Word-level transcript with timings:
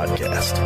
Podcast. 0.00 0.56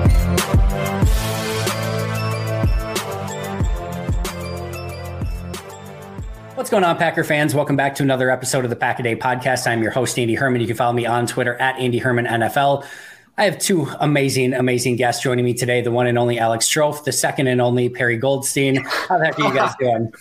What's 6.54 6.70
going 6.70 6.84
on, 6.84 6.96
Packer 6.96 7.24
fans? 7.24 7.52
Welcome 7.52 7.74
back 7.74 7.96
to 7.96 8.04
another 8.04 8.30
episode 8.30 8.62
of 8.62 8.70
the 8.70 8.76
Pack 8.76 9.00
a 9.00 9.02
Day 9.02 9.16
Podcast. 9.16 9.66
I'm 9.66 9.82
your 9.82 9.90
host, 9.90 10.16
Andy 10.20 10.34
Herman. 10.36 10.60
You 10.60 10.68
can 10.68 10.76
follow 10.76 10.92
me 10.92 11.04
on 11.04 11.26
Twitter 11.26 11.56
at 11.56 11.76
Andy 11.80 11.98
Herman 11.98 12.26
NFL. 12.26 12.86
I 13.36 13.44
have 13.46 13.58
two 13.58 13.88
amazing, 13.98 14.54
amazing 14.54 14.94
guests 14.94 15.20
joining 15.20 15.44
me 15.44 15.52
today. 15.52 15.80
The 15.82 15.90
one 15.90 16.06
and 16.06 16.16
only 16.16 16.38
Alex 16.38 16.68
Strofe, 16.68 17.02
the 17.02 17.10
second 17.10 17.48
and 17.48 17.60
only 17.60 17.88
Perri 17.88 18.16
Goldstein. 18.16 18.76
How 18.84 19.18
the 19.18 19.24
heck 19.24 19.40
are 19.40 19.48
you 19.48 19.52
guys 19.54 19.74
doing? 19.80 20.12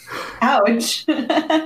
Ouch. 0.41 1.05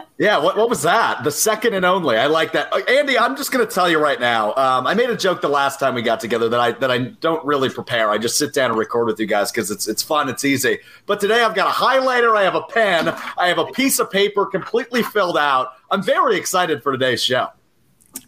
yeah, 0.20 0.40
what, 0.40 0.58
what 0.58 0.68
was 0.68 0.82
that? 0.82 1.24
The 1.24 1.32
second 1.32 1.76
and 1.76 1.86
only. 1.86 2.18
I 2.18 2.26
like 2.26 2.52
that. 2.54 2.74
Uh, 2.74 2.80
Andy, 2.88 3.20
I'm 3.20 3.36
just 3.36 3.52
going 3.52 3.66
to 3.66 3.72
tell 3.72 3.88
you 3.88 4.00
right 4.00 4.20
now. 4.20 4.50
Um, 4.56 4.88
I 4.88 4.96
made 4.96 5.12
a 5.12 5.16
joke 5.16 5.42
the 5.42 5.50
last 5.50 5.80
time 5.80 5.94
we 5.94 6.02
got 6.02 6.20
together 6.20 6.50
that 6.50 6.60
I 6.60 6.72
that 6.72 6.90
I 6.90 6.98
don't 6.98 7.46
really 7.46 7.70
prepare. 7.70 8.10
I 8.10 8.18
just 8.18 8.38
sit 8.38 8.52
down 8.52 8.72
and 8.72 8.80
record 8.80 9.06
with 9.06 9.20
you 9.20 9.28
guys 9.28 9.52
because 9.52 9.70
it's 9.70 9.88
it's 9.88 10.02
fun, 10.02 10.28
it's 10.28 10.44
easy. 10.44 10.80
But 11.06 11.20
today 11.20 11.44
I've 11.44 11.54
got 11.54 11.68
a 11.68 11.72
highlighter, 11.72 12.36
I 12.36 12.44
have 12.44 12.56
a 12.56 12.64
pen, 12.64 13.10
I 13.38 13.48
have 13.48 13.60
a 13.60 13.66
piece 13.66 14.00
of 14.00 14.10
paper 14.10 14.48
completely 14.48 15.04
filled 15.04 15.38
out. 15.38 15.74
I'm 15.92 16.02
very 16.02 16.36
excited 16.36 16.82
for 16.82 16.92
today's 16.92 17.24
show. 17.24 17.50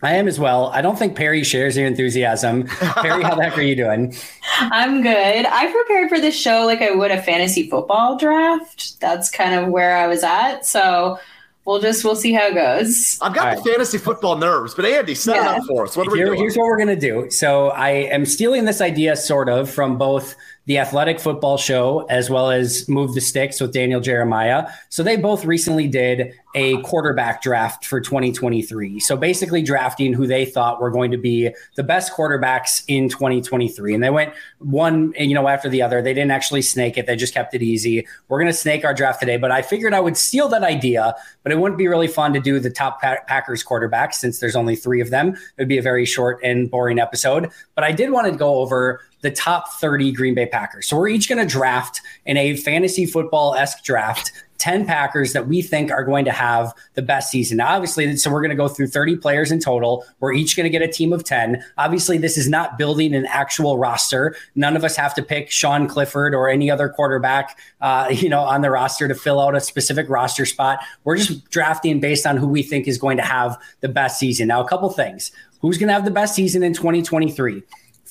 I 0.03 0.13
am 0.13 0.27
as 0.27 0.39
well. 0.39 0.67
I 0.67 0.81
don't 0.81 0.97
think 0.99 1.15
Perri 1.15 1.43
shares 1.43 1.75
your 1.75 1.87
enthusiasm. 1.87 2.67
Perri, 2.67 3.23
how 3.23 3.33
the 3.33 3.43
heck 3.43 3.57
are 3.57 3.63
you 3.63 3.75
doing? 3.75 4.15
I'm 4.59 5.01
good. 5.01 5.45
I 5.45 5.71
prepared 5.71 6.09
for 6.09 6.19
this 6.19 6.39
show 6.39 6.65
like 6.67 6.83
I 6.83 6.91
would 6.91 7.09
a 7.09 7.21
fantasy 7.21 7.67
football 7.67 8.15
draft. 8.15 8.99
That's 9.01 9.31
kind 9.31 9.55
of 9.55 9.69
where 9.69 9.97
I 9.97 10.05
was 10.05 10.23
at. 10.23 10.65
So 10.67 11.17
we'll 11.65 11.79
just 11.79 12.03
we'll 12.03 12.15
see 12.15 12.33
how 12.33 12.47
it 12.47 12.55
goes. 12.55 13.19
I've 13.21 13.33
got 13.33 13.47
All 13.47 13.55
the 13.55 13.61
right. 13.61 13.71
fantasy 13.71 13.97
football 13.97 14.37
nerves, 14.37 14.73
but 14.73 14.85
Andy, 14.85 15.15
set 15.15 15.35
yeah. 15.35 15.55
it 15.55 15.59
up 15.59 15.63
for 15.67 15.83
us. 15.83 15.95
What 15.95 16.07
are 16.07 16.11
we 16.11 16.19
doing? 16.19 16.39
Here's 16.39 16.55
what 16.55 16.65
we're 16.65 16.77
gonna 16.79 16.95
do. 16.95 17.29
So 17.29 17.69
I 17.69 17.89
am 17.89 18.25
stealing 18.25 18.65
this 18.65 18.81
idea 18.81 19.15
sort 19.15 19.49
of 19.49 19.69
from 19.69 19.97
both 19.97 20.35
the 20.65 20.77
Athletic 20.77 21.19
Football 21.19 21.57
Show, 21.57 22.05
as 22.09 22.29
well 22.29 22.51
as 22.51 22.87
Move 22.87 23.15
the 23.15 23.21
Sticks 23.21 23.59
with 23.59 23.73
Daniel 23.73 23.99
Jeremiah. 23.99 24.67
So 24.89 25.01
they 25.01 25.17
both 25.17 25.43
recently 25.43 25.87
did 25.87 26.33
a 26.55 26.81
quarterback 26.81 27.41
draft 27.43 27.85
for 27.85 28.01
2023. 28.01 28.99
So 28.99 29.15
basically, 29.15 29.61
drafting 29.61 30.13
who 30.13 30.25
they 30.25 30.45
thought 30.45 30.81
were 30.81 30.89
going 30.89 31.11
to 31.11 31.17
be 31.17 31.53
the 31.75 31.83
best 31.83 32.11
quarterbacks 32.11 32.83
in 32.87 33.07
2023. 33.07 33.93
And 33.93 34.03
they 34.03 34.09
went 34.09 34.33
one, 34.57 35.13
you 35.17 35.35
know, 35.35 35.47
after 35.47 35.69
the 35.69 35.81
other. 35.81 36.01
They 36.01 36.13
didn't 36.13 36.31
actually 36.31 36.63
snake 36.63 36.97
it, 36.97 37.05
they 37.05 37.15
just 37.15 37.33
kept 37.33 37.53
it 37.53 37.61
easy. 37.61 38.07
We're 38.27 38.39
going 38.39 38.51
to 38.51 38.57
snake 38.57 38.83
our 38.83 38.93
draft 38.93 39.19
today, 39.19 39.37
but 39.37 39.51
I 39.51 39.61
figured 39.61 39.93
I 39.93 39.99
would 39.99 40.17
steal 40.17 40.47
that 40.49 40.63
idea, 40.63 41.15
but 41.43 41.51
it 41.51 41.59
wouldn't 41.59 41.77
be 41.77 41.87
really 41.87 42.07
fun 42.07 42.33
to 42.33 42.39
do 42.39 42.59
the 42.59 42.71
top 42.71 42.99
Packers 43.01 43.63
quarterbacks 43.63 44.15
since 44.15 44.39
there's 44.39 44.55
only 44.55 44.75
three 44.75 45.01
of 45.01 45.11
them. 45.11 45.29
It 45.29 45.59
would 45.59 45.67
be 45.67 45.77
a 45.77 45.83
very 45.83 46.05
short 46.05 46.39
and 46.43 46.69
boring 46.69 46.99
episode. 46.99 47.51
But 47.75 47.83
I 47.83 47.91
did 47.91 48.11
want 48.11 48.31
to 48.31 48.37
go 48.37 48.55
over 48.55 49.01
the 49.21 49.31
top 49.31 49.73
30 49.73 50.11
Green 50.13 50.33
Bay 50.33 50.45
Packers. 50.45 50.87
So 50.87 50.97
we're 50.97 51.09
each 51.09 51.29
going 51.29 51.45
to 51.45 51.51
draft 51.51 52.01
in 52.25 52.37
a 52.37 52.55
fantasy 52.55 53.05
football 53.05 53.53
esque 53.55 53.83
draft 53.83 54.31
10 54.59 54.85
Packers 54.85 55.33
that 55.33 55.47
we 55.47 55.61
think 55.61 55.91
are 55.91 56.03
going 56.03 56.25
to 56.25 56.31
have 56.31 56.73
the 56.93 57.01
best 57.01 57.31
season. 57.31 57.57
Now, 57.57 57.75
obviously, 57.75 58.15
so 58.17 58.29
we're 58.29 58.41
going 58.41 58.49
to 58.51 58.55
go 58.55 58.67
through 58.67 58.87
30 58.87 59.17
players 59.17 59.51
in 59.51 59.59
total. 59.59 60.05
We're 60.19 60.33
each 60.33 60.55
going 60.55 60.65
to 60.65 60.69
get 60.69 60.81
a 60.81 60.91
team 60.91 61.13
of 61.13 61.23
10. 61.23 61.63
Obviously, 61.77 62.17
this 62.17 62.37
is 62.37 62.47
not 62.47 62.77
building 62.77 63.15
an 63.15 63.25
actual 63.25 63.77
roster. 63.77 64.35
None 64.55 64.75
of 64.75 64.83
us 64.83 64.95
have 64.95 65.15
to 65.15 65.23
pick 65.23 65.49
Sean 65.49 65.87
Clifford 65.87 66.35
or 66.35 66.49
any 66.49 66.69
other 66.69 66.89
quarterback, 66.89 67.57
uh, 67.81 68.07
you 68.11 68.29
know, 68.29 68.41
on 68.41 68.61
the 68.61 68.69
roster 68.69 69.07
to 69.07 69.15
fill 69.15 69.39
out 69.39 69.55
a 69.55 69.61
specific 69.61 70.09
roster 70.09 70.45
spot. 70.45 70.79
We're 71.03 71.17
just 71.17 71.49
drafting 71.49 71.99
based 71.99 72.27
on 72.27 72.37
who 72.37 72.47
we 72.47 72.61
think 72.61 72.87
is 72.87 72.97
going 72.97 73.17
to 73.17 73.23
have 73.23 73.57
the 73.79 73.89
best 73.89 74.19
season. 74.19 74.49
Now, 74.49 74.61
a 74.61 74.67
couple 74.67 74.89
things. 74.89 75.31
Who's 75.61 75.77
going 75.77 75.87
to 75.87 75.93
have 75.93 76.05
the 76.05 76.11
best 76.11 76.35
season 76.35 76.63
in 76.63 76.73
2023? 76.73 77.63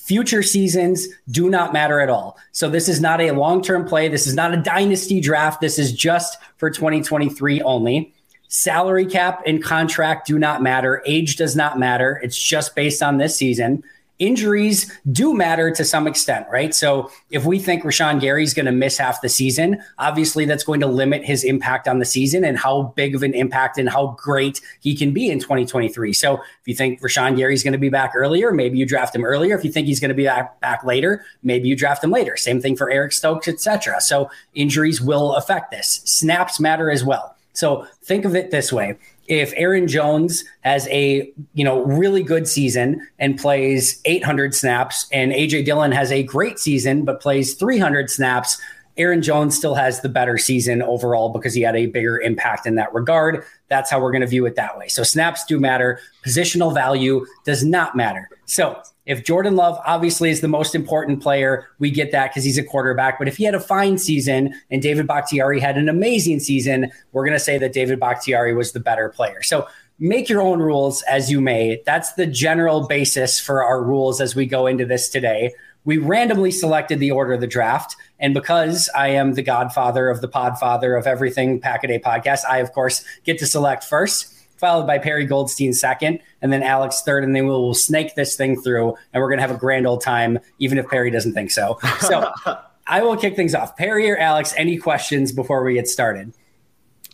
Future 0.09 0.41
seasons 0.41 1.07
do 1.29 1.51
not 1.51 1.71
matter 1.71 1.99
at 1.99 2.09
all. 2.09 2.35
So 2.51 2.67
this 2.67 2.89
is 2.89 2.99
not 2.99 3.21
a 3.21 3.29
long-term 3.29 3.87
play. 3.87 4.07
This 4.07 4.25
is 4.25 4.33
not 4.33 4.55
a 4.55 4.57
dynasty 4.57 5.21
draft. 5.21 5.61
This 5.61 5.77
is 5.77 5.93
just 5.93 6.35
for 6.57 6.71
2023 6.71 7.61
only. 7.61 8.11
Salary 8.47 9.05
cap 9.05 9.43
and 9.45 9.63
contract 9.63 10.25
do 10.25 10.39
not 10.39 10.63
matter. 10.63 11.03
Age 11.05 11.35
does 11.35 11.55
not 11.55 11.77
matter. 11.77 12.19
It's 12.23 12.35
just 12.35 12.75
based 12.75 13.03
on 13.03 13.19
this 13.19 13.35
season 13.35 13.83
injuries 14.19 14.91
do 15.11 15.33
matter 15.33 15.71
to 15.71 15.85
some 15.85 16.05
extent, 16.05 16.45
right? 16.51 16.75
So 16.75 17.09
if 17.31 17.45
we 17.45 17.57
think 17.57 17.83
Rashan 17.83 18.19
Gary 18.19 18.43
is 18.43 18.53
going 18.53 18.65
to 18.65 18.71
miss 18.71 18.97
half 18.97 19.21
the 19.21 19.29
season, 19.29 19.81
obviously 19.97 20.45
that's 20.45 20.63
going 20.63 20.81
to 20.81 20.87
limit 20.87 21.23
his 21.23 21.43
impact 21.45 21.87
on 21.87 21.99
the 21.99 22.05
season 22.05 22.43
and 22.43 22.57
how 22.57 22.93
big 22.95 23.15
of 23.15 23.23
an 23.23 23.33
impact 23.33 23.77
and 23.77 23.89
how 23.89 24.17
great 24.19 24.61
he 24.81 24.95
can 24.95 25.11
be 25.11 25.29
in 25.29 25.39
2023. 25.39 26.11
So 26.13 26.35
if 26.35 26.41
you 26.65 26.75
think 26.75 27.01
Rashan 27.01 27.37
Gary 27.37 27.53
is 27.53 27.63
going 27.63 27.73
to 27.73 27.79
be 27.79 27.89
back 27.89 28.11
earlier, 28.13 28.51
maybe 28.51 28.77
you 28.77 28.85
draft 28.85 29.15
him 29.15 29.23
earlier. 29.23 29.57
If 29.57 29.63
you 29.63 29.71
think 29.71 29.87
he's 29.87 30.01
going 30.01 30.09
to 30.09 30.15
be 30.15 30.25
back, 30.25 30.59
back 30.59 30.83
later, 30.83 31.25
maybe 31.41 31.69
you 31.69 31.75
draft 31.75 32.03
him 32.03 32.11
later. 32.11 32.35
Same 32.35 32.61
thing 32.61 32.75
for 32.75 32.91
Eric 32.91 33.13
Stokes, 33.13 33.47
etc. 33.47 34.01
So 34.01 34.29
injuries 34.53 35.01
will 35.01 35.33
affect 35.35 35.71
this. 35.71 36.01
Snaps 36.03 36.59
matter 36.59 36.91
as 36.91 37.05
well. 37.05 37.35
So 37.53 37.87
think 38.03 38.25
of 38.25 38.35
it 38.35 38.51
this 38.51 38.71
way 38.71 38.97
if 39.29 39.53
Aaron 39.55 39.87
Jones 39.87 40.43
has 40.61 40.87
a 40.89 41.31
you 41.53 41.63
know 41.63 41.83
really 41.85 42.23
good 42.23 42.47
season 42.47 43.07
and 43.19 43.39
plays 43.39 44.01
800 44.05 44.53
snaps, 44.53 45.07
and 45.13 45.31
AJ 45.31 45.65
Dillon 45.65 45.91
has 45.91 46.11
a 46.11 46.23
great 46.23 46.59
season 46.59 47.05
but 47.05 47.21
plays 47.21 47.53
300 47.53 48.09
snaps, 48.09 48.59
Aaron 48.99 49.21
Jones 49.21 49.55
still 49.55 49.75
has 49.75 50.01
the 50.01 50.09
better 50.09 50.37
season 50.37 50.83
overall 50.83 51.29
because 51.29 51.53
he 51.53 51.61
had 51.61 51.75
a 51.75 51.85
bigger 51.85 52.19
impact 52.19 52.67
in 52.67 52.75
that 52.75 52.93
regard. 52.93 53.43
That's 53.69 53.89
how 53.89 54.01
we're 54.01 54.11
going 54.11 54.21
to 54.21 54.27
view 54.27 54.45
it 54.45 54.55
that 54.57 54.77
way. 54.77 54.89
So 54.89 55.03
snaps 55.03 55.45
do 55.45 55.57
matter. 55.57 56.01
Positional 56.25 56.73
value 56.73 57.25
does 57.45 57.63
not 57.63 57.95
matter. 57.95 58.29
So 58.45 58.79
if 59.05 59.23
Jordan 59.23 59.55
Love 59.55 59.79
obviously 59.85 60.29
is 60.29 60.41
the 60.41 60.49
most 60.49 60.75
important 60.75 61.23
player, 61.23 61.69
we 61.79 61.91
get 61.91 62.11
that 62.11 62.31
because 62.31 62.43
he's 62.43 62.57
a 62.57 62.63
quarterback. 62.63 63.17
But 63.17 63.29
if 63.29 63.37
he 63.37 63.45
had 63.45 63.55
a 63.55 63.59
fine 63.59 63.97
season 63.97 64.53
and 64.69 64.81
David 64.81 65.07
Bakhtiari 65.07 65.61
had 65.61 65.77
an 65.77 65.87
amazing 65.87 66.41
season, 66.41 66.91
we're 67.13 67.25
going 67.25 67.37
to 67.37 67.43
say 67.43 67.57
that 67.57 67.71
David 67.71 68.01
Bakhtiari 68.01 68.53
was 68.53 68.73
the 68.73 68.81
better 68.81 69.07
player. 69.07 69.41
So 69.41 69.65
make 69.97 70.27
your 70.27 70.41
own 70.41 70.59
rules 70.59 71.03
as 71.03 71.31
you 71.31 71.39
may. 71.39 71.81
That's 71.85 72.13
the 72.13 72.27
general 72.27 72.85
basis 72.85 73.39
for 73.39 73.63
our 73.63 73.81
rules 73.81 74.19
as 74.19 74.35
we 74.35 74.45
go 74.45 74.67
into 74.67 74.85
this 74.85 75.07
today 75.07 75.53
we 75.85 75.97
randomly 75.97 76.51
selected 76.51 76.99
the 76.99 77.11
order 77.11 77.33
of 77.33 77.41
the 77.41 77.47
draft. 77.47 77.95
And 78.19 78.33
because 78.33 78.89
I 78.95 79.09
am 79.09 79.33
the 79.33 79.41
godfather 79.41 80.09
of 80.09 80.21
the 80.21 80.27
podfather 80.27 80.97
of 80.97 81.07
everything 81.07 81.59
Pack 81.59 81.83
a 81.83 81.99
podcast, 81.99 82.43
I, 82.47 82.57
of 82.57 82.73
course, 82.73 83.03
get 83.23 83.39
to 83.39 83.45
select 83.45 83.83
first. 83.83 84.35
followed 84.57 84.85
by 84.85 84.97
Perri 84.97 85.25
Goldstein 85.25 85.71
second, 85.71 86.19
and 86.41 86.51
then 86.51 86.61
Alex 86.61 87.01
third, 87.01 87.23
and 87.23 87.33
then 87.33 87.45
we 87.45 87.49
will 87.49 87.73
snake 87.73 88.15
this 88.15 88.35
thing 88.35 88.61
through, 88.61 88.93
and 89.13 89.23
we're 89.23 89.29
gonna 89.29 89.41
have 89.41 89.51
a 89.51 89.57
grand 89.57 89.87
old 89.87 90.01
time, 90.01 90.37
even 90.59 90.77
if 90.77 90.85
Perri 90.89 91.09
doesn't 91.09 91.33
think 91.33 91.49
so. 91.49 91.79
So 92.01 92.29
I 92.85 93.01
will 93.01 93.15
kick 93.15 93.37
things 93.37 93.55
off. 93.55 93.77
Perri 93.77 94.11
or 94.11 94.17
Alex, 94.17 94.53
any 94.57 94.77
questions 94.77 95.31
before 95.31 95.63
we 95.63 95.75
get 95.75 95.87
started? 95.87 96.33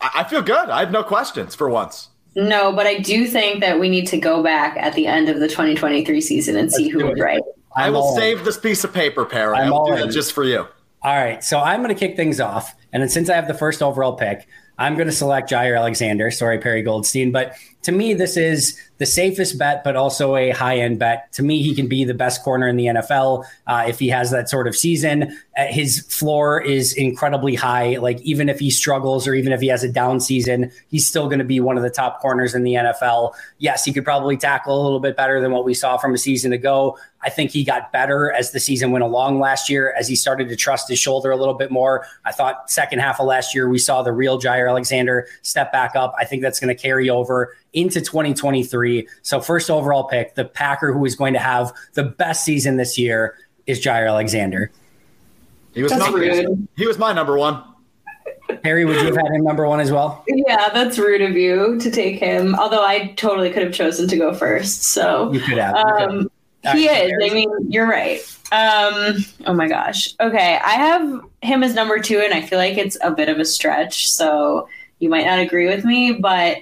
I 0.01 0.23
feel 0.23 0.41
good. 0.41 0.69
I 0.69 0.79
have 0.79 0.91
no 0.91 1.03
questions 1.03 1.53
for 1.53 1.69
once. 1.69 2.09
No, 2.35 2.73
but 2.73 2.85
I 2.85 2.97
do 2.97 3.27
think 3.27 3.61
that 3.61 3.79
we 3.79 3.89
need 3.89 4.07
to 4.07 4.17
go 4.17 4.43
back 4.43 4.75
at 4.77 4.93
the 4.93 5.07
end 5.07 5.29
of 5.29 5.39
the 5.39 5.47
2023 5.47 6.19
season 6.19 6.57
and 6.57 6.71
see 6.71 6.89
who 6.89 7.05
was 7.05 7.19
right. 7.19 7.41
I 7.75 7.89
will 7.89 8.15
save 8.15 8.45
this 8.45 8.57
piece 8.57 8.83
of 8.83 8.93
paper, 8.93 9.25
Perri. 9.25 9.57
I'm 9.57 9.73
I'll 9.73 9.85
do 9.85 9.95
that 9.95 10.05
in. 10.05 10.11
just 10.11 10.33
for 10.33 10.43
you. 10.43 10.67
All 11.03 11.15
right, 11.15 11.43
so 11.43 11.59
I'm 11.59 11.83
going 11.83 11.93
to 11.93 11.99
kick 11.99 12.15
things 12.15 12.39
off, 12.39 12.73
and 12.91 13.01
then 13.01 13.09
since 13.09 13.29
I 13.29 13.35
have 13.35 13.47
the 13.47 13.53
first 13.53 13.83
overall 13.83 14.13
pick, 14.13 14.47
I'm 14.77 14.95
going 14.95 15.07
to 15.07 15.13
select 15.13 15.51
Jaire 15.51 15.77
Alexander. 15.77 16.31
Sorry, 16.31 16.57
Perri 16.57 16.81
Goldstein, 16.81 17.31
but 17.31 17.55
to 17.85 17.91
me, 17.91 18.15
this 18.15 18.35
is 18.35 18.79
the 18.97 19.05
safest 19.05 19.59
bet, 19.59 19.83
but 19.83 19.95
also 19.95 20.35
a 20.35 20.49
high 20.49 20.77
end 20.77 20.97
bet. 20.97 21.31
To 21.33 21.43
me, 21.43 21.61
he 21.61 21.75
can 21.75 21.87
be 21.87 22.03
the 22.03 22.15
best 22.15 22.43
corner 22.43 22.67
in 22.67 22.77
the 22.77 22.85
NFL 22.85 23.45
uh, 23.67 23.85
if 23.87 23.99
he 23.99 24.07
has 24.09 24.31
that 24.31 24.49
sort 24.49 24.67
of 24.67 24.75
season. 24.75 25.37
Uh, 25.55 25.65
his 25.65 25.99
floor 26.09 26.59
is 26.59 26.93
incredibly 26.93 27.53
high. 27.53 27.97
Like 27.97 28.19
even 28.21 28.49
if 28.49 28.57
he 28.57 28.71
struggles 28.71 29.27
or 29.27 29.35
even 29.35 29.53
if 29.53 29.61
he 29.61 29.67
has 29.67 29.83
a 29.83 29.91
down 29.91 30.19
season, 30.19 30.71
he's 30.89 31.05
still 31.05 31.27
going 31.27 31.39
to 31.39 31.45
be 31.45 31.59
one 31.59 31.77
of 31.77 31.83
the 31.83 31.89
top 31.91 32.21
corners 32.21 32.55
in 32.55 32.63
the 32.63 32.73
NFL. 32.73 33.33
Yes, 33.59 33.85
he 33.85 33.93
could 33.93 34.03
probably 34.03 34.35
tackle 34.35 34.81
a 34.81 34.83
little 34.83 34.99
bit 34.99 35.15
better 35.15 35.39
than 35.39 35.51
what 35.51 35.63
we 35.63 35.75
saw 35.75 35.97
from 35.97 36.15
a 36.15 36.17
season 36.17 36.53
ago. 36.53 36.97
I 37.21 37.29
think 37.29 37.51
he 37.51 37.63
got 37.63 37.91
better 37.91 38.31
as 38.31 38.51
the 38.51 38.59
season 38.59 38.91
went 38.91 39.03
along 39.03 39.39
last 39.39 39.67
year, 39.69 39.93
as 39.97 40.07
he 40.07 40.15
started 40.15 40.47
to 40.49 40.55
trust 40.55 40.87
his 40.87 40.99
shoulder 40.99 41.31
a 41.31 41.35
little 41.35 41.55
bit 41.55 41.71
more. 41.71 42.05
I 42.23 42.31
thought 42.31 42.69
second 42.69 42.99
half 42.99 43.19
of 43.19 43.25
last 43.25 43.55
year 43.55 43.67
we 43.67 43.79
saw 43.79 44.03
the 44.03 44.11
real 44.13 44.39
Jaire 44.39 44.69
Alexander 44.69 45.27
step 45.41 45.71
back 45.71 45.95
up. 45.95 46.13
I 46.19 46.25
think 46.25 46.43
that's 46.43 46.59
going 46.59 46.75
to 46.75 46.79
carry 46.79 47.09
over 47.09 47.55
into 47.75 48.01
2023. 48.01 49.07
So 49.21 49.39
first 49.39 49.69
overall 49.69 50.05
pick, 50.05 50.35
the 50.35 50.45
Packer 50.45 50.91
who 50.91 51.05
is 51.05 51.15
going 51.15 51.33
to 51.33 51.39
have 51.39 51.71
the 51.93 52.03
best 52.03 52.43
season 52.43 52.77
this 52.77 52.97
year 52.97 53.37
is 53.67 53.79
Jaire 53.83 54.07
Alexander. 54.07 54.71
He 55.73 55.83
was 55.83 55.91
number, 55.91 56.19
rude. 56.19 56.67
he 56.77 56.87
was 56.87 56.97
my 56.97 57.13
number 57.13 57.37
one. 57.37 57.61
Harry, 58.63 58.85
would 58.85 58.95
you 58.97 59.05
have 59.05 59.17
had 59.17 59.27
him 59.27 59.43
number 59.43 59.67
one 59.67 59.79
as 59.79 59.91
well? 59.91 60.23
Yeah, 60.27 60.69
that's 60.69 60.97
rude 60.97 61.21
of 61.21 61.35
you 61.35 61.77
to 61.79 61.91
take 61.91 62.19
him. 62.19 62.55
Although 62.55 62.83
I 62.83 63.13
totally 63.17 63.51
could 63.51 63.63
have 63.63 63.73
chosen 63.73 64.07
to 64.07 64.17
go 64.17 64.33
first. 64.33 64.83
So 64.83 65.31
You 65.33 65.39
could 65.41 65.57
have. 65.57 65.75
You 65.75 65.83
could 65.83 65.99
have. 65.99 66.09
um, 66.09 66.31
he 66.73 66.87
right, 66.87 67.09
is. 67.09 67.31
I 67.31 67.33
mean, 67.33 67.49
you're 67.69 67.87
right. 67.87 68.19
Um, 68.51 69.17
oh 69.45 69.53
my 69.53 69.67
gosh. 69.67 70.15
Okay, 70.19 70.59
I 70.63 70.73
have 70.73 71.21
him 71.41 71.63
as 71.63 71.73
number 71.73 71.99
two, 71.99 72.19
and 72.19 72.33
I 72.33 72.41
feel 72.41 72.57
like 72.57 72.77
it's 72.77 72.97
a 73.03 73.11
bit 73.11 73.29
of 73.29 73.39
a 73.39 73.45
stretch. 73.45 74.09
So 74.09 74.67
you 74.99 75.09
might 75.09 75.25
not 75.25 75.39
agree 75.39 75.67
with 75.67 75.83
me, 75.83 76.13
but 76.13 76.57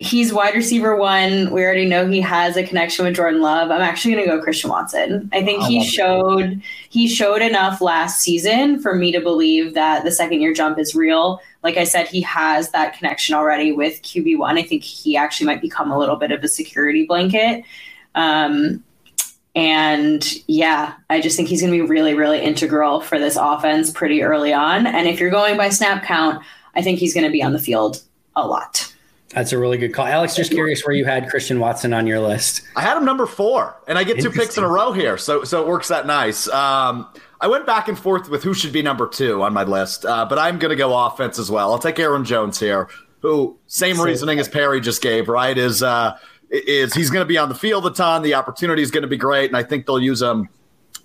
he's 0.00 0.32
wide 0.32 0.54
receiver 0.54 0.96
one. 0.96 1.50
We 1.50 1.62
already 1.62 1.84
know 1.84 2.08
he 2.08 2.22
has 2.22 2.56
a 2.56 2.66
connection 2.66 3.04
with 3.04 3.14
Jordan 3.14 3.42
Love. 3.42 3.70
I'm 3.70 3.82
actually 3.82 4.14
going 4.14 4.24
to 4.24 4.36
go 4.36 4.42
Christian 4.42 4.70
Watson. 4.70 5.28
I 5.30 5.44
think 5.44 5.62
I 5.62 5.68
he 5.68 5.84
showed 5.84 6.60
he 6.88 7.06
showed 7.06 7.42
enough 7.42 7.82
last 7.82 8.20
season 8.20 8.80
for 8.80 8.94
me 8.94 9.12
to 9.12 9.20
believe 9.20 9.74
that 9.74 10.02
the 10.02 10.10
second 10.10 10.40
year 10.40 10.54
jump 10.54 10.78
is 10.78 10.94
real. 10.94 11.40
Like 11.62 11.76
I 11.76 11.84
said, 11.84 12.08
he 12.08 12.22
has 12.22 12.70
that 12.70 12.96
connection 12.96 13.34
already 13.34 13.72
with 13.72 14.00
QB 14.02 14.38
one. 14.38 14.56
I 14.56 14.62
think 14.62 14.82
he 14.82 15.18
actually 15.18 15.46
might 15.46 15.60
become 15.60 15.90
a 15.92 15.98
little 15.98 16.16
bit 16.16 16.32
of 16.32 16.42
a 16.42 16.48
security 16.48 17.04
blanket. 17.04 17.62
Um, 18.14 18.82
and 19.54 20.26
yeah, 20.46 20.94
I 21.10 21.20
just 21.20 21.36
think 21.36 21.48
he's 21.48 21.60
going 21.60 21.72
to 21.72 21.78
be 21.78 21.86
really, 21.86 22.14
really 22.14 22.40
integral 22.40 23.02
for 23.02 23.18
this 23.18 23.36
offense 23.36 23.90
pretty 23.90 24.22
early 24.22 24.54
on. 24.54 24.86
And 24.86 25.06
if 25.06 25.20
you're 25.20 25.30
going 25.30 25.58
by 25.58 25.68
snap 25.68 26.04
count, 26.04 26.42
I 26.74 26.80
think 26.80 26.98
he's 26.98 27.12
going 27.12 27.26
to 27.26 27.32
be 27.32 27.42
on 27.42 27.52
the 27.52 27.58
field 27.58 28.00
a 28.34 28.46
lot. 28.46 28.89
That's 29.34 29.52
a 29.52 29.58
really 29.58 29.78
good 29.78 29.94
call. 29.94 30.06
Alex, 30.06 30.34
just 30.34 30.50
curious 30.50 30.84
where 30.84 30.94
you 30.94 31.04
had 31.04 31.28
Christian 31.30 31.60
Watson 31.60 31.92
on 31.92 32.06
your 32.06 32.18
list. 32.18 32.62
I 32.74 32.80
had 32.80 32.96
him 32.96 33.04
number 33.04 33.26
four, 33.26 33.80
and 33.86 33.96
I 33.96 34.02
get 34.02 34.20
two 34.20 34.30
picks 34.30 34.58
in 34.58 34.64
a 34.64 34.68
row 34.68 34.92
here, 34.92 35.16
so 35.16 35.44
so 35.44 35.62
it 35.62 35.68
works 35.68 35.86
that 35.88 36.04
nice. 36.06 36.48
Um, 36.48 37.06
I 37.40 37.46
went 37.46 37.64
back 37.64 37.86
and 37.88 37.96
forth 37.96 38.28
with 38.28 38.42
who 38.42 38.54
should 38.54 38.72
be 38.72 38.82
number 38.82 39.06
two 39.06 39.42
on 39.42 39.52
my 39.54 39.62
list, 39.62 40.04
uh, 40.04 40.26
but 40.26 40.38
I'm 40.38 40.58
going 40.58 40.70
to 40.70 40.76
go 40.76 40.98
offense 41.06 41.38
as 41.38 41.48
well. 41.48 41.72
I'll 41.72 41.78
take 41.78 41.98
Aaron 42.00 42.24
Jones 42.24 42.58
here, 42.58 42.88
who 43.20 43.56
same 43.68 43.96
So- 43.96 44.04
reasoning 44.04 44.40
as 44.40 44.48
Perry 44.48 44.80
just 44.80 45.00
gave. 45.00 45.28
Right? 45.28 45.56
Is 45.56 45.80
uh, 45.80 46.18
is 46.50 46.92
he's 46.94 47.10
going 47.10 47.22
to 47.22 47.28
be 47.28 47.38
on 47.38 47.48
the 47.48 47.54
field 47.54 47.86
a 47.86 47.90
ton? 47.90 48.22
The 48.22 48.34
opportunity 48.34 48.82
is 48.82 48.90
going 48.90 49.02
to 49.02 49.08
be 49.08 49.16
great, 49.16 49.48
and 49.48 49.56
I 49.56 49.62
think 49.62 49.86
they'll 49.86 50.00
use 50.00 50.20
him 50.22 50.48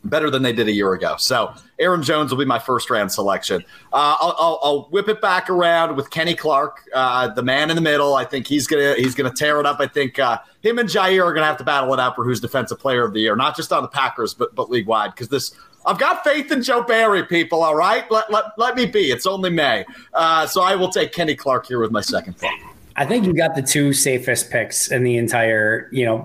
better 0.06 0.30
than 0.30 0.44
they 0.44 0.54
did 0.54 0.68
a 0.68 0.72
year 0.72 0.94
ago. 0.94 1.16
So 1.18 1.54
Aaron 1.80 2.02
Jones 2.04 2.32
will 2.32 2.38
be 2.38 2.46
my 2.46 2.60
first 2.60 2.90
round 2.90 3.12
selection. 3.12 3.64
Uh, 3.92 4.16
I'll, 4.20 4.36
I'll, 4.40 4.60
I'll 4.64 4.82
whip 4.92 5.10
it 5.10 5.22
back 5.22 5.50
around 5.50 5.96
with 5.96 6.10
Kenny 6.10 6.36
Clark, 6.36 6.82
uh, 6.94 7.28
the 7.30 7.44
man 7.44 7.70
in 7.70 7.76
the 7.76 7.82
middle. 7.82 8.16
I 8.16 8.24
think 8.26 8.48
he's 8.48 8.68
gonna 8.68 8.96
he's 8.96 9.16
gonna 9.16 9.34
tear 9.34 9.60
it 9.60 9.66
up. 9.66 9.80
I 9.80 9.88
think 9.88 10.20
uh, 10.20 10.40
him 10.62 10.80
and 10.80 10.88
Jaire 10.88 11.26
are 11.26 11.34
gonna 11.34 11.46
have 11.46 11.58
to 11.58 11.64
battle 11.64 11.94
it 11.94 12.00
out 12.00 12.16
for 12.16 12.24
who's 12.24 12.40
defensive 12.40 12.80
player 12.80 13.04
of 13.04 13.14
the 13.14 13.20
year, 13.20 13.36
not 13.36 13.56
just 13.56 13.74
on 13.74 13.82
the 13.82 13.90
Packers 13.90 14.34
but 14.34 14.56
but 14.56 14.70
league 14.70 14.88
wide. 14.88 15.12
Because 15.12 15.30
this. 15.30 15.56
I've 15.88 16.00
got 16.00 16.24
faith 16.24 16.52
in 16.52 16.64
Joe 16.64 16.82
Barry, 16.82 17.24
people. 17.24 17.62
All 17.62 17.76
right, 17.76 18.10
let, 18.10 18.32
let, 18.32 18.46
let 18.58 18.76
me 18.76 18.88
be. 18.88 19.12
It's 19.12 19.28
only 19.28 19.52
May, 19.52 19.86
uh, 20.16 20.48
so 20.48 20.64
I 20.64 20.76
will 20.76 20.90
take 20.90 21.12
Kenny 21.12 21.36
Clark 21.36 21.68
here 21.68 21.80
with 21.80 21.92
my 21.92 22.02
second 22.02 22.40
pick. 22.40 22.50
I 22.98 23.06
think 23.06 23.26
you 23.26 23.34
got 23.34 23.56
the 23.56 23.62
two 23.62 23.92
safest 23.92 24.50
picks 24.50 24.90
in 24.90 25.04
the 25.04 25.18
entire, 25.18 25.90
you 25.92 26.06
know, 26.06 26.20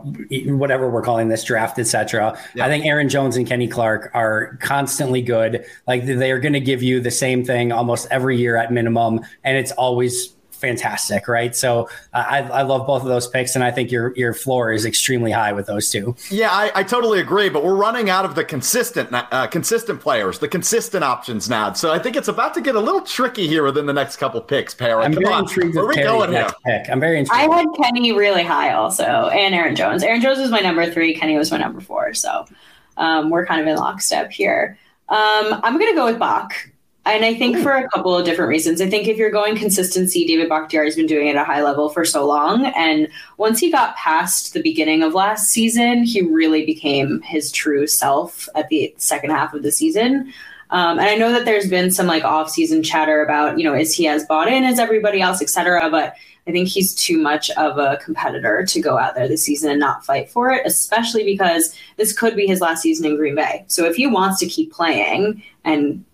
whatever 0.55 0.89
we're 0.89 1.03
calling 1.03 1.29
this 1.29 1.43
draft, 1.43 1.79
etc. 1.79 2.39
Yeah. 2.55 2.65
I 2.65 2.69
think 2.69 2.87
Aaron 2.87 3.09
Jones 3.09 3.37
and 3.37 3.47
Kenny 3.47 3.67
Clark 3.67 4.11
are 4.15 4.57
constantly 4.61 5.21
good. 5.21 5.65
Like 5.89 6.07
they 6.07 6.31
are 6.31 6.39
going 6.39 6.53
to 6.53 6.61
give 6.61 6.83
you 6.83 7.01
the 7.01 7.11
same 7.11 7.45
thing 7.45 7.73
almost 7.73 8.07
every 8.11 8.37
year 8.39 8.57
at 8.57 8.73
minimum, 8.73 9.21
and 9.43 9.57
it's 9.57 9.73
always 9.73 10.35
fantastic, 10.61 11.27
right? 11.27 11.57
So 11.57 11.89
uh, 12.13 12.25
I, 12.29 12.39
I 12.43 12.63
love 12.63 12.87
both 12.87 13.03
of 13.03 13.09
those 13.09 13.27
picks, 13.27 13.55
and 13.55 13.65
I 13.65 13.71
think 13.71 13.91
your 13.91 14.15
your 14.17 14.35
floor 14.35 14.73
is 14.73 14.85
extremely 14.85 15.31
high 15.31 15.53
with 15.53 15.67
those 15.67 15.91
two. 15.91 16.15
Yeah, 16.31 16.51
I, 16.51 16.71
I 16.75 16.83
totally 16.83 17.21
agree, 17.21 17.49
but 17.49 17.65
we're 17.65 17.75
running 17.75 18.11
out 18.11 18.25
of 18.25 18.35
the 18.35 18.45
consistent, 18.45 19.09
uh, 19.13 19.47
consistent 19.49 20.01
players, 20.01 20.39
the 20.39 20.49
consistent 20.49 21.03
options 21.03 21.49
now. 21.49 21.73
So 21.73 21.93
I 21.93 21.99
think 21.99 22.17
it's 22.17 22.29
about 22.29 22.55
to 22.55 22.61
get 22.61 22.75
a 22.77 22.81
little 22.81 23.01
tricky 23.01 23.49
here 23.49 23.65
within 23.65 23.87
the 23.87 23.93
next 23.93 24.17
couple 24.17 24.41
picks, 24.41 24.75
Perri. 24.75 25.05
I'm 25.05 25.13
Come 25.15 25.23
very 25.23 25.35
on, 25.35 25.43
intrigued 25.45 25.75
where 25.75 25.85
are 25.85 25.89
we 25.89 25.95
Perri's 25.95 26.11
going 26.11 26.31
here? 26.33 26.43
next 26.43 26.63
pick. 26.65 26.91
I'm 26.91 27.01
very 27.01 27.19
interested. 27.19 27.51
I 27.51 27.57
had 27.57 27.67
Kenny 27.83 28.13
really 28.13 28.45
high 28.45 28.75
also, 28.75 29.31
and 29.33 29.55
Aaron 29.55 29.75
Jones. 29.75 30.03
Aaron 30.03 30.21
Jones 30.21 30.39
was 30.39 30.51
my 30.51 30.61
number 30.61 30.91
three. 30.91 31.15
Kenny 31.15 31.37
was 31.37 31.51
my 31.51 31.59
number 31.59 31.81
four. 31.81 32.15
So 32.15 32.47
um, 32.97 33.31
we're 33.31 33.47
kind 33.47 33.61
of 33.61 33.67
in 33.67 33.77
lockstep 33.77 34.31
here. 34.31 34.79
Um, 35.09 35.61
I'm 35.65 35.79
going 35.79 35.91
to 35.91 35.97
go 35.97 36.05
with 36.05 36.19
Bach. 36.19 36.53
And 37.07 37.25
I 37.25 37.35
think 37.35 37.57
for 37.59 37.73
a 37.73 37.89
couple 37.89 38.15
of 38.15 38.27
different 38.27 38.51
reasons. 38.51 38.81
I 38.81 38.89
think 38.89 39.09
if 39.09 39.17
you're 39.17 39.31
going 39.31 39.57
consistency, 39.57 40.27
David 40.27 40.51
Bakhtiari 40.51 40.87
has 40.87 40.97
been 40.97 41.07
doing 41.07 41.29
it 41.29 41.37
at 41.37 41.43
a 41.43 41.45
high 41.45 41.63
level 41.63 41.89
for 41.89 42.05
so 42.05 42.27
long. 42.27 42.67
And 42.77 43.09
once 43.39 43.59
he 43.59 43.71
got 43.71 43.97
past 43.97 44.53
the 44.53 44.63
beginning 44.63 45.03
of 45.03 45.15
last 45.15 45.49
season, 45.49 46.05
he 46.05 46.21
really 46.21 46.67
became 46.67 47.23
his 47.23 47.51
true 47.51 47.87
self 47.87 48.49
at 48.55 48.69
the 48.69 48.95
second 48.99 49.31
half 49.31 49.55
of 49.55 49.63
the 49.63 49.73
season. 49.73 50.33
Um, 50.69 50.99
and 50.99 51.09
I 51.09 51.17
know 51.17 51.33
that 51.33 51.47
there's 51.47 51.69
been 51.69 51.91
some 51.91 52.07
like 52.07 52.23
off-season 52.23 52.83
chatter 52.83 53.25
about, 53.25 53.59
you 53.59 53.65
know, 53.65 53.75
is 53.75 53.95
he 53.95 54.07
as 54.07 54.27
bought 54.27 54.49
in 54.49 54.63
as 54.65 54.79
everybody 54.79 55.23
else, 55.23 55.41
et 55.41 55.49
cetera. 55.49 55.91
But 55.91 56.15
I 56.47 56.53
think 56.53 56.69
he's 56.69 56.95
too 56.95 57.19
much 57.19 57.51
of 57.53 57.79
a 57.79 57.97
competitor 57.97 58.65
to 58.67 58.81
go 58.81 58.99
out 58.99 59.15
there 59.15 59.27
this 59.27 59.43
season 59.43 59.71
and 59.71 59.81
not 59.81 60.05
fight 60.05 60.31
for 60.31 60.51
it, 60.51 60.67
especially 60.67 61.25
because 61.25 61.75
this 61.97 62.13
could 62.13 62.37
be 62.37 62.47
his 62.47 62.61
last 62.61 62.83
season 62.83 63.07
in 63.07 63.17
Green 63.17 63.35
Bay. 63.35 63.65
So 63.69 63.85
if 63.85 63.97
he 63.97 64.07
wants 64.07 64.39
to 64.41 64.47
keep 64.47 64.71
playing 64.71 65.43
and 65.65 66.05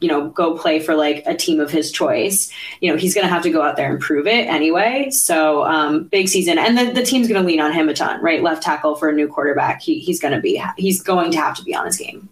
you 0.00 0.08
know 0.08 0.28
go 0.28 0.56
play 0.56 0.78
for 0.78 0.94
like 0.94 1.22
a 1.26 1.34
team 1.34 1.58
of 1.58 1.70
his 1.70 1.90
choice 1.90 2.52
you 2.80 2.90
know 2.90 2.98
he's 2.98 3.14
going 3.14 3.26
to 3.26 3.32
have 3.32 3.42
to 3.42 3.50
go 3.50 3.62
out 3.62 3.76
there 3.76 3.90
and 3.90 4.00
prove 4.00 4.26
it 4.26 4.46
anyway. 4.46 5.10
So 5.10 5.64
um, 5.64 6.04
big 6.04 6.28
season. 6.28 6.58
And 6.58 6.76
the, 6.76 6.92
the 6.92 7.02
team's 7.02 7.28
going 7.28 7.40
to 7.40 7.46
lean 7.46 7.60
on 7.60 7.72
him 7.72 7.88
a 7.88 7.94
ton 7.94 8.20
right? 8.22 8.42
Left 8.42 8.62
tackle 8.62 8.96
for 8.96 9.08
a 9.08 9.12
new 9.12 9.28
quarterback. 9.28 9.82
He, 9.82 9.98
he's 9.98 10.20
going 10.20 10.34
to 10.34 10.40
be 10.40 10.62
he's 10.76 11.02
going 11.02 11.30
to 11.32 11.38
have 11.38 11.56
to 11.56 11.62
be 11.62 11.74
on 11.74 11.86
his 11.86 11.96
game. 11.96 12.28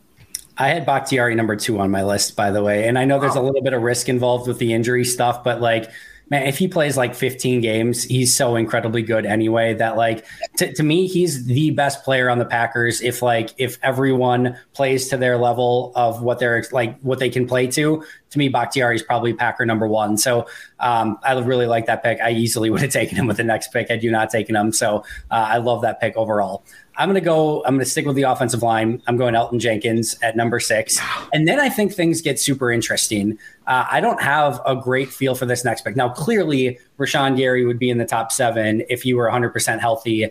I 0.56 0.68
had 0.68 0.86
Bakhtiari 0.86 1.34
number 1.34 1.56
two 1.56 1.80
on 1.80 1.90
my 1.90 2.04
list, 2.04 2.36
by 2.36 2.50
the 2.50 2.62
way. 2.62 2.86
And 2.86 2.98
I 2.98 3.04
know 3.04 3.18
there's 3.18 3.34
a 3.34 3.40
little 3.40 3.62
bit 3.62 3.72
of 3.72 3.82
risk 3.82 4.08
involved 4.08 4.46
with 4.46 4.58
the 4.58 4.72
injury 4.72 5.04
stuff, 5.04 5.42
but 5.42 5.60
like, 5.60 5.90
man, 6.30 6.46
if 6.46 6.58
he 6.58 6.68
plays 6.68 6.96
like 6.96 7.14
15 7.14 7.60
games, 7.60 8.04
he's 8.04 8.34
so 8.34 8.56
incredibly 8.56 9.02
good 9.02 9.26
anyway 9.26 9.74
that 9.74 9.96
like 9.96 10.24
to, 10.56 10.72
to 10.72 10.82
me, 10.82 11.06
he's 11.06 11.46
the 11.46 11.70
best 11.70 12.04
player 12.04 12.30
on 12.30 12.38
the 12.38 12.44
Packers. 12.44 13.00
If 13.00 13.22
like 13.22 13.54
if 13.58 13.78
everyone 13.82 14.58
plays 14.72 15.08
to 15.08 15.16
their 15.16 15.36
level 15.36 15.92
of 15.94 16.22
what 16.22 16.38
they're 16.38 16.64
like 16.72 16.98
what 17.00 17.18
they 17.18 17.30
can 17.30 17.46
play 17.46 17.66
to, 17.68 18.04
to 18.34 18.38
me, 18.38 18.48
Bakhtiari 18.48 18.96
is 18.96 19.02
probably 19.02 19.32
Packer 19.32 19.64
number 19.64 19.88
one. 19.88 20.18
So 20.18 20.46
um, 20.80 21.18
I 21.22 21.32
really 21.38 21.66
like 21.66 21.86
that 21.86 22.02
pick. 22.02 22.20
I 22.20 22.30
easily 22.32 22.68
would 22.70 22.82
have 22.82 22.90
taken 22.90 23.16
him 23.16 23.26
with 23.26 23.38
the 23.38 23.44
next 23.44 23.72
pick 23.72 23.88
had 23.88 24.02
you 24.02 24.10
not 24.10 24.28
taken 24.28 24.54
him. 24.54 24.72
So 24.72 24.98
uh, 25.30 25.46
I 25.48 25.56
love 25.58 25.80
that 25.82 26.00
pick 26.00 26.16
overall. 26.16 26.64
I'm 26.96 27.08
going 27.08 27.20
to 27.20 27.24
go, 27.24 27.64
I'm 27.64 27.74
going 27.74 27.84
to 27.84 27.90
stick 27.90 28.06
with 28.06 28.14
the 28.14 28.22
offensive 28.22 28.62
line. 28.62 29.02
I'm 29.08 29.16
going 29.16 29.34
Elgton 29.34 29.58
Jenkins 29.58 30.16
at 30.22 30.36
number 30.36 30.60
six. 30.60 31.00
And 31.32 31.48
then 31.48 31.58
I 31.58 31.68
think 31.68 31.92
things 31.92 32.20
get 32.20 32.38
super 32.38 32.70
interesting. 32.70 33.36
Uh, 33.66 33.84
I 33.90 34.00
don't 34.00 34.22
have 34.22 34.60
a 34.64 34.76
great 34.76 35.08
feel 35.08 35.34
for 35.34 35.46
this 35.46 35.64
next 35.64 35.82
pick. 35.82 35.96
Now, 35.96 36.08
clearly, 36.08 36.78
Rashan 36.98 37.36
Gary 37.36 37.66
would 37.66 37.80
be 37.80 37.90
in 37.90 37.98
the 37.98 38.04
top 38.04 38.30
seven 38.30 38.84
if 38.88 39.04
you 39.04 39.16
were 39.16 39.28
100% 39.28 39.80
healthy. 39.80 40.30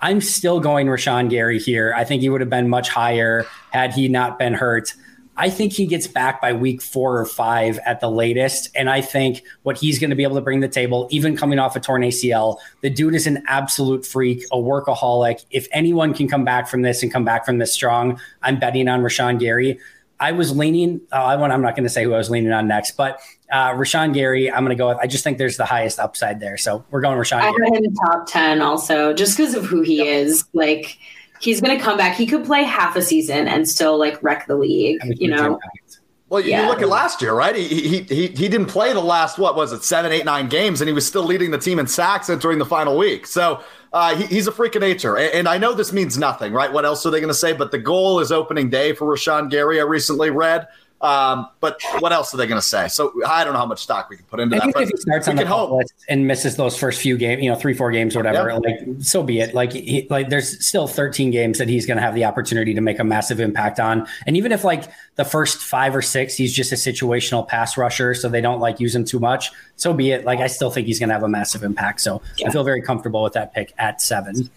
I'm 0.00 0.20
still 0.20 0.60
going 0.60 0.86
Rashan 0.86 1.28
Gary 1.28 1.58
here. 1.58 1.92
I 1.96 2.04
think 2.04 2.22
he 2.22 2.28
would 2.28 2.40
have 2.40 2.50
been 2.50 2.68
much 2.68 2.88
higher 2.88 3.44
had 3.70 3.92
he 3.92 4.08
not 4.08 4.38
been 4.38 4.54
hurt. 4.54 4.94
I 5.36 5.50
think 5.50 5.72
he 5.72 5.86
gets 5.86 6.06
back 6.06 6.40
by 6.40 6.52
week 6.52 6.80
four 6.80 7.18
or 7.18 7.26
five 7.26 7.78
at 7.84 8.00
the 8.00 8.10
latest. 8.10 8.70
And 8.74 8.88
I 8.88 9.00
think 9.02 9.42
what 9.62 9.76
he's 9.76 9.98
going 9.98 10.10
to 10.10 10.16
be 10.16 10.22
able 10.22 10.36
to 10.36 10.40
bring 10.40 10.60
to 10.62 10.66
the 10.66 10.72
table, 10.72 11.08
even 11.10 11.36
coming 11.36 11.58
off 11.58 11.76
a 11.76 11.80
torn 11.80 12.02
ACL, 12.02 12.58
the 12.80 12.90
dude 12.90 13.14
is 13.14 13.26
an 13.26 13.42
absolute 13.46 14.06
freak, 14.06 14.44
a 14.52 14.56
workaholic. 14.56 15.44
If 15.50 15.68
anyone 15.72 16.14
can 16.14 16.28
come 16.28 16.44
back 16.44 16.68
from 16.68 16.82
this 16.82 17.02
and 17.02 17.12
come 17.12 17.24
back 17.24 17.44
from 17.44 17.58
this 17.58 17.72
strong, 17.72 18.18
I'm 18.42 18.58
betting 18.58 18.88
on 18.88 19.02
Rashan 19.02 19.38
Gary. 19.38 19.78
I 20.18 20.32
was 20.32 20.56
leaning. 20.56 21.02
Uh, 21.12 21.16
I 21.16 21.36
want. 21.36 21.52
I'm 21.52 21.60
not 21.60 21.76
going 21.76 21.84
to 21.84 21.90
say 21.90 22.04
who 22.04 22.14
I 22.14 22.16
was 22.16 22.30
leaning 22.30 22.52
on 22.52 22.66
next, 22.66 22.92
but 22.92 23.20
uh, 23.52 23.72
Rashan 23.72 24.14
Gary. 24.14 24.50
I'm 24.50 24.64
going 24.64 24.70
to 24.70 24.82
go 24.82 24.88
with. 24.88 24.96
I 24.98 25.06
just 25.06 25.22
think 25.22 25.36
there's 25.36 25.58
the 25.58 25.66
highest 25.66 25.98
upside 25.98 26.40
there, 26.40 26.56
so 26.56 26.84
we're 26.90 27.02
going 27.02 27.18
Rashan. 27.18 27.36
I 27.36 27.50
Gary. 27.50 27.70
had 27.74 27.84
him 27.84 27.94
top 27.94 28.26
ten 28.26 28.62
also, 28.62 29.12
just 29.12 29.36
because 29.36 29.54
of 29.54 29.66
who 29.66 29.82
he 29.82 29.98
yep. 29.98 30.06
is. 30.06 30.44
Like 30.54 30.96
he's 31.40 31.60
going 31.60 31.76
to 31.76 31.82
come 31.82 31.96
back. 31.96 32.16
He 32.16 32.26
could 32.26 32.44
play 32.44 32.62
half 32.62 32.96
a 32.96 33.02
season 33.02 33.48
and 33.48 33.68
still 33.68 33.98
like 33.98 34.22
wreck 34.22 34.46
the 34.46 34.56
league. 34.56 35.00
You 35.04 35.28
know. 35.28 35.54
Impact. 35.54 35.86
Well, 36.28 36.40
you 36.40 36.50
yeah. 36.50 36.66
look 36.66 36.82
at 36.82 36.88
last 36.88 37.22
year, 37.22 37.34
right? 37.34 37.54
He, 37.54 37.68
he 37.68 38.02
he 38.02 38.26
he 38.26 38.48
didn't 38.48 38.66
play 38.66 38.92
the 38.92 39.00
last 39.00 39.38
what 39.38 39.54
was 39.54 39.72
it 39.72 39.84
seven, 39.84 40.10
eight, 40.10 40.24
nine 40.24 40.48
games, 40.48 40.80
and 40.80 40.88
he 40.88 40.92
was 40.92 41.06
still 41.06 41.22
leading 41.22 41.52
the 41.52 41.58
team 41.58 41.78
in 41.78 41.86
sacks 41.86 42.28
entering 42.28 42.58
the 42.58 42.66
final 42.66 42.98
week. 42.98 43.28
So 43.28 43.62
uh, 43.92 44.16
he, 44.16 44.26
he's 44.26 44.48
a 44.48 44.52
freak 44.52 44.74
of 44.74 44.80
nature, 44.82 45.16
and, 45.16 45.32
and, 45.32 45.48
I 45.48 45.56
know 45.56 45.72
this 45.72 45.92
means 45.92 46.18
nothing, 46.18 46.52
right? 46.52 46.72
What 46.72 46.84
else 46.84 47.06
are 47.06 47.10
they 47.10 47.20
going 47.20 47.28
to 47.28 47.34
say? 47.34 47.52
But 47.52 47.70
the 47.70 47.78
goal 47.78 48.18
is 48.18 48.32
opening 48.32 48.70
day 48.70 48.92
for 48.92 49.06
Rashan 49.06 49.50
Gary. 49.50 49.78
I 49.78 49.84
recently 49.84 50.30
read. 50.30 50.66
Um, 51.00 51.48
but 51.60 51.80
what 51.98 52.12
else 52.12 52.32
are 52.32 52.38
they 52.38 52.46
going 52.46 52.60
to 52.60 52.66
say? 52.66 52.88
So 52.88 53.12
I 53.26 53.44
don't 53.44 53.52
know 53.52 53.58
how 53.58 53.66
much 53.66 53.82
stock 53.82 54.08
we 54.08 54.16
can 54.16 54.24
put 54.26 54.40
into 54.40 54.56
I 54.56 54.60
that. 54.60 54.64
Think 54.64 54.76
if 54.76 54.88
he 54.88 54.96
starts 54.96 55.28
on 55.28 55.36
the 55.36 55.44
list 55.44 55.92
and 56.08 56.26
misses 56.26 56.56
those 56.56 56.76
first 56.76 57.00
few 57.00 57.18
games, 57.18 57.42
you 57.42 57.50
know, 57.50 57.56
three, 57.56 57.74
four 57.74 57.92
games 57.92 58.16
or 58.16 58.20
whatever, 58.20 58.48
yep. 58.50 58.62
like 58.64 59.02
so 59.02 59.22
be 59.22 59.40
it. 59.40 59.54
Like, 59.54 59.72
he, 59.72 60.06
like 60.08 60.30
there's 60.30 60.64
still 60.66 60.88
13 60.88 61.30
games 61.30 61.58
that 61.58 61.68
he's 61.68 61.84
going 61.84 61.98
to 61.98 62.02
have 62.02 62.14
the 62.14 62.24
opportunity 62.24 62.72
to 62.74 62.80
make 62.80 62.98
a 62.98 63.04
massive 63.04 63.40
impact 63.40 63.78
on. 63.78 64.06
And 64.26 64.36
even 64.36 64.52
if 64.52 64.64
like 64.64 64.90
the 65.16 65.24
first 65.24 65.58
five 65.58 65.94
or 65.94 66.02
six, 66.02 66.34
he's 66.34 66.52
just 66.52 66.72
a 66.72 66.76
situational 66.76 67.46
pass 67.46 67.76
rusher, 67.76 68.14
so 68.14 68.28
they 68.28 68.40
don't 68.40 68.60
like 68.60 68.80
use 68.80 68.94
him 68.94 69.04
too 69.04 69.18
much. 69.18 69.50
So 69.76 69.92
be 69.92 70.12
it. 70.12 70.24
Like 70.24 70.40
I 70.40 70.46
still 70.46 70.70
think 70.70 70.86
he's 70.86 70.98
going 70.98 71.10
to 71.10 71.14
have 71.14 71.22
a 71.22 71.28
massive 71.28 71.62
impact. 71.62 72.00
So 72.00 72.22
yeah. 72.38 72.48
I 72.48 72.50
feel 72.50 72.64
very 72.64 72.80
comfortable 72.80 73.22
with 73.22 73.34
that 73.34 73.52
pick 73.52 73.74
at 73.78 74.00
seven 74.00 74.50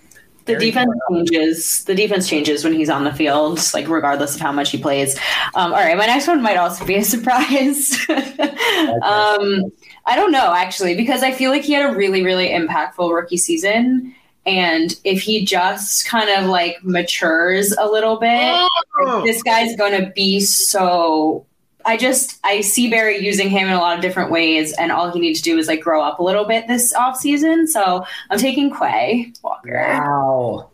the 0.54 0.60
defense 0.60 0.92
changes. 1.10 1.84
The 1.86 1.96
defense 1.96 2.28
changes 2.28 2.64
when 2.64 2.74
he's 2.74 2.90
on 2.90 3.04
the 3.04 3.14
field, 3.14 3.60
like 3.74 3.88
regardless 3.88 4.36
of 4.36 4.42
how 4.42 4.52
much 4.52 4.72
he 4.72 4.78
plays. 4.78 5.18
Um, 5.56 5.74
all 5.74 5.80
right, 5.80 5.98
my 5.98 6.06
next 6.06 6.28
one 6.28 6.42
might 6.42 6.58
also 6.58 6.86
be 6.86 6.96
a 6.96 7.04
surprise. 7.16 7.94
um, 8.10 9.72
I 10.06 10.16
don't 10.16 10.32
know 10.32 10.54
actually 10.54 10.96
because 10.96 11.24
I 11.24 11.32
feel 11.32 11.52
like 11.52 11.64
he 11.64 11.74
had 11.74 11.90
a 11.90 11.96
really, 11.96 12.24
really 12.24 12.50
impactful 12.50 13.14
rookie 13.14 13.38
season, 13.38 14.16
and 14.46 15.00
if 15.04 15.22
he 15.22 15.46
just 15.46 16.08
kind 16.08 16.30
of 16.30 16.50
like 16.50 16.84
matures 16.84 17.72
a 17.78 17.86
little 17.86 18.18
bit, 18.18 18.68
oh. 19.02 19.22
this 19.26 19.44
guy's 19.44 19.76
going 19.76 20.00
to 20.00 20.12
be 20.12 20.40
so 20.40 21.46
I 21.86 21.98
just 21.98 22.40
I 22.44 22.62
see 22.62 22.90
Barry 22.90 23.20
using 23.20 23.50
him 23.50 23.68
in 23.68 23.74
a 23.74 23.80
lot 23.80 23.96
of 23.96 24.02
different 24.02 24.32
ways, 24.32 24.74
and 24.74 24.92
all 24.92 25.12
he 25.12 25.20
needs 25.20 25.42
to 25.42 25.50
do 25.50 25.58
is 25.58 25.68
like 25.68 25.82
grow 25.82 26.02
up 26.04 26.20
a 26.20 26.24
little 26.24 26.46
bit 26.46 26.68
this 26.68 26.94
off 26.94 27.18
season. 27.18 27.68
So 27.68 28.06
I'm 28.30 28.40
taking 28.40 28.70
Quay 28.74 29.34
Walker. 29.44 29.74
Wow. 29.74 30.72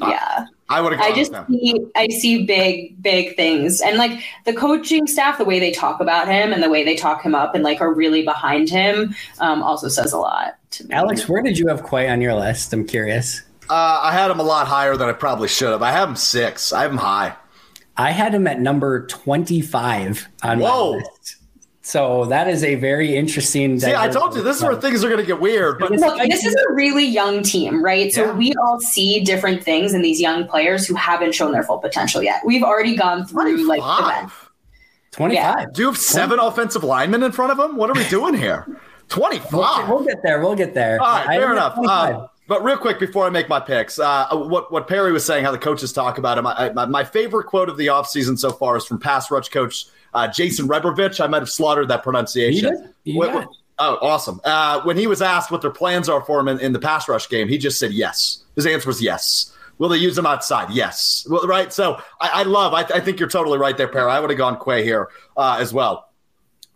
Yeah. 0.00 0.46
I 0.68 0.80
would. 0.80 0.94
I 0.94 1.12
just 1.14 1.32
see 1.48 1.78
I 1.94 2.08
see 2.08 2.44
big 2.44 3.00
big 3.02 3.36
things, 3.36 3.82
and 3.82 3.98
like 3.98 4.22
the 4.46 4.54
coaching 4.54 5.06
staff, 5.06 5.36
the 5.36 5.44
way 5.44 5.60
they 5.60 5.70
talk 5.70 6.00
about 6.00 6.26
him 6.26 6.52
and 6.54 6.62
the 6.62 6.70
way 6.70 6.82
they 6.82 6.96
talk 6.96 7.22
him 7.22 7.34
up 7.34 7.54
and 7.54 7.62
like 7.62 7.82
are 7.82 7.92
really 7.92 8.22
behind 8.22 8.70
him, 8.70 9.14
um, 9.40 9.62
also 9.62 9.88
says 9.88 10.12
a 10.12 10.18
lot. 10.18 10.56
to 10.70 10.84
me. 10.84 10.94
Alex, 10.94 11.28
where 11.28 11.42
did 11.42 11.58
you 11.58 11.68
have 11.68 11.88
Quay 11.88 12.08
on 12.08 12.22
your 12.22 12.34
list? 12.34 12.72
I'm 12.72 12.86
curious. 12.86 13.42
Uh, 13.68 14.00
I 14.02 14.12
had 14.12 14.30
him 14.30 14.40
a 14.40 14.42
lot 14.42 14.66
higher 14.66 14.96
than 14.96 15.08
I 15.08 15.12
probably 15.12 15.48
should 15.48 15.70
have. 15.70 15.82
I 15.82 15.92
have 15.92 16.08
him 16.08 16.16
six. 16.16 16.72
I 16.72 16.82
have 16.82 16.90
him 16.90 16.98
high. 16.98 17.34
I 17.96 18.10
had 18.10 18.34
him 18.34 18.46
at 18.46 18.60
number 18.60 19.06
25 19.06 20.28
on 20.42 20.58
Whoa. 20.58 20.92
my 20.92 20.96
list. 20.98 21.36
So 21.82 22.24
that 22.26 22.48
is 22.48 22.64
a 22.64 22.76
very 22.76 23.14
interesting. 23.14 23.78
See, 23.78 23.94
I 23.94 24.08
told 24.08 24.34
you 24.34 24.42
this 24.42 24.56
is 24.56 24.62
where 24.62 24.74
things 24.74 25.04
are 25.04 25.08
going 25.08 25.20
to 25.20 25.26
get 25.26 25.38
weird. 25.38 25.78
But 25.78 25.90
Look, 25.92 26.18
this 26.18 26.42
is 26.42 26.54
a 26.54 26.72
really 26.72 27.04
young 27.04 27.42
team, 27.42 27.84
right? 27.84 28.10
So 28.10 28.24
yeah. 28.24 28.32
we 28.32 28.54
all 28.54 28.80
see 28.80 29.20
different 29.20 29.62
things 29.62 29.92
in 29.92 30.00
these 30.00 30.18
young 30.18 30.48
players 30.48 30.86
who 30.86 30.94
haven't 30.94 31.34
shown 31.34 31.52
their 31.52 31.62
full 31.62 31.76
potential 31.78 32.22
yet. 32.22 32.40
We've 32.46 32.62
already 32.62 32.96
gone 32.96 33.26
through 33.26 33.66
25. 33.66 33.66
like 33.66 33.82
events. 33.82 34.34
25. 35.10 35.34
Yeah. 35.34 35.66
Do 35.74 35.82
you 35.82 35.88
have 35.88 35.98
seven 35.98 36.38
20. 36.38 36.48
offensive 36.48 36.84
linemen 36.84 37.22
in 37.22 37.32
front 37.32 37.52
of 37.52 37.58
him? 37.58 37.76
What 37.76 37.90
are 37.90 37.94
we 37.94 38.08
doing 38.08 38.32
here? 38.32 38.66
25. 39.08 39.52
We'll, 39.52 39.96
we'll, 39.96 40.04
get 40.06 40.22
there. 40.22 40.40
We'll 40.40 40.56
get 40.56 40.72
there. 40.72 41.02
All 41.02 41.06
right, 41.06 41.38
fair 41.38 41.52
enough. 41.52 41.76
Um, 41.76 42.28
but 42.46 42.62
real 42.62 42.76
quick 42.76 42.98
before 42.98 43.26
I 43.26 43.30
make 43.30 43.48
my 43.48 43.60
picks, 43.60 43.98
uh, 43.98 44.28
what 44.32 44.70
what 44.70 44.86
Perri 44.86 45.12
was 45.12 45.24
saying, 45.24 45.44
how 45.44 45.52
the 45.52 45.58
coaches 45.58 45.92
talk 45.92 46.18
about 46.18 46.36
him. 46.36 46.46
I, 46.46 46.70
my, 46.70 46.86
my 46.86 47.04
favorite 47.04 47.44
quote 47.44 47.68
of 47.68 47.76
the 47.76 47.86
offseason 47.86 48.38
so 48.38 48.50
far 48.50 48.76
is 48.76 48.84
from 48.84 48.98
pass 48.98 49.30
rush 49.30 49.48
coach 49.48 49.86
uh, 50.12 50.28
Jason 50.28 50.68
Rebrovich. 50.68 51.22
I 51.22 51.26
might 51.26 51.42
have 51.42 51.50
slaughtered 51.50 51.88
that 51.88 52.02
pronunciation. 52.02 52.92
He 53.04 53.16
What, 53.16 53.48
oh, 53.78 53.98
awesome! 54.02 54.40
Uh, 54.44 54.82
when 54.82 54.96
he 54.96 55.06
was 55.06 55.22
asked 55.22 55.50
what 55.50 55.62
their 55.62 55.70
plans 55.70 56.08
are 56.08 56.22
for 56.24 56.38
him 56.40 56.48
in, 56.48 56.60
in, 56.60 56.72
the 56.72 56.78
pass 56.78 57.08
rush 57.08 57.28
game, 57.28 57.48
he 57.48 57.56
just 57.56 57.78
said 57.78 57.92
yes. 57.92 58.44
His 58.56 58.66
answer 58.66 58.88
was 58.88 59.00
yes. 59.00 59.50
Will 59.78 59.88
they 59.88 59.96
use 59.96 60.16
him 60.16 60.26
outside? 60.26 60.70
Yes. 60.70 61.26
Well, 61.28 61.46
right. 61.48 61.72
So 61.72 62.00
I, 62.20 62.28
I 62.28 62.42
love. 62.44 62.74
I, 62.74 62.82
I, 62.82 63.00
think 63.00 63.18
you're 63.18 63.28
totally 63.28 63.58
right 63.58 63.76
there, 63.76 63.88
Perri. 63.88 64.10
I 64.10 64.20
would 64.20 64.30
have 64.30 64.38
gone 64.38 64.56
Quay 64.56 64.84
here 64.84 65.08
uh, 65.36 65.56
as 65.58 65.72
well 65.72 66.08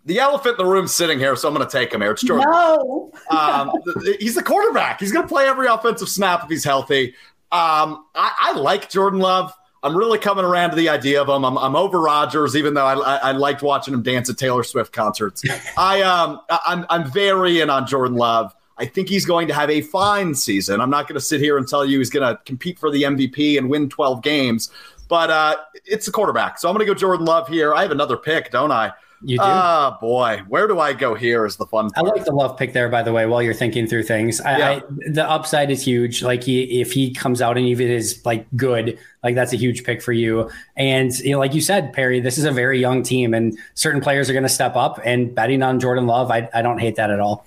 the 0.09 0.19
elephant 0.19 0.59
in 0.59 0.65
the 0.65 0.71
room 0.71 0.89
sitting 0.89 1.19
here, 1.19 1.37
so 1.37 1.49
I'm 1.49 1.55
going 1.55 1.67
to 1.67 1.71
take 1.71 1.93
him 1.93 2.01
here. 2.01 2.13
It's 2.13 2.23
Jordan. 2.23 2.51
No. 2.51 3.13
um, 3.31 3.71
he's 4.19 4.35
the 4.35 4.43
quarterback. 4.43 5.01
He's 5.01 5.13
going 5.13 5.23
to 5.23 5.29
play 5.29 5.47
every 5.47 5.67
offensive 5.67 6.09
snap 6.09 6.43
if 6.45 6.49
he's 6.49 6.65
healthy. 6.65 7.09
Um, 7.53 8.07
I, 8.15 8.33
I, 8.39 8.53
like 8.59 8.89
Jordan 8.89 9.21
Love. 9.21 9.53
I'm 9.83 9.95
really 9.95 10.19
coming 10.19 10.47
around 10.47 10.71
to 10.71 10.77
the 10.77 10.89
idea 10.89 11.21
of 11.21 11.29
him. 11.29 11.45
I'm, 11.45 11.59
I'm 11.59 11.77
over 11.77 12.01
Rodgers, 12.01 12.57
even 12.57 12.73
though 12.73 12.87
I, 12.87 12.95
I, 12.95 13.17
I, 13.17 13.33
liked 13.33 13.63
watching 13.63 13.95
him 13.95 14.03
dance 14.03 14.29
at 14.29 14.39
Taylor 14.39 14.65
Swift 14.65 14.93
concerts. 14.93 15.45
I 15.77 16.03
um, 16.03 16.41
I'm 16.49 16.85
I'm 16.91 17.11
very 17.11 17.61
in 17.61 17.71
on 17.71 17.87
Jordan 17.87 18.17
Love. 18.17 18.55
I 18.79 18.87
think 18.87 19.09
he's 19.09 19.25
going 19.25 19.47
to 19.49 19.55
have 19.55 19.71
a 19.71 19.83
fine 19.83 20.35
season. 20.35 20.81
I'm 20.81 20.91
not 20.91 21.07
going 21.07 21.15
to 21.15 21.21
sit 21.21 21.41
here 21.41 21.59
and 21.59 21.69
tell 21.69 21.85
you 21.85 21.99
he's 21.99 22.11
going 22.11 22.27
to 22.27 22.41
compete 22.45 22.79
for 22.79 22.91
the 22.91 23.03
MVP 23.03 23.59
and 23.59 23.69
win 23.69 23.89
12 23.89 24.23
games, 24.23 24.71
but 25.09 25.31
uh, 25.31 25.57
it's 25.85 26.09
a 26.09 26.13
quarterback. 26.13 26.59
So 26.59 26.69
I'm 26.69 26.75
going 26.75 26.87
to 26.87 26.93
go 26.93 26.99
Jordan 26.99 27.27
Love 27.27 27.49
here. 27.49 27.75
I 27.75 27.83
have 27.83 27.91
another 27.91 28.17
pick, 28.17 28.51
don't 28.51 28.73
I? 28.73 28.93
You 29.23 29.39
do? 29.39 29.45
Oh, 29.45 29.97
boy. 30.01 30.43
Where 30.49 30.69
do 30.69 30.79
I 30.79 30.93
go 30.93 31.15
here 31.15 31.45
is 31.45 31.57
the 31.57 31.67
fun 31.67 31.91
part. 31.91 32.07
I 32.07 32.11
like 32.11 32.25
the 32.25 32.33
love 32.33 32.57
pick 32.57 32.73
there, 32.73 32.89
by 32.89 33.03
the 33.03 33.13
way, 33.13 33.27
while 33.27 33.43
you're 33.43 33.55
thinking 33.55 33.87
through 33.87 34.05
things. 34.05 34.41
I, 34.41 34.59
yeah. 34.59 34.71
I, 34.71 34.83
the 35.11 35.29
upside 35.29 35.71
is 35.71 35.83
huge. 35.83 36.23
Like, 36.23 36.45
he, 36.45 36.81
if 36.81 36.93
he 36.93 37.13
comes 37.13 37.43
out 37.43 37.59
and 37.59 37.67
even 37.67 37.91
is 37.91 38.25
like 38.25 38.47
good, 38.57 38.99
like 39.23 39.35
that's 39.35 39.53
a 39.53 39.57
huge 39.57 39.85
pick 39.85 40.03
for 40.03 40.13
you. 40.13 40.51
And 40.77 41.17
you 41.19 41.33
know, 41.33 41.39
like 41.39 41.55
you 41.55 41.61
said, 41.61 41.93
Perri, 41.93 42.21
this 42.21 42.39
is 42.39 42.45
a 42.45 42.53
very 42.53 42.79
young 42.79 43.03
team, 43.03 43.35
and 43.35 43.59
certain 43.75 44.01
players 44.01 44.31
are 44.31 44.35
going 44.35 44.45
to 44.45 44.49
step 44.49 44.77
up. 44.77 45.01
And 45.05 45.35
betting 45.35 45.63
on 45.63 45.81
Jordan 45.81 46.07
Love, 46.07 46.31
I, 46.31 46.49
I 46.55 46.63
don't 46.63 46.79
hate 46.79 46.97
that 46.97 47.11
at 47.11 47.19
all. 47.19 47.45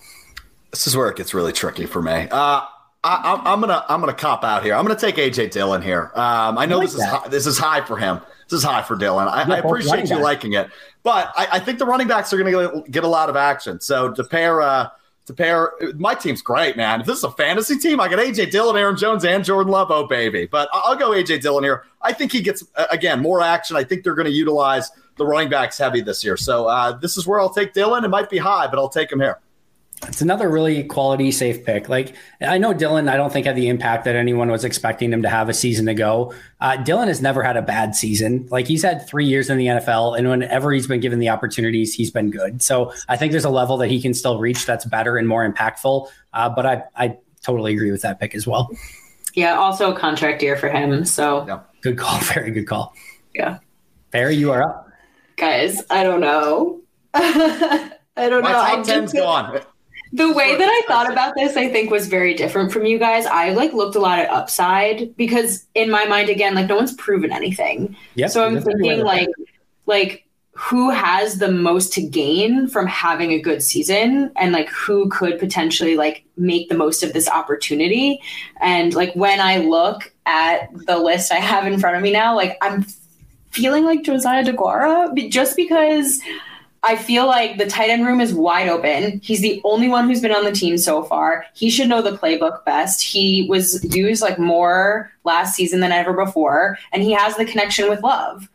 This 0.71 0.87
is 0.87 0.95
where 0.95 1.09
it 1.09 1.17
gets 1.17 1.33
really 1.33 1.53
tricky 1.53 1.85
for 1.85 2.01
me. 2.01 2.27
Uh, 2.31 2.65
I, 3.03 3.41
am 3.45 3.61
gonna 3.61 3.83
I'm 3.89 3.99
gonna 3.99 4.13
cop 4.13 4.43
out 4.43 4.63
here. 4.63 4.75
I'm 4.75 4.85
gonna 4.85 4.99
take 4.99 5.15
AJ 5.15 5.51
Dillon 5.51 5.81
here. 5.81 6.11
Um, 6.13 6.57
I 6.57 6.65
know 6.67 6.77
I 6.77 6.79
like 6.79 6.89
this 6.89 6.97
that. 6.97 7.03
is 7.03 7.09
high, 7.09 7.27
this 7.29 7.47
is 7.47 7.57
high 7.57 7.81
for 7.81 7.97
him. 7.97 8.21
This 8.47 8.59
is 8.59 8.63
high 8.63 8.83
for 8.83 8.95
Dillon. 8.95 9.27
I, 9.27 9.43
I 9.43 9.57
appreciate 9.57 10.09
you 10.09 10.19
liking 10.19 10.53
it. 10.53 10.69
But 11.03 11.31
I, 11.35 11.47
I 11.53 11.59
think 11.59 11.79
the 11.79 11.85
running 11.85 12.07
backs 12.07 12.31
are 12.31 12.37
going 12.37 12.51
to 12.51 12.89
get 12.89 13.03
a 13.03 13.07
lot 13.07 13.29
of 13.29 13.35
action. 13.35 13.79
So 13.79 14.11
to 14.11 14.23
pair, 14.23 14.61
uh, 14.61 14.89
to 15.25 15.33
pair, 15.33 15.71
my 15.95 16.13
team's 16.13 16.41
great, 16.41 16.77
man. 16.77 17.01
If 17.01 17.07
this 17.07 17.17
is 17.19 17.23
a 17.23 17.31
fantasy 17.31 17.77
team, 17.77 17.99
I 17.99 18.07
got 18.07 18.19
AJ 18.19 18.51
Dillon, 18.51 18.77
Aaron 18.77 18.97
Jones, 18.97 19.25
and 19.25 19.43
Jordan 19.43 19.71
Love. 19.71 19.89
Oh 19.91 20.07
baby! 20.07 20.47
But 20.47 20.69
I'll 20.73 20.95
go 20.95 21.11
AJ 21.11 21.41
Dillon 21.41 21.63
here. 21.63 21.83
I 22.01 22.13
think 22.13 22.31
he 22.31 22.41
gets 22.41 22.63
again 22.91 23.21
more 23.21 23.41
action. 23.41 23.75
I 23.75 23.83
think 23.83 24.03
they're 24.03 24.15
going 24.15 24.27
to 24.27 24.33
utilize 24.33 24.91
the 25.17 25.25
running 25.25 25.49
backs 25.49 25.77
heavy 25.77 26.01
this 26.01 26.23
year. 26.23 26.37
So 26.37 26.67
uh, 26.67 26.93
this 26.93 27.17
is 27.17 27.27
where 27.27 27.39
I'll 27.39 27.53
take 27.53 27.73
Dillon. 27.73 28.03
It 28.03 28.09
might 28.09 28.29
be 28.29 28.37
high, 28.37 28.67
but 28.67 28.79
I'll 28.79 28.89
take 28.89 29.11
him 29.11 29.19
here. 29.19 29.39
It's 30.07 30.21
another 30.21 30.49
really 30.49 30.83
quality 30.83 31.31
safe 31.31 31.63
pick. 31.63 31.87
Like 31.87 32.15
I 32.41 32.57
know 32.57 32.73
Dillon, 32.73 33.07
I 33.07 33.17
don't 33.17 33.31
think 33.31 33.45
had 33.45 33.55
the 33.55 33.67
impact 33.67 34.05
that 34.05 34.15
anyone 34.15 34.49
was 34.49 34.65
expecting 34.65 35.13
him 35.13 35.21
to 35.21 35.29
have 35.29 35.47
a 35.47 35.53
season 35.53 35.87
ago. 35.87 36.33
Uh, 36.59 36.77
Dillon 36.77 37.07
has 37.07 37.21
never 37.21 37.43
had 37.43 37.55
a 37.55 37.61
bad 37.61 37.95
season. 37.95 38.47
Like 38.49 38.67
he's 38.67 38.81
had 38.81 39.07
three 39.07 39.25
years 39.25 39.49
in 39.49 39.57
the 39.57 39.67
NFL, 39.67 40.17
and 40.17 40.27
whenever 40.27 40.71
he's 40.71 40.87
been 40.87 41.01
given 41.01 41.19
the 41.19 41.29
opportunities, 41.29 41.93
he's 41.93 42.09
been 42.09 42.31
good. 42.31 42.61
So 42.61 42.91
I 43.09 43.17
think 43.17 43.31
there's 43.31 43.45
a 43.45 43.49
level 43.49 43.77
that 43.77 43.89
he 43.89 44.01
can 44.01 44.13
still 44.13 44.39
reach 44.39 44.65
that's 44.65 44.85
better 44.85 45.17
and 45.17 45.27
more 45.27 45.49
impactful. 45.49 46.07
Uh, 46.33 46.49
but 46.49 46.65
I, 46.65 46.83
I 46.95 47.17
totally 47.43 47.73
agree 47.73 47.91
with 47.91 48.01
that 48.01 48.19
pick 48.19 48.33
as 48.33 48.47
well. 48.47 48.71
Yeah, 49.35 49.53
also 49.53 49.93
a 49.93 49.97
contract 49.97 50.41
year 50.41 50.57
for 50.57 50.69
him. 50.69 51.05
So 51.05 51.45
yeah. 51.47 51.59
good 51.81 51.97
call. 51.97 52.19
Very 52.21 52.51
good 52.51 52.65
call. 52.67 52.95
Yeah. 53.35 53.59
Perri, 54.11 54.35
you 54.35 54.51
are 54.51 54.63
up. 54.63 54.89
Guys, 55.37 55.81
I 55.89 56.03
don't 56.03 56.21
know. 56.21 56.81
I 57.13 57.89
don't 58.17 58.41
My 58.43 58.51
know. 58.51 58.83
Top 58.83 58.85
10's 58.85 59.13
gone 59.13 59.61
the 60.13 60.33
way 60.33 60.55
that 60.55 60.67
I 60.67 60.81
thought 60.87 61.11
about 61.11 61.33
this, 61.35 61.55
I 61.55 61.69
think 61.69 61.89
was 61.89 62.07
very 62.07 62.33
different 62.33 62.71
from 62.71 62.85
you 62.85 62.99
guys. 62.99 63.25
I 63.25 63.51
like 63.51 63.73
looked 63.73 63.95
a 63.95 63.99
lot 63.99 64.19
at 64.19 64.29
upside 64.29 65.15
because 65.15 65.65
in 65.73 65.89
my 65.89 66.05
mind, 66.05 66.29
again, 66.29 66.53
like 66.53 66.67
no 66.67 66.75
one's 66.75 66.93
proven 66.93 67.31
anything. 67.31 67.95
Yeah. 68.15 68.27
So 68.27 68.45
I'm 68.45 68.61
thinking 68.61 69.01
like, 69.01 69.29
like 69.85 70.25
who 70.53 70.89
has 70.89 71.39
the 71.39 71.51
most 71.51 71.93
to 71.93 72.01
gain 72.01 72.67
from 72.67 72.85
having 72.85 73.31
a 73.31 73.41
good 73.41 73.63
season 73.63 74.31
and 74.35 74.51
like 74.51 74.69
who 74.69 75.09
could 75.09 75.39
potentially 75.39 75.95
like 75.95 76.25
make 76.35 76.67
the 76.67 76.75
most 76.75 77.03
of 77.03 77.13
this 77.13 77.29
opportunity. 77.29 78.21
And 78.59 78.93
like 78.93 79.13
when 79.15 79.39
I 79.39 79.57
look 79.57 80.13
at 80.25 80.69
the 80.85 80.97
list 80.97 81.31
I 81.31 81.37
have 81.37 81.65
in 81.65 81.79
front 81.79 81.95
of 81.95 82.03
me 82.03 82.11
now, 82.11 82.35
like 82.35 82.57
I'm 82.61 82.85
feeling 83.51 83.85
like 83.85 84.03
Josiah 84.03 84.43
DeGuara 84.43 85.29
just 85.31 85.55
because 85.55 86.19
I 86.83 86.95
feel 86.95 87.27
like 87.27 87.57
the 87.57 87.67
tight 87.67 87.91
end 87.91 88.07
room 88.07 88.19
is 88.19 88.33
wide 88.33 88.67
open. 88.67 89.19
He's 89.23 89.41
the 89.41 89.61
only 89.63 89.87
one 89.87 90.07
who's 90.07 90.21
been 90.21 90.33
on 90.33 90.45
the 90.45 90.51
team 90.51 90.79
so 90.79 91.03
far. 91.03 91.45
He 91.53 91.69
should 91.69 91.87
know 91.87 92.01
the 92.01 92.17
playbook 92.17 92.65
best. 92.65 93.03
He 93.03 93.45
was 93.47 93.83
used 93.95 94.23
like 94.23 94.39
more 94.39 95.11
last 95.23 95.55
season 95.55 95.79
than 95.79 95.91
ever 95.91 96.13
before, 96.13 96.79
and 96.91 97.03
he 97.03 97.11
has 97.11 97.35
the 97.35 97.45
connection 97.45 97.87
with 97.87 98.01
Love. 98.01 98.49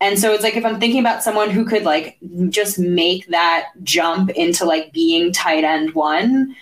And 0.00 0.18
so 0.18 0.32
it's 0.32 0.42
like 0.42 0.56
if 0.56 0.64
I'm 0.64 0.80
thinking 0.80 1.00
about 1.00 1.22
someone 1.22 1.50
who 1.50 1.64
could 1.64 1.84
like 1.84 2.18
just 2.48 2.78
make 2.78 3.26
that 3.28 3.68
jump 3.82 4.30
into 4.30 4.64
like 4.64 4.92
being 4.92 5.32
tight 5.32 5.64
end 5.64 5.94
one, 5.94 6.54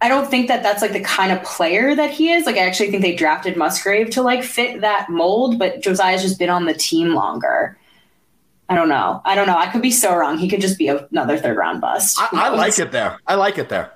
I 0.00 0.08
don't 0.08 0.28
think 0.30 0.48
that 0.48 0.62
that's 0.62 0.82
like 0.82 0.92
the 0.92 1.00
kind 1.00 1.30
of 1.32 1.42
player 1.42 1.94
that 1.94 2.10
he 2.10 2.32
is. 2.32 2.46
Like 2.46 2.56
I 2.56 2.60
actually 2.60 2.90
think 2.90 3.02
they 3.02 3.14
drafted 3.14 3.56
Musgrave 3.56 4.10
to 4.10 4.22
like 4.22 4.44
fit 4.44 4.80
that 4.80 5.08
mold, 5.10 5.58
but 5.58 5.82
Josiah's 5.82 6.22
just 6.22 6.38
been 6.38 6.48
on 6.48 6.64
the 6.64 6.74
team 6.74 7.14
longer. 7.14 7.76
I 8.70 8.76
don't 8.76 8.88
know. 8.88 9.20
I 9.24 9.34
don't 9.34 9.48
know. 9.48 9.56
I 9.56 9.66
could 9.66 9.82
be 9.82 9.90
so 9.90 10.16
wrong. 10.16 10.38
He 10.38 10.48
could 10.48 10.60
just 10.60 10.78
be 10.78 10.86
another 10.86 11.36
third 11.36 11.56
round 11.56 11.80
bust. 11.80 12.16
I, 12.20 12.28
I 12.32 12.48
like 12.50 12.78
it 12.78 12.92
there. 12.92 13.18
I 13.26 13.34
like 13.34 13.58
it 13.58 13.68
there. 13.68 13.92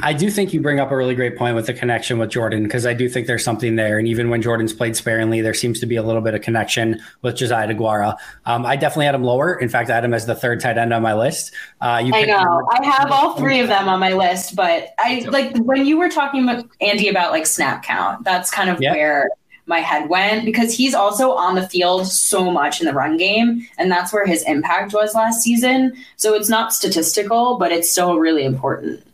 I 0.00 0.14
do 0.14 0.30
think 0.30 0.54
you 0.54 0.60
bring 0.60 0.80
up 0.80 0.90
a 0.90 0.96
really 0.96 1.14
great 1.14 1.36
point 1.36 1.54
with 1.54 1.66
the 1.66 1.74
connection 1.74 2.18
with 2.18 2.30
Jordan 2.30 2.62
because 2.62 2.86
I 2.86 2.94
do 2.94 3.08
think 3.08 3.26
there's 3.26 3.44
something 3.44 3.76
there. 3.76 3.98
And 3.98 4.08
even 4.08 4.30
when 4.30 4.40
Jordan's 4.40 4.72
played 4.72 4.96
sparingly, 4.96 5.42
there 5.42 5.52
seems 5.52 5.80
to 5.80 5.86
be 5.86 5.96
a 5.96 6.02
little 6.02 6.22
bit 6.22 6.34
of 6.34 6.40
connection 6.40 7.00
with 7.20 7.36
Josiah 7.36 7.68
DeGuara. 7.68 8.16
Um, 8.46 8.64
I 8.64 8.76
definitely 8.76 9.06
had 9.06 9.14
him 9.14 9.24
lower. 9.24 9.54
In 9.54 9.68
fact, 9.68 9.90
I 9.90 9.96
had 9.96 10.04
him 10.04 10.14
as 10.14 10.24
the 10.24 10.34
third 10.34 10.60
tight 10.60 10.78
end 10.78 10.94
on 10.94 11.02
my 11.02 11.14
list. 11.14 11.52
Uh, 11.80 12.00
you 12.02 12.14
I 12.14 12.22
know. 12.22 12.38
Him- 12.38 12.66
I 12.70 12.86
have 12.86 13.10
all 13.10 13.36
three 13.36 13.60
of 13.60 13.68
them 13.68 13.88
on 13.88 14.00
my 14.00 14.14
list, 14.14 14.56
but 14.56 14.94
I 14.98 15.26
like 15.28 15.56
when 15.58 15.84
you 15.84 15.98
were 15.98 16.08
talking 16.08 16.48
about 16.48 16.64
Andy 16.80 17.08
about 17.08 17.32
like 17.32 17.44
snap 17.46 17.82
count, 17.82 18.24
that's 18.24 18.50
kind 18.50 18.70
of 18.70 18.80
yeah. 18.80 18.92
where 18.92 19.30
my 19.66 19.78
head 19.78 20.08
went 20.08 20.44
because 20.44 20.74
he's 20.74 20.94
also 20.94 21.32
on 21.32 21.54
the 21.54 21.68
field 21.68 22.06
so 22.06 22.50
much 22.50 22.80
in 22.80 22.86
the 22.86 22.92
run 22.92 23.16
game 23.16 23.66
and 23.78 23.90
that's 23.90 24.12
where 24.12 24.26
his 24.26 24.42
impact 24.44 24.92
was 24.92 25.14
last 25.14 25.40
season. 25.40 25.92
So 26.16 26.34
it's 26.34 26.48
not 26.48 26.72
statistical, 26.72 27.58
but 27.58 27.72
it's 27.72 27.90
still 27.90 28.18
really 28.18 28.44
important. 28.44 29.04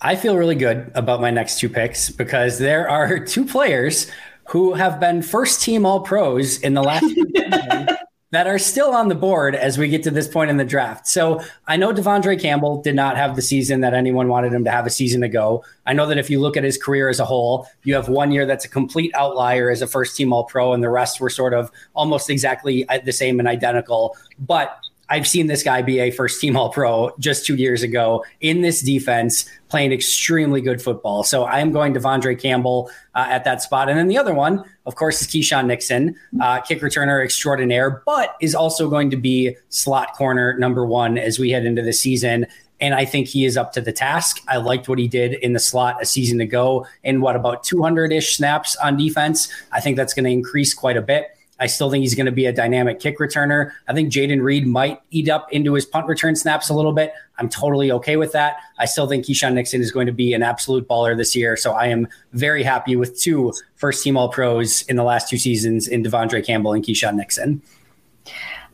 I 0.00 0.14
feel 0.14 0.36
really 0.36 0.54
good 0.54 0.92
about 0.94 1.20
my 1.20 1.30
next 1.30 1.58
two 1.58 1.68
picks 1.68 2.10
because 2.10 2.58
there 2.58 2.88
are 2.88 3.18
two 3.24 3.44
players 3.44 4.10
who 4.48 4.74
have 4.74 5.00
been 5.00 5.22
first 5.22 5.62
team 5.62 5.84
all 5.84 6.00
pros 6.00 6.60
in 6.60 6.74
the 6.74 6.82
last 6.82 7.04
that 8.30 8.46
are 8.46 8.58
still 8.58 8.94
on 8.94 9.08
the 9.08 9.14
board 9.14 9.54
as 9.54 9.78
we 9.78 9.88
get 9.88 10.02
to 10.02 10.10
this 10.10 10.28
point 10.28 10.50
in 10.50 10.58
the 10.58 10.64
draft. 10.64 11.06
So 11.06 11.42
I 11.66 11.76
know 11.76 11.92
De'Vondre 11.92 12.38
Campbell 12.40 12.82
did 12.82 12.94
not 12.94 13.16
have 13.16 13.36
the 13.36 13.42
season 13.42 13.80
that 13.80 13.94
anyone 13.94 14.28
wanted 14.28 14.52
him 14.52 14.64
to 14.64 14.70
have 14.70 14.86
a 14.86 14.90
season 14.90 15.22
ago. 15.22 15.64
I 15.86 15.94
know 15.94 16.04
that 16.06 16.18
if 16.18 16.28
you 16.28 16.38
look 16.38 16.56
at 16.56 16.64
his 16.64 16.76
career 16.76 17.08
as 17.08 17.20
a 17.20 17.24
whole, 17.24 17.66
you 17.84 17.94
have 17.94 18.08
one 18.08 18.30
year 18.30 18.44
that's 18.44 18.66
a 18.66 18.68
complete 18.68 19.12
outlier 19.14 19.70
as 19.70 19.80
a 19.80 19.86
first 19.86 20.14
team 20.14 20.32
all 20.32 20.44
pro, 20.44 20.74
and 20.74 20.82
the 20.82 20.90
rest 20.90 21.20
were 21.20 21.30
sort 21.30 21.54
of 21.54 21.70
almost 21.94 22.28
exactly 22.28 22.86
the 23.04 23.12
same 23.12 23.38
and 23.38 23.48
identical. 23.48 24.14
But 24.38 24.78
I've 25.10 25.26
seen 25.26 25.46
this 25.46 25.62
guy 25.62 25.82
be 25.82 26.00
a 26.00 26.10
first 26.10 26.40
team 26.40 26.56
All 26.56 26.70
Pro 26.70 27.14
just 27.18 27.46
two 27.46 27.54
years 27.54 27.82
ago 27.82 28.24
in 28.40 28.60
this 28.60 28.82
defense, 28.82 29.48
playing 29.68 29.92
extremely 29.92 30.60
good 30.60 30.82
football. 30.82 31.24
So 31.24 31.44
I 31.44 31.60
am 31.60 31.72
going 31.72 31.94
to 31.94 32.00
De'Vondre 32.00 32.40
Campbell 32.40 32.90
uh, 33.14 33.26
at 33.28 33.44
that 33.44 33.62
spot. 33.62 33.88
And 33.88 33.98
then 33.98 34.08
the 34.08 34.18
other 34.18 34.34
one, 34.34 34.64
of 34.86 34.96
course, 34.96 35.20
is 35.22 35.28
Keisean 35.28 35.66
Nixon, 35.66 36.14
uh, 36.40 36.60
kick 36.60 36.80
returner 36.80 37.24
extraordinaire, 37.24 38.02
but 38.04 38.36
is 38.40 38.54
also 38.54 38.88
going 38.88 39.10
to 39.10 39.16
be 39.16 39.56
slot 39.70 40.14
corner 40.14 40.58
number 40.58 40.84
one 40.84 41.16
as 41.16 41.38
we 41.38 41.50
head 41.50 41.64
into 41.64 41.82
the 41.82 41.92
season. 41.92 42.46
And 42.80 42.94
I 42.94 43.04
think 43.04 43.26
he 43.26 43.44
is 43.44 43.56
up 43.56 43.72
to 43.72 43.80
the 43.80 43.92
task. 43.92 44.40
I 44.46 44.58
liked 44.58 44.88
what 44.88 44.98
he 44.98 45.08
did 45.08 45.34
in 45.34 45.52
the 45.52 45.58
slot 45.58 46.00
a 46.00 46.06
season 46.06 46.40
ago 46.40 46.86
in 47.02 47.20
what 47.20 47.34
about 47.34 47.64
200 47.64 48.12
ish 48.12 48.36
snaps 48.36 48.76
on 48.76 48.96
defense. 48.96 49.48
I 49.72 49.80
think 49.80 49.96
that's 49.96 50.14
going 50.14 50.24
to 50.24 50.30
increase 50.30 50.74
quite 50.74 50.96
a 50.96 51.02
bit. 51.02 51.28
I 51.60 51.66
still 51.66 51.90
think 51.90 52.02
he's 52.02 52.14
going 52.14 52.26
to 52.26 52.32
be 52.32 52.46
a 52.46 52.52
dynamic 52.52 53.00
kick 53.00 53.18
returner. 53.18 53.72
I 53.88 53.92
think 53.92 54.12
Jayden 54.12 54.42
Reed 54.42 54.66
might 54.66 55.00
eat 55.10 55.28
up 55.28 55.52
into 55.52 55.74
his 55.74 55.84
punt 55.84 56.06
return 56.06 56.36
snaps 56.36 56.68
a 56.68 56.74
little 56.74 56.92
bit. 56.92 57.12
I'm 57.38 57.48
totally 57.48 57.90
okay 57.92 58.16
with 58.16 58.32
that. 58.32 58.56
I 58.78 58.84
still 58.84 59.08
think 59.08 59.26
Keisean 59.26 59.54
Nixon 59.54 59.80
is 59.80 59.90
going 59.90 60.06
to 60.06 60.12
be 60.12 60.34
an 60.34 60.42
absolute 60.42 60.88
baller 60.88 61.16
this 61.16 61.34
year. 61.34 61.56
So 61.56 61.72
I 61.72 61.86
am 61.86 62.08
very 62.32 62.62
happy 62.62 62.96
with 62.96 63.18
two 63.20 63.52
first 63.76 64.02
team 64.02 64.16
All 64.16 64.28
Pros 64.28 64.82
in 64.82 64.96
the 64.96 65.04
last 65.04 65.28
two 65.28 65.38
seasons 65.38 65.88
in 65.88 66.02
De'Vondre 66.02 66.44
Campbell 66.44 66.72
and 66.72 66.84
Keisean 66.84 67.14
Nixon. 67.14 67.62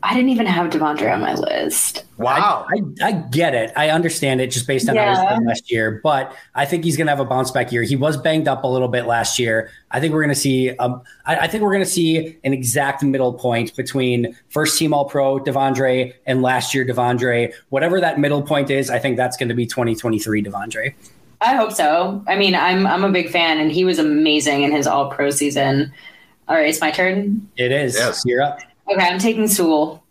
I 0.05 0.13
didn't 0.13 0.29
even 0.29 0.45
have 0.45 0.69
De'Vondre 0.69 1.11
on 1.11 1.19
my 1.19 1.33
list. 1.33 2.05
Wow. 2.17 2.67
I, 2.69 3.03
I, 3.03 3.07
I, 3.07 3.11
get 3.13 3.55
it. 3.55 3.73
I 3.75 3.89
understand 3.89 4.39
it 4.39 4.51
just 4.51 4.67
based 4.67 4.87
on 4.87 4.93
yeah. 4.93 5.15
how 5.15 5.35
he's 5.35 5.47
last 5.47 5.71
year, 5.71 5.99
but 6.03 6.31
I 6.53 6.63
think 6.63 6.83
he's 6.83 6.95
going 6.95 7.07
to 7.07 7.11
have 7.11 7.19
a 7.19 7.25
bounce 7.25 7.49
back 7.49 7.71
year. 7.71 7.81
He 7.81 7.95
was 7.95 8.15
banged 8.15 8.47
up 8.47 8.63
a 8.63 8.67
little 8.67 8.87
bit 8.87 9.07
last 9.07 9.39
year. 9.39 9.71
I 9.89 9.99
think 9.99 10.13
we're 10.13 10.21
going 10.21 10.33
to 10.33 10.39
see, 10.39 10.77
um, 10.77 11.01
I, 11.25 11.37
I 11.37 11.47
think 11.47 11.63
we're 11.63 11.71
going 11.71 11.83
to 11.83 11.89
see 11.89 12.37
an 12.43 12.53
exact 12.53 13.01
middle 13.01 13.33
point 13.33 13.75
between 13.75 14.37
first 14.49 14.77
team 14.77 14.93
all 14.93 15.05
pro 15.05 15.39
De'Vondre 15.39 16.13
and 16.27 16.43
last 16.43 16.75
year 16.75 16.85
De'Vondre. 16.85 17.51
Whatever 17.69 17.99
that 17.99 18.19
middle 18.19 18.43
point 18.43 18.69
is, 18.69 18.91
I 18.91 18.99
think 18.99 19.17
that's 19.17 19.37
going 19.37 19.49
to 19.49 19.55
be 19.55 19.65
2023 19.65 20.43
De'Vondre. 20.43 20.93
I 21.41 21.55
hope 21.55 21.71
so. 21.71 22.23
I 22.27 22.35
mean, 22.35 22.53
I'm, 22.53 22.85
I'm 22.85 23.03
a 23.03 23.11
big 23.11 23.31
fan 23.31 23.57
and 23.57 23.71
he 23.71 23.83
was 23.83 23.97
amazing 23.97 24.61
in 24.61 24.71
his 24.71 24.85
all 24.85 25.09
pro 25.09 25.31
season. 25.31 25.91
All 26.47 26.55
right, 26.55 26.69
it's 26.69 26.79
my 26.79 26.91
turn. 26.91 27.49
It 27.57 27.71
is. 27.71 27.95
Yes. 27.95 28.21
You're 28.23 28.43
up. 28.43 28.59
Okay, 28.89 29.05
I'm 29.05 29.19
taking 29.19 29.47
Sewell. 29.47 30.03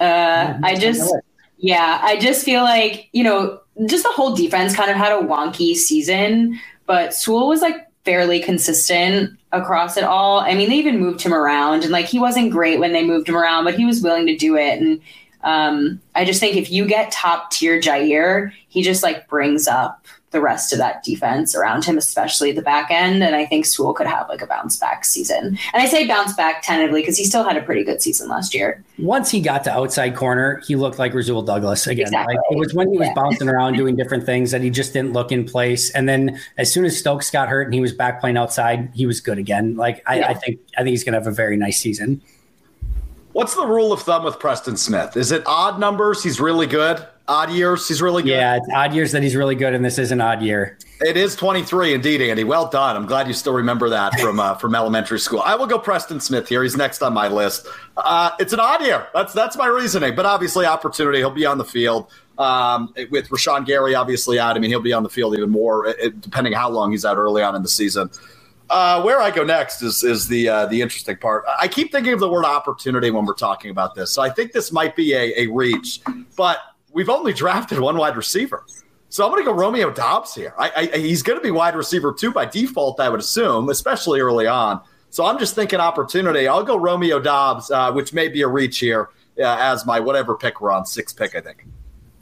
Uh, 0.00 0.58
I 0.62 0.74
just, 0.76 1.14
yeah, 1.58 2.00
I 2.02 2.18
just 2.18 2.44
feel 2.44 2.62
like, 2.62 3.08
you 3.12 3.24
know, 3.24 3.60
just 3.86 4.04
the 4.04 4.12
whole 4.12 4.34
defense 4.34 4.74
kind 4.74 4.90
of 4.90 4.96
had 4.96 5.12
a 5.12 5.22
wonky 5.22 5.74
season, 5.74 6.58
but 6.86 7.14
Sewell 7.14 7.48
was 7.48 7.62
like 7.62 7.86
fairly 8.04 8.40
consistent 8.40 9.38
across 9.52 9.96
it 9.96 10.04
all. 10.04 10.40
I 10.40 10.54
mean, 10.54 10.68
they 10.68 10.76
even 10.76 10.98
moved 10.98 11.20
him 11.20 11.34
around, 11.34 11.82
and 11.82 11.92
like 11.92 12.06
he 12.06 12.18
wasn't 12.18 12.52
great 12.52 12.78
when 12.78 12.92
they 12.92 13.04
moved 13.04 13.28
him 13.28 13.36
around, 13.36 13.64
but 13.64 13.74
he 13.74 13.84
was 13.84 14.02
willing 14.02 14.26
to 14.26 14.36
do 14.36 14.56
it. 14.56 14.80
And 14.80 15.00
um, 15.44 16.00
I 16.14 16.24
just 16.24 16.40
think 16.40 16.56
if 16.56 16.70
you 16.70 16.86
get 16.86 17.10
top 17.12 17.50
tier 17.50 17.80
Jaire, 17.80 18.52
he 18.68 18.82
just 18.82 19.02
like 19.02 19.28
brings 19.28 19.66
up 19.66 20.06
the 20.32 20.40
rest 20.40 20.72
of 20.72 20.78
that 20.78 21.02
defense 21.04 21.54
around 21.54 21.84
him, 21.84 21.96
especially 21.96 22.52
the 22.52 22.62
back 22.62 22.90
end. 22.90 23.22
And 23.22 23.36
I 23.36 23.46
think 23.46 23.64
Sewell 23.64 23.94
could 23.94 24.06
have 24.06 24.28
like 24.28 24.42
a 24.42 24.46
bounce 24.46 24.76
back 24.76 25.04
season. 25.04 25.58
And 25.72 25.82
I 25.82 25.86
say 25.86 26.06
bounce 26.06 26.34
back 26.34 26.62
tentatively 26.62 27.00
because 27.00 27.16
he 27.16 27.24
still 27.24 27.44
had 27.44 27.56
a 27.56 27.62
pretty 27.62 27.84
good 27.84 28.02
season 28.02 28.28
last 28.28 28.52
year. 28.52 28.84
Once 28.98 29.30
he 29.30 29.40
got 29.40 29.62
to 29.64 29.72
outside 29.72 30.16
corner, 30.16 30.60
he 30.66 30.74
looked 30.74 30.98
like 30.98 31.14
Rasul 31.14 31.42
Douglas 31.42 31.86
again. 31.86 32.06
Exactly. 32.06 32.34
Like 32.34 32.44
it 32.50 32.58
was 32.58 32.74
when 32.74 32.90
he 32.90 32.98
was 32.98 33.08
yeah. 33.08 33.14
bouncing 33.14 33.48
around 33.48 33.74
doing 33.74 33.96
different 33.96 34.26
things 34.26 34.50
that 34.50 34.62
he 34.62 34.70
just 34.70 34.92
didn't 34.92 35.12
look 35.12 35.30
in 35.30 35.44
place. 35.44 35.90
And 35.90 36.08
then 36.08 36.40
as 36.58 36.72
soon 36.72 36.84
as 36.84 36.98
Stokes 36.98 37.30
got 37.30 37.48
hurt 37.48 37.62
and 37.62 37.74
he 37.74 37.80
was 37.80 37.92
back 37.92 38.20
playing 38.20 38.36
outside, 38.36 38.90
he 38.94 39.06
was 39.06 39.20
good 39.20 39.38
again. 39.38 39.76
Like 39.76 40.02
I, 40.06 40.18
yeah. 40.18 40.28
I 40.28 40.34
think 40.34 40.60
I 40.76 40.82
think 40.82 40.90
he's 40.90 41.04
gonna 41.04 41.18
have 41.18 41.26
a 41.26 41.32
very 41.32 41.56
nice 41.56 41.78
season. 41.78 42.20
What's 43.36 43.54
the 43.54 43.66
rule 43.66 43.92
of 43.92 44.00
thumb 44.00 44.24
with 44.24 44.38
Preston 44.38 44.78
Smith? 44.78 45.14
Is 45.14 45.30
it 45.30 45.42
odd 45.44 45.78
numbers? 45.78 46.22
He's 46.22 46.40
really 46.40 46.66
good 46.66 47.06
odd 47.28 47.50
years. 47.50 47.86
He's 47.86 48.00
really 48.00 48.22
good. 48.22 48.30
Yeah, 48.30 48.56
it's 48.56 48.68
odd 48.74 48.94
years 48.94 49.12
that 49.12 49.22
he's 49.22 49.36
really 49.36 49.54
good, 49.54 49.74
and 49.74 49.84
this 49.84 49.98
is 49.98 50.10
an 50.10 50.22
odd 50.22 50.40
year. 50.40 50.78
It 51.02 51.18
is 51.18 51.36
23, 51.36 51.92
indeed, 51.92 52.22
Andy. 52.22 52.44
Well 52.44 52.66
done. 52.68 52.96
I'm 52.96 53.04
glad 53.04 53.28
you 53.28 53.34
still 53.34 53.52
remember 53.52 53.90
that 53.90 54.18
from 54.20 54.40
uh, 54.40 54.54
from 54.54 54.74
elementary 54.74 55.18
school. 55.18 55.42
I 55.42 55.54
will 55.54 55.66
go 55.66 55.78
Preston 55.78 56.18
Smith 56.18 56.48
here. 56.48 56.62
He's 56.62 56.78
next 56.78 57.02
on 57.02 57.12
my 57.12 57.28
list. 57.28 57.66
Uh, 57.98 58.30
it's 58.38 58.54
an 58.54 58.60
odd 58.60 58.80
year. 58.80 59.06
That's 59.12 59.34
that's 59.34 59.54
my 59.54 59.66
reasoning. 59.66 60.14
But 60.14 60.24
obviously, 60.24 60.64
opportunity. 60.64 61.18
He'll 61.18 61.28
be 61.28 61.44
on 61.44 61.58
the 61.58 61.64
field. 61.64 62.10
Um, 62.38 62.94
with 63.10 63.28
Rashan 63.28 63.66
Gary 63.66 63.94
obviously 63.94 64.38
out. 64.38 64.56
I 64.56 64.60
mean, 64.60 64.70
he'll 64.70 64.80
be 64.80 64.94
on 64.94 65.02
the 65.02 65.10
field 65.10 65.36
even 65.36 65.50
more, 65.50 65.86
it, 65.86 66.22
depending 66.22 66.54
how 66.54 66.70
long 66.70 66.90
he's 66.90 67.04
out 67.04 67.18
early 67.18 67.42
on 67.42 67.54
in 67.54 67.62
the 67.62 67.68
season. 67.68 68.10
Uh, 68.68 69.00
where 69.02 69.20
I 69.20 69.30
go 69.30 69.44
next 69.44 69.80
is 69.82 70.02
is 70.02 70.26
the 70.26 70.48
uh, 70.48 70.66
the 70.66 70.82
interesting 70.82 71.16
part. 71.16 71.44
I 71.60 71.68
keep 71.68 71.92
thinking 71.92 72.12
of 72.12 72.20
the 72.20 72.28
word 72.28 72.44
opportunity 72.44 73.10
when 73.10 73.24
we're 73.24 73.34
talking 73.34 73.70
about 73.70 73.94
this, 73.94 74.10
so 74.10 74.22
I 74.22 74.30
think 74.30 74.52
this 74.52 74.72
might 74.72 74.96
be 74.96 75.14
a, 75.14 75.42
a 75.42 75.46
reach, 75.46 76.00
but 76.36 76.58
we've 76.92 77.08
only 77.08 77.32
drafted 77.32 77.78
one 77.78 77.96
wide 77.96 78.16
receiver. 78.16 78.64
So 79.08 79.24
I'm 79.24 79.30
going 79.30 79.44
to 79.44 79.50
go 79.50 79.56
Romeo 79.56 79.90
Doubs 79.90 80.34
here. 80.34 80.52
I, 80.58 80.90
I, 80.92 80.98
he's 80.98 81.22
going 81.22 81.38
to 81.38 81.42
be 81.42 81.52
wide 81.52 81.76
receiver 81.76 82.12
two 82.12 82.32
by 82.32 82.44
default, 82.44 82.98
I 82.98 83.08
would 83.08 83.20
assume, 83.20 83.68
especially 83.68 84.20
early 84.20 84.48
on. 84.48 84.80
So 85.10 85.24
I'm 85.24 85.38
just 85.38 85.54
thinking 85.54 85.78
opportunity. 85.78 86.48
I'll 86.48 86.64
go 86.64 86.76
Romeo 86.76 87.20
Doubs, 87.20 87.70
uh, 87.70 87.92
which 87.92 88.12
may 88.12 88.28
be 88.28 88.42
a 88.42 88.48
reach 88.48 88.78
here 88.78 89.10
uh, 89.38 89.56
as 89.60 89.86
my 89.86 90.00
whatever 90.00 90.34
pick 90.34 90.60
we're 90.60 90.72
on, 90.72 90.84
six 90.84 91.12
pick, 91.12 91.36
I 91.36 91.40
think. 91.40 91.64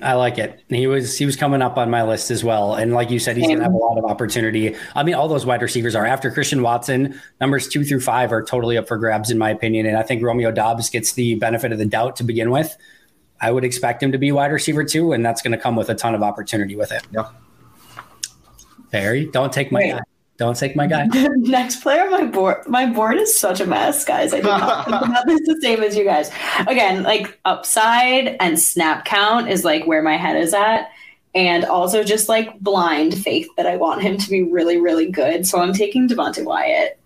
I 0.01 0.15
like 0.15 0.39
it. 0.39 0.61
He 0.69 0.87
was 0.87 1.17
he 1.17 1.25
was 1.25 1.37
coming 1.37 1.63
up 1.63 1.79
on 1.79 1.89
my 1.89 2.03
list 2.03 2.31
as 2.31 2.43
well, 2.43 2.75
and 2.75 2.93
like 2.93 3.11
you 3.11 3.19
said, 3.19 3.37
he's 3.37 3.47
going 3.47 3.59
to 3.59 3.65
have 3.65 3.73
a 3.73 3.77
lot 3.77 3.97
of 3.97 4.05
opportunity. 4.05 4.75
I 4.95 5.05
mean, 5.05 5.15
all 5.15 5.29
those 5.29 5.47
wide 5.47 5.63
receivers 5.63 5.95
are 5.95 6.05
after 6.05 6.31
Christian 6.31 6.63
Watson. 6.63 7.21
Numbers 7.41 7.69
two 7.69 7.85
through 7.85 8.01
five 8.01 8.33
are 8.33 8.43
totally 8.43 8.77
up 8.77 8.89
for 8.89 8.99
grabs, 8.99 9.31
in 9.31 9.39
my 9.39 9.51
opinion, 9.51 9.87
and 9.87 9.97
I 9.97 10.03
think 10.03 10.23
Romeo 10.23 10.51
Doubs 10.51 10.91
gets 10.91 11.13
the 11.13 11.37
benefit 11.37 11.73
of 11.73 11.79
the 11.79 11.87
doubt 11.87 12.17
to 12.17 12.25
begin 12.25 12.51
with. 12.51 12.77
I 13.41 13.53
would 13.53 13.65
expect 13.65 14.03
him 14.03 14.11
to 14.13 14.19
be 14.19 14.33
wide 14.33 14.53
receiver 14.53 14.85
too, 14.85 15.13
and 15.13 15.25
that's 15.25 15.43
going 15.43 15.53
to 15.53 15.59
come 15.59 15.77
with 15.77 15.89
a 15.89 15.95
ton 15.95 16.15
of 16.15 16.23
opportunity 16.23 16.77
with 16.77 16.91
it. 16.91 17.07
Yeah. 17.13 17.29
Perri, 18.91 19.27
don't 19.27 19.53
take 19.53 19.71
my 19.71 19.83
guy. 19.83 20.01
Don't 20.37 20.57
take 20.57 20.75
my 20.75 20.87
guy. 20.87 21.07
Next 21.13 21.81
player 21.81 22.03
on 22.03 22.11
my 22.11 22.25
board. 22.25 22.67
My 22.67 22.87
board 22.87 23.19
is 23.19 23.39
such 23.39 23.61
a 23.61 23.67
mess, 23.67 24.05
guys. 24.05 24.33
I 24.33 24.39
did 24.39 24.47
not 24.47 24.85
think 24.85 24.97
about 25.03 25.27
this 25.27 25.41
the 25.47 25.59
same 25.61 25.83
as 25.83 25.97
you 25.97 26.05
guys. 26.05 26.31
Again, 26.67 27.05
like 27.05 27.39
upside 27.45 28.37
and 28.41 28.59
snap 28.59 29.05
count 29.05 29.49
is 29.49 29.65
like 29.65 29.87
where 29.87 30.03
my 30.03 30.17
head 30.17 30.37
is 30.37 30.53
at. 30.53 30.91
And 31.37 31.65
also 31.65 32.05
just 32.05 32.29
like 32.29 32.59
blind 32.61 33.17
faith 33.17 33.49
that 33.57 33.67
I 33.67 33.77
want 33.77 34.03
him 34.03 34.17
to 34.19 34.31
be 34.31 34.43
really, 34.43 34.81
really 34.81 35.11
good. 35.11 35.47
So 35.47 35.61
I'm 35.61 35.73
taking 35.73 36.09
Devonte 36.09 36.45
Wyatt. 36.45 36.99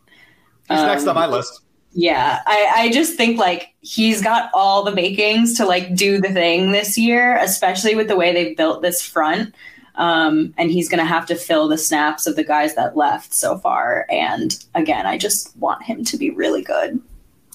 He's 0.68 0.78
um, 0.78 0.86
next 0.86 1.06
on 1.06 1.14
my 1.14 1.26
list. 1.26 1.62
Yeah, 1.92 2.40
I, 2.46 2.72
I 2.76 2.90
just 2.90 3.14
think 3.14 3.38
like 3.38 3.74
he's 3.80 4.22
got 4.22 4.50
all 4.52 4.84
the 4.84 4.92
makings 4.92 5.54
to 5.54 5.64
like 5.64 5.94
do 5.94 6.20
the 6.20 6.28
thing 6.28 6.72
this 6.72 6.98
year, 6.98 7.36
especially 7.38 7.94
with 7.94 8.08
the 8.08 8.16
way 8.16 8.32
they've 8.32 8.56
built 8.56 8.82
this 8.82 9.02
front. 9.02 9.54
Um, 9.98 10.54
and 10.56 10.70
he's 10.70 10.88
going 10.88 11.00
to 11.00 11.04
have 11.04 11.26
to 11.26 11.34
fill 11.34 11.68
the 11.68 11.76
snaps 11.76 12.26
of 12.26 12.36
the 12.36 12.44
guys 12.44 12.74
that 12.76 12.96
left 12.96 13.34
so 13.34 13.58
far. 13.58 14.06
And 14.08 14.56
again, 14.74 15.06
I 15.06 15.18
just 15.18 15.54
want 15.58 15.82
him 15.82 16.04
to 16.04 16.16
be 16.16 16.30
really 16.30 16.62
good. 16.62 17.00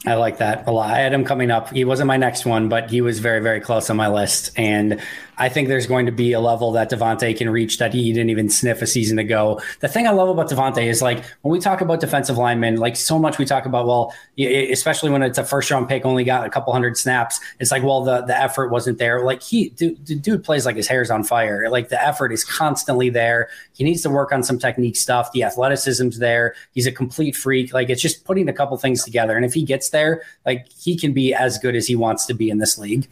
I 0.05 0.15
like 0.15 0.39
that 0.39 0.67
a 0.67 0.71
lot. 0.71 0.91
I 0.91 0.99
had 0.99 1.13
him 1.13 1.23
coming 1.23 1.49
up. 1.49 1.69
He 1.69 1.85
wasn't 1.85 2.07
my 2.07 2.17
next 2.17 2.45
one, 2.45 2.67
but 2.67 2.89
he 2.89 2.99
was 2.99 3.19
very, 3.19 3.39
very 3.39 3.61
close 3.61 3.89
on 3.89 3.95
my 3.95 4.09
list. 4.09 4.51
And 4.57 5.01
I 5.37 5.49
think 5.49 5.67
there's 5.67 5.87
going 5.87 6.05
to 6.05 6.11
be 6.11 6.33
a 6.33 6.39
level 6.39 6.71
that 6.73 6.91
Devonte 6.91 7.35
can 7.35 7.49
reach 7.49 7.79
that 7.79 7.93
he 7.93 8.13
didn't 8.13 8.29
even 8.29 8.49
sniff 8.49 8.81
a 8.81 8.87
season 8.87 9.17
ago. 9.17 9.59
The 9.79 9.87
thing 9.87 10.07
I 10.07 10.11
love 10.11 10.29
about 10.29 10.49
Devonte 10.49 10.83
is 10.83 11.01
like 11.01 11.23
when 11.41 11.51
we 11.51 11.59
talk 11.59 11.81
about 11.81 11.99
defensive 11.99 12.37
linemen, 12.37 12.77
like 12.77 12.95
so 12.95 13.17
much 13.17 13.37
we 13.37 13.45
talk 13.45 13.65
about, 13.65 13.87
well, 13.87 14.13
especially 14.37 15.09
when 15.09 15.23
it's 15.23 15.37
a 15.37 15.43
first 15.43 15.71
round 15.71 15.89
pick, 15.89 16.05
only 16.05 16.23
got 16.23 16.45
a 16.45 16.49
couple 16.49 16.71
hundred 16.71 16.97
snaps. 16.97 17.39
It's 17.59 17.71
like, 17.71 17.83
well, 17.83 18.03
the, 18.03 18.21
the 18.21 18.37
effort 18.37 18.69
wasn't 18.69 18.99
there. 18.99 19.23
Like 19.25 19.41
he, 19.41 19.69
dude, 19.69 20.03
dude 20.21 20.43
plays 20.43 20.65
like 20.65 20.75
his 20.75 20.87
hair's 20.87 21.09
on 21.09 21.23
fire. 21.23 21.69
Like 21.69 21.89
the 21.89 22.01
effort 22.01 22.31
is 22.31 22.43
constantly 22.43 23.09
there. 23.09 23.49
He 23.73 23.83
needs 23.83 24.01
to 24.03 24.09
work 24.09 24.31
on 24.31 24.43
some 24.43 24.59
technique 24.59 24.95
stuff. 24.95 25.31
The 25.31 25.43
athleticism's 25.43 26.19
there. 26.19 26.55
He's 26.73 26.85
a 26.85 26.91
complete 26.91 27.35
freak. 27.35 27.73
Like 27.73 27.89
it's 27.89 28.01
just 28.01 28.23
putting 28.25 28.47
a 28.49 28.53
couple 28.53 28.77
things 28.77 29.03
together. 29.03 29.35
And 29.35 29.45
if 29.45 29.53
he 29.53 29.63
gets 29.63 29.89
there, 29.89 30.21
like 30.45 30.67
he 30.71 30.95
can 30.95 31.13
be 31.13 31.33
as 31.33 31.57
good 31.57 31.75
as 31.75 31.87
he 31.87 31.95
wants 31.95 32.25
to 32.27 32.33
be 32.33 32.49
in 32.49 32.59
this 32.59 32.77
league. 32.77 33.09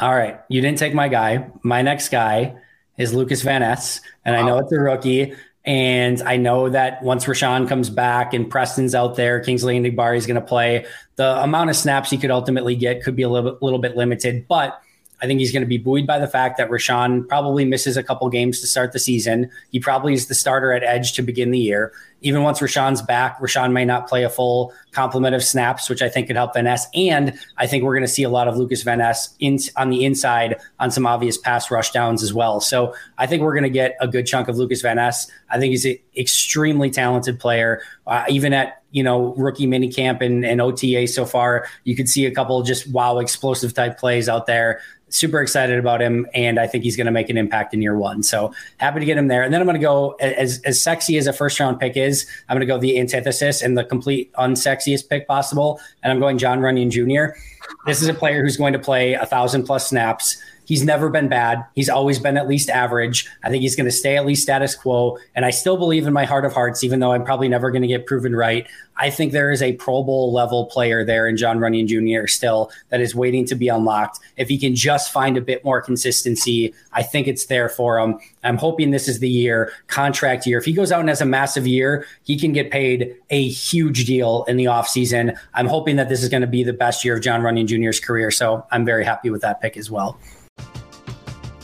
All 0.00 0.14
right. 0.14 0.40
You 0.48 0.60
didn't 0.60 0.78
take 0.78 0.94
my 0.94 1.08
guy. 1.08 1.50
My 1.62 1.82
next 1.82 2.10
guy 2.10 2.56
is 2.96 3.14
Lucas 3.14 3.42
Van 3.42 3.62
Ness. 3.62 4.00
And 4.24 4.36
wow. 4.36 4.42
I 4.42 4.46
know 4.46 4.58
it's 4.58 4.72
a 4.72 4.78
rookie. 4.78 5.34
And 5.64 6.22
I 6.22 6.36
know 6.36 6.68
that 6.70 7.02
once 7.02 7.26
Rashan 7.26 7.68
comes 7.68 7.90
back 7.90 8.32
and 8.32 8.48
Preston's 8.48 8.94
out 8.94 9.16
there, 9.16 9.40
Kingsley 9.40 9.76
and 9.76 9.84
Enagbare 9.84 10.16
is 10.16 10.26
going 10.26 10.40
to 10.40 10.46
play. 10.46 10.86
The 11.16 11.42
amount 11.42 11.70
of 11.70 11.76
snaps 11.76 12.10
he 12.10 12.16
could 12.16 12.30
ultimately 12.30 12.74
get 12.74 13.02
could 13.02 13.16
be 13.16 13.22
a 13.22 13.28
little, 13.28 13.58
little 13.60 13.78
bit 13.78 13.96
limited. 13.96 14.46
But 14.48 14.80
I 15.20 15.26
think 15.26 15.40
he's 15.40 15.52
going 15.52 15.62
to 15.62 15.68
be 15.68 15.78
buoyed 15.78 16.06
by 16.06 16.18
the 16.18 16.26
fact 16.26 16.58
that 16.58 16.70
Rashan 16.70 17.26
probably 17.28 17.64
misses 17.64 17.96
a 17.96 18.02
couple 18.02 18.28
games 18.28 18.60
to 18.60 18.66
start 18.66 18.92
the 18.92 18.98
season. 18.98 19.50
He 19.72 19.80
probably 19.80 20.14
is 20.14 20.26
the 20.26 20.34
starter 20.34 20.72
at 20.72 20.82
edge 20.82 21.12
to 21.14 21.22
begin 21.22 21.50
the 21.50 21.58
year. 21.58 21.92
Even 22.20 22.42
once 22.42 22.60
Rashan's 22.60 23.02
back, 23.02 23.38
Rashan 23.40 23.72
may 23.72 23.84
not 23.84 24.08
play 24.08 24.24
a 24.24 24.30
full 24.30 24.72
complement 24.92 25.34
of 25.34 25.42
snaps, 25.42 25.88
which 25.88 26.02
I 26.02 26.08
think 26.08 26.26
could 26.26 26.36
help 26.36 26.54
Van 26.54 26.64
Ness. 26.64 26.86
And 26.94 27.38
I 27.56 27.66
think 27.66 27.84
we're 27.84 27.94
going 27.94 28.06
to 28.06 28.12
see 28.12 28.24
a 28.24 28.28
lot 28.28 28.48
of 28.48 28.56
Lucas 28.56 28.82
Van 28.82 28.98
Ness 28.98 29.34
in, 29.38 29.58
on 29.76 29.90
the 29.90 30.04
inside 30.04 30.56
on 30.80 30.90
some 30.90 31.06
obvious 31.06 31.38
pass 31.38 31.70
rush 31.70 31.90
downs 31.92 32.22
as 32.22 32.32
well. 32.32 32.60
So 32.60 32.94
I 33.18 33.26
think 33.26 33.42
we're 33.42 33.54
going 33.54 33.64
to 33.64 33.70
get 33.70 33.96
a 34.00 34.08
good 34.08 34.26
chunk 34.26 34.48
of 34.48 34.56
Lucas 34.56 34.82
Van 34.82 34.96
Ness. 34.96 35.30
I 35.50 35.58
think 35.58 35.70
he's 35.70 35.84
an 35.84 35.98
extremely 36.16 36.90
talented 36.90 37.38
player. 37.38 37.82
Uh, 38.06 38.24
even 38.28 38.52
at 38.52 38.77
you 38.98 39.04
know 39.04 39.32
rookie 39.36 39.66
minicamp 39.66 40.20
and, 40.20 40.44
and 40.44 40.60
OTA 40.60 41.06
so 41.06 41.24
far, 41.24 41.66
you 41.84 41.96
could 41.96 42.08
see 42.08 42.26
a 42.26 42.30
couple 42.30 42.60
just 42.62 42.90
wow 42.90 43.18
explosive 43.18 43.72
type 43.72 43.98
plays 43.98 44.28
out 44.28 44.46
there 44.46 44.80
super 45.10 45.40
excited 45.40 45.78
about 45.78 46.00
him, 46.00 46.26
and 46.34 46.58
I 46.58 46.66
think 46.66 46.84
he's 46.84 46.96
going 46.96 47.06
to 47.06 47.12
make 47.12 47.30
an 47.30 47.36
impact 47.36 47.74
in 47.74 47.82
year 47.82 47.96
one. 47.96 48.22
So 48.22 48.52
happy 48.78 49.00
to 49.00 49.06
get 49.06 49.16
him 49.16 49.28
there. 49.28 49.42
And 49.42 49.52
then 49.52 49.60
I'm 49.60 49.66
going 49.66 49.80
to 49.80 49.84
go 49.84 50.10
as 50.20 50.60
as 50.64 50.82
sexy 50.82 51.16
as 51.18 51.26
a 51.26 51.32
first 51.32 51.58
round 51.58 51.80
pick 51.80 51.96
is. 51.96 52.26
I'm 52.48 52.56
going 52.56 52.66
to 52.66 52.72
go 52.72 52.78
the 52.78 52.98
antithesis 52.98 53.62
and 53.62 53.76
the 53.76 53.84
complete 53.84 54.32
unsexiest 54.34 55.08
pick 55.08 55.26
possible, 55.26 55.80
and 56.02 56.12
I'm 56.12 56.20
going 56.20 56.38
John 56.38 56.60
Runyan 56.60 56.90
Jr. 56.90 57.38
This 57.86 58.02
is 58.02 58.08
a 58.08 58.14
player 58.14 58.42
who's 58.42 58.56
going 58.56 58.72
to 58.72 58.78
play 58.78 59.14
a 59.14 59.26
thousand 59.26 59.64
plus 59.64 59.88
snaps. 59.88 60.42
He's 60.68 60.84
never 60.84 61.08
been 61.08 61.28
bad. 61.28 61.64
He's 61.74 61.88
always 61.88 62.18
been 62.18 62.36
at 62.36 62.46
least 62.46 62.68
average. 62.68 63.26
I 63.42 63.48
think 63.48 63.62
he's 63.62 63.74
going 63.74 63.86
to 63.86 63.90
stay 63.90 64.18
at 64.18 64.26
least 64.26 64.42
status 64.42 64.74
quo. 64.74 65.16
And 65.34 65.46
I 65.46 65.50
still 65.50 65.78
believe 65.78 66.06
in 66.06 66.12
my 66.12 66.26
heart 66.26 66.44
of 66.44 66.52
hearts, 66.52 66.84
even 66.84 67.00
though 67.00 67.12
I'm 67.12 67.24
probably 67.24 67.48
never 67.48 67.70
going 67.70 67.80
to 67.80 67.88
get 67.88 68.04
proven 68.04 68.36
right. 68.36 68.68
I 68.98 69.08
think 69.08 69.32
there 69.32 69.50
is 69.50 69.62
a 69.62 69.72
Pro 69.74 70.02
Bowl 70.02 70.30
level 70.30 70.66
player 70.66 71.06
there 71.06 71.26
in 71.26 71.38
John 71.38 71.58
Runyan 71.58 71.86
Jr. 71.86 72.26
still 72.26 72.70
that 72.90 73.00
is 73.00 73.14
waiting 73.14 73.46
to 73.46 73.54
be 73.54 73.68
unlocked. 73.68 74.18
If 74.36 74.50
he 74.50 74.58
can 74.58 74.74
just 74.74 75.10
find 75.10 75.38
a 75.38 75.40
bit 75.40 75.64
more 75.64 75.80
consistency, 75.80 76.74
I 76.92 77.02
think 77.02 77.28
it's 77.28 77.46
there 77.46 77.70
for 77.70 77.98
him. 77.98 78.18
I'm 78.44 78.58
hoping 78.58 78.90
this 78.90 79.08
is 79.08 79.20
the 79.20 79.28
year, 79.28 79.72
contract 79.86 80.46
year. 80.46 80.58
If 80.58 80.66
he 80.66 80.74
goes 80.74 80.92
out 80.92 81.00
and 81.00 81.08
has 81.08 81.22
a 81.22 81.26
massive 81.26 81.66
year, 81.66 82.04
he 82.24 82.38
can 82.38 82.52
get 82.52 82.70
paid 82.70 83.16
a 83.30 83.48
huge 83.48 84.04
deal 84.04 84.44
in 84.48 84.58
the 84.58 84.66
offseason. 84.66 85.34
I'm 85.54 85.66
hoping 85.66 85.96
that 85.96 86.10
this 86.10 86.22
is 86.22 86.28
going 86.28 86.42
to 86.42 86.46
be 86.46 86.62
the 86.62 86.74
best 86.74 87.06
year 87.06 87.16
of 87.16 87.22
John 87.22 87.40
Runyan 87.40 87.66
Jr.'s 87.66 88.00
career. 88.00 88.30
So 88.30 88.66
I'm 88.70 88.84
very 88.84 89.04
happy 89.06 89.30
with 89.30 89.40
that 89.40 89.62
pick 89.62 89.78
as 89.78 89.90
well. 89.90 90.18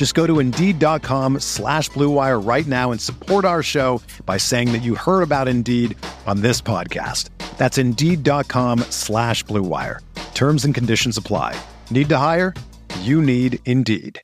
Just 0.00 0.14
go 0.14 0.26
to 0.26 0.38
Indeed.com 0.38 1.40
slash 1.40 1.90
BlueWire 1.90 2.42
right 2.42 2.66
now 2.66 2.90
and 2.90 2.98
support 2.98 3.44
our 3.44 3.62
show 3.62 4.00
by 4.24 4.38
saying 4.38 4.72
that 4.72 4.78
you 4.78 4.94
heard 4.94 5.20
about 5.20 5.46
Indeed 5.46 5.94
on 6.26 6.40
this 6.40 6.62
podcast. 6.62 7.28
That's 7.58 7.76
Indeed.com 7.76 8.78
slash 8.88 9.44
BlueWire. 9.44 9.98
Terms 10.32 10.64
and 10.64 10.74
conditions 10.74 11.18
apply. 11.18 11.54
Need 11.90 12.08
to 12.08 12.16
hire? 12.16 12.54
You 13.00 13.20
need 13.20 13.58
Indeed. 13.66 14.22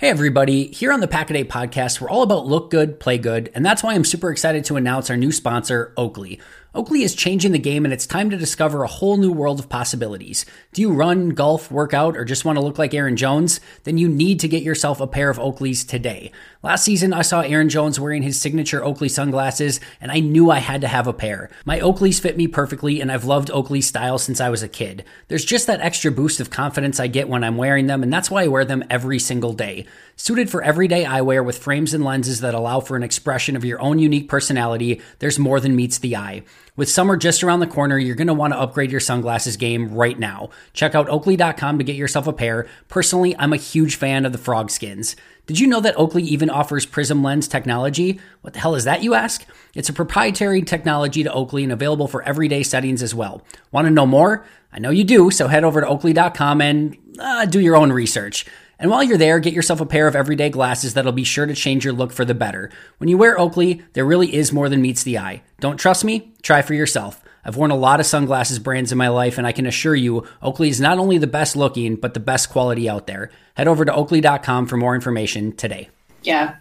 Hey 0.00 0.10
everybody, 0.10 0.66
here 0.68 0.92
on 0.92 0.98
the 0.98 1.08
Pack 1.08 1.30
a 1.30 1.34
Day 1.34 1.44
podcast, 1.44 2.00
we're 2.00 2.10
all 2.10 2.22
about 2.22 2.46
look 2.46 2.70
good, 2.70 2.98
play 2.98 3.18
good, 3.18 3.50
and 3.54 3.66
that's 3.66 3.82
why 3.82 3.94
I'm 3.94 4.04
super 4.04 4.30
excited 4.30 4.64
to 4.66 4.76
announce 4.76 5.10
our 5.10 5.16
new 5.16 5.32
sponsor, 5.32 5.92
Oakley. 5.96 6.40
Oakley 6.74 7.02
is 7.02 7.14
changing 7.14 7.52
the 7.52 7.58
game 7.58 7.86
and 7.86 7.94
it's 7.94 8.06
time 8.06 8.28
to 8.28 8.36
discover 8.36 8.82
a 8.82 8.88
whole 8.88 9.16
new 9.16 9.32
world 9.32 9.58
of 9.58 9.70
possibilities. 9.70 10.44
Do 10.74 10.82
you 10.82 10.92
run, 10.92 11.30
golf, 11.30 11.70
work 11.72 11.94
out, 11.94 12.14
or 12.14 12.26
just 12.26 12.44
want 12.44 12.58
to 12.58 12.62
look 12.62 12.78
like 12.78 12.92
Aaron 12.92 13.16
Jones? 13.16 13.58
Then 13.84 13.96
you 13.96 14.06
need 14.06 14.38
to 14.40 14.48
get 14.48 14.62
yourself 14.62 15.00
a 15.00 15.06
pair 15.06 15.30
of 15.30 15.38
Oakleys 15.38 15.88
today. 15.88 16.30
Last 16.62 16.84
season, 16.84 17.14
I 17.14 17.22
saw 17.22 17.40
Aaron 17.40 17.70
Jones 17.70 17.98
wearing 17.98 18.22
his 18.22 18.38
signature 18.38 18.84
Oakley 18.84 19.08
sunglasses, 19.08 19.80
and 20.00 20.12
I 20.12 20.20
knew 20.20 20.50
I 20.50 20.58
had 20.58 20.82
to 20.82 20.88
have 20.88 21.06
a 21.06 21.12
pair. 21.12 21.48
My 21.64 21.80
Oakleys 21.80 22.20
fit 22.20 22.36
me 22.36 22.46
perfectly, 22.48 23.00
and 23.00 23.10
I've 23.10 23.24
loved 23.24 23.50
Oakley 23.50 23.80
style 23.80 24.18
since 24.18 24.40
I 24.40 24.50
was 24.50 24.62
a 24.62 24.68
kid. 24.68 25.04
There's 25.28 25.46
just 25.46 25.68
that 25.68 25.80
extra 25.80 26.10
boost 26.10 26.38
of 26.38 26.50
confidence 26.50 27.00
I 27.00 27.06
get 27.06 27.28
when 27.28 27.44
I'm 27.44 27.56
wearing 27.56 27.86
them, 27.86 28.02
and 28.02 28.12
that's 28.12 28.30
why 28.30 28.42
I 28.42 28.48
wear 28.48 28.64
them 28.64 28.84
every 28.90 29.18
single 29.18 29.54
day. 29.54 29.86
Suited 30.20 30.50
for 30.50 30.64
everyday 30.64 31.04
eyewear 31.04 31.44
with 31.44 31.58
frames 31.58 31.94
and 31.94 32.04
lenses 32.04 32.40
that 32.40 32.52
allow 32.52 32.80
for 32.80 32.96
an 32.96 33.04
expression 33.04 33.54
of 33.54 33.64
your 33.64 33.80
own 33.80 34.00
unique 34.00 34.28
personality, 34.28 35.00
there's 35.20 35.38
more 35.38 35.60
than 35.60 35.76
meets 35.76 35.96
the 35.98 36.16
eye. 36.16 36.42
With 36.74 36.90
summer 36.90 37.16
just 37.16 37.44
around 37.44 37.60
the 37.60 37.68
corner, 37.68 37.96
you're 37.96 38.16
going 38.16 38.26
to 38.26 38.34
want 38.34 38.52
to 38.52 38.58
upgrade 38.58 38.90
your 38.90 38.98
sunglasses 38.98 39.56
game 39.56 39.94
right 39.94 40.18
now. 40.18 40.50
Check 40.72 40.96
out 40.96 41.08
oakley.com 41.08 41.78
to 41.78 41.84
get 41.84 41.94
yourself 41.94 42.26
a 42.26 42.32
pair. 42.32 42.66
Personally, 42.88 43.36
I'm 43.38 43.52
a 43.52 43.56
huge 43.56 43.94
fan 43.94 44.26
of 44.26 44.32
the 44.32 44.38
frog 44.38 44.72
skins. 44.72 45.14
Did 45.46 45.60
you 45.60 45.68
know 45.68 45.80
that 45.80 45.96
Oakley 45.96 46.24
even 46.24 46.50
offers 46.50 46.84
prism 46.84 47.22
lens 47.22 47.46
technology? 47.46 48.18
What 48.40 48.54
the 48.54 48.58
hell 48.58 48.74
is 48.74 48.84
that, 48.84 49.04
you 49.04 49.14
ask? 49.14 49.46
It's 49.76 49.88
a 49.88 49.92
proprietary 49.92 50.62
technology 50.62 51.22
to 51.22 51.32
Oakley 51.32 51.62
and 51.62 51.72
available 51.72 52.08
for 52.08 52.24
everyday 52.24 52.64
settings 52.64 53.04
as 53.04 53.14
well. 53.14 53.42
Want 53.70 53.86
to 53.86 53.92
know 53.92 54.04
more? 54.04 54.44
I 54.72 54.80
know 54.80 54.90
you 54.90 55.04
do, 55.04 55.30
so 55.30 55.46
head 55.46 55.62
over 55.62 55.80
to 55.80 55.86
oakley.com 55.86 56.60
and 56.60 56.96
uh, 57.20 57.46
do 57.46 57.60
your 57.60 57.76
own 57.76 57.92
research. 57.92 58.44
And 58.78 58.90
while 58.90 59.02
you're 59.02 59.18
there, 59.18 59.40
get 59.40 59.54
yourself 59.54 59.80
a 59.80 59.86
pair 59.86 60.06
of 60.06 60.14
everyday 60.14 60.50
glasses 60.50 60.94
that'll 60.94 61.12
be 61.12 61.24
sure 61.24 61.46
to 61.46 61.54
change 61.54 61.84
your 61.84 61.92
look 61.92 62.12
for 62.12 62.24
the 62.24 62.34
better. 62.34 62.70
When 62.98 63.08
you 63.08 63.18
wear 63.18 63.38
Oakley, 63.38 63.82
there 63.94 64.04
really 64.04 64.34
is 64.34 64.52
more 64.52 64.68
than 64.68 64.82
meets 64.82 65.02
the 65.02 65.18
eye. 65.18 65.42
Don't 65.60 65.78
trust 65.78 66.04
me? 66.04 66.32
Try 66.42 66.62
for 66.62 66.74
yourself. 66.74 67.22
I've 67.44 67.56
worn 67.56 67.70
a 67.70 67.76
lot 67.76 67.98
of 67.98 68.06
sunglasses 68.06 68.58
brands 68.58 68.92
in 68.92 68.98
my 68.98 69.08
life, 69.08 69.38
and 69.38 69.46
I 69.46 69.52
can 69.52 69.66
assure 69.66 69.96
you, 69.96 70.26
Oakley 70.42 70.68
is 70.68 70.80
not 70.80 70.98
only 70.98 71.18
the 71.18 71.26
best 71.26 71.56
looking, 71.56 71.96
but 71.96 72.14
the 72.14 72.20
best 72.20 72.50
quality 72.50 72.88
out 72.88 73.06
there. 73.06 73.30
Head 73.54 73.68
over 73.68 73.84
to 73.84 73.94
oakley.com 73.94 74.66
for 74.66 74.76
more 74.76 74.94
information 74.94 75.56
today. 75.56 75.88
Yeah, 76.22 76.56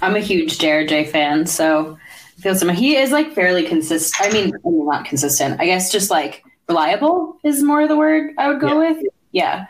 I'm 0.00 0.16
a 0.16 0.20
huge 0.20 0.58
JRJ 0.58 1.10
fan, 1.10 1.46
so 1.46 1.98
I 2.38 2.40
feel 2.40 2.54
some. 2.54 2.70
He 2.70 2.96
is 2.96 3.12
like 3.12 3.32
fairly 3.34 3.64
consistent. 3.64 4.28
I 4.28 4.32
mean, 4.32 4.52
not 4.64 5.04
consistent. 5.04 5.60
I 5.60 5.66
guess 5.66 5.92
just 5.92 6.10
like 6.10 6.42
reliable 6.68 7.38
is 7.44 7.62
more 7.62 7.86
the 7.86 7.96
word 7.96 8.32
I 8.38 8.48
would 8.48 8.60
go 8.60 8.68
yeah. 8.68 8.90
with. 8.90 9.06
Yeah. 9.32 9.66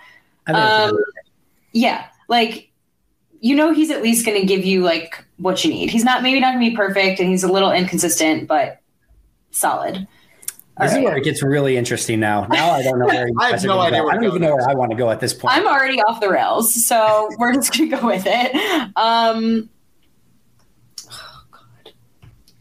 Um, 0.47 0.99
Yeah, 1.73 2.07
like 2.29 2.71
you 3.41 3.55
know, 3.55 3.73
he's 3.73 3.91
at 3.91 4.03
least 4.03 4.27
going 4.27 4.39
to 4.39 4.47
give 4.47 4.65
you 4.65 4.83
like 4.83 5.25
what 5.39 5.65
you 5.65 5.71
need. 5.71 5.91
He's 5.91 6.05
not 6.05 6.23
maybe 6.23 6.41
not 6.41 6.53
going 6.55 6.65
to 6.65 6.71
be 6.71 6.77
perfect, 6.77 7.21
and 7.21 7.29
he's 7.29 7.43
a 7.43 7.51
little 7.51 7.73
inconsistent, 7.73 8.47
but 8.47 8.81
solid. 9.51 10.07
All 10.77 10.87
this 10.87 10.95
right. 10.95 11.01
is 11.01 11.05
where 11.05 11.17
it 11.17 11.25
gets 11.25 11.43
really 11.43 11.77
interesting 11.77 12.21
now. 12.21 12.47
Now 12.47 12.71
I 12.71 12.83
don't 12.83 12.99
know 12.99 13.07
where 13.07 13.29
I 13.41 13.51
have 13.51 13.65
no 13.65 13.81
idea. 13.81 14.03
I 14.03 14.15
don't 14.15 14.25
even 14.25 14.41
know 14.41 14.55
where 14.55 14.69
I 14.69 14.75
want 14.75 14.91
to 14.93 14.97
go 14.97 15.11
at 15.11 15.21
this 15.21 15.35
point. 15.35 15.57
I'm 15.57 15.67
already 15.67 16.01
off 16.03 16.21
the 16.21 16.31
rails, 16.31 16.87
so 16.87 17.29
we're 17.39 17.55
just 17.55 17.77
gonna 17.77 17.91
go 17.91 18.07
with 18.07 18.25
it. 18.27 18.55
Um, 18.97 19.69
oh 21.11 21.45
God, 21.51 21.93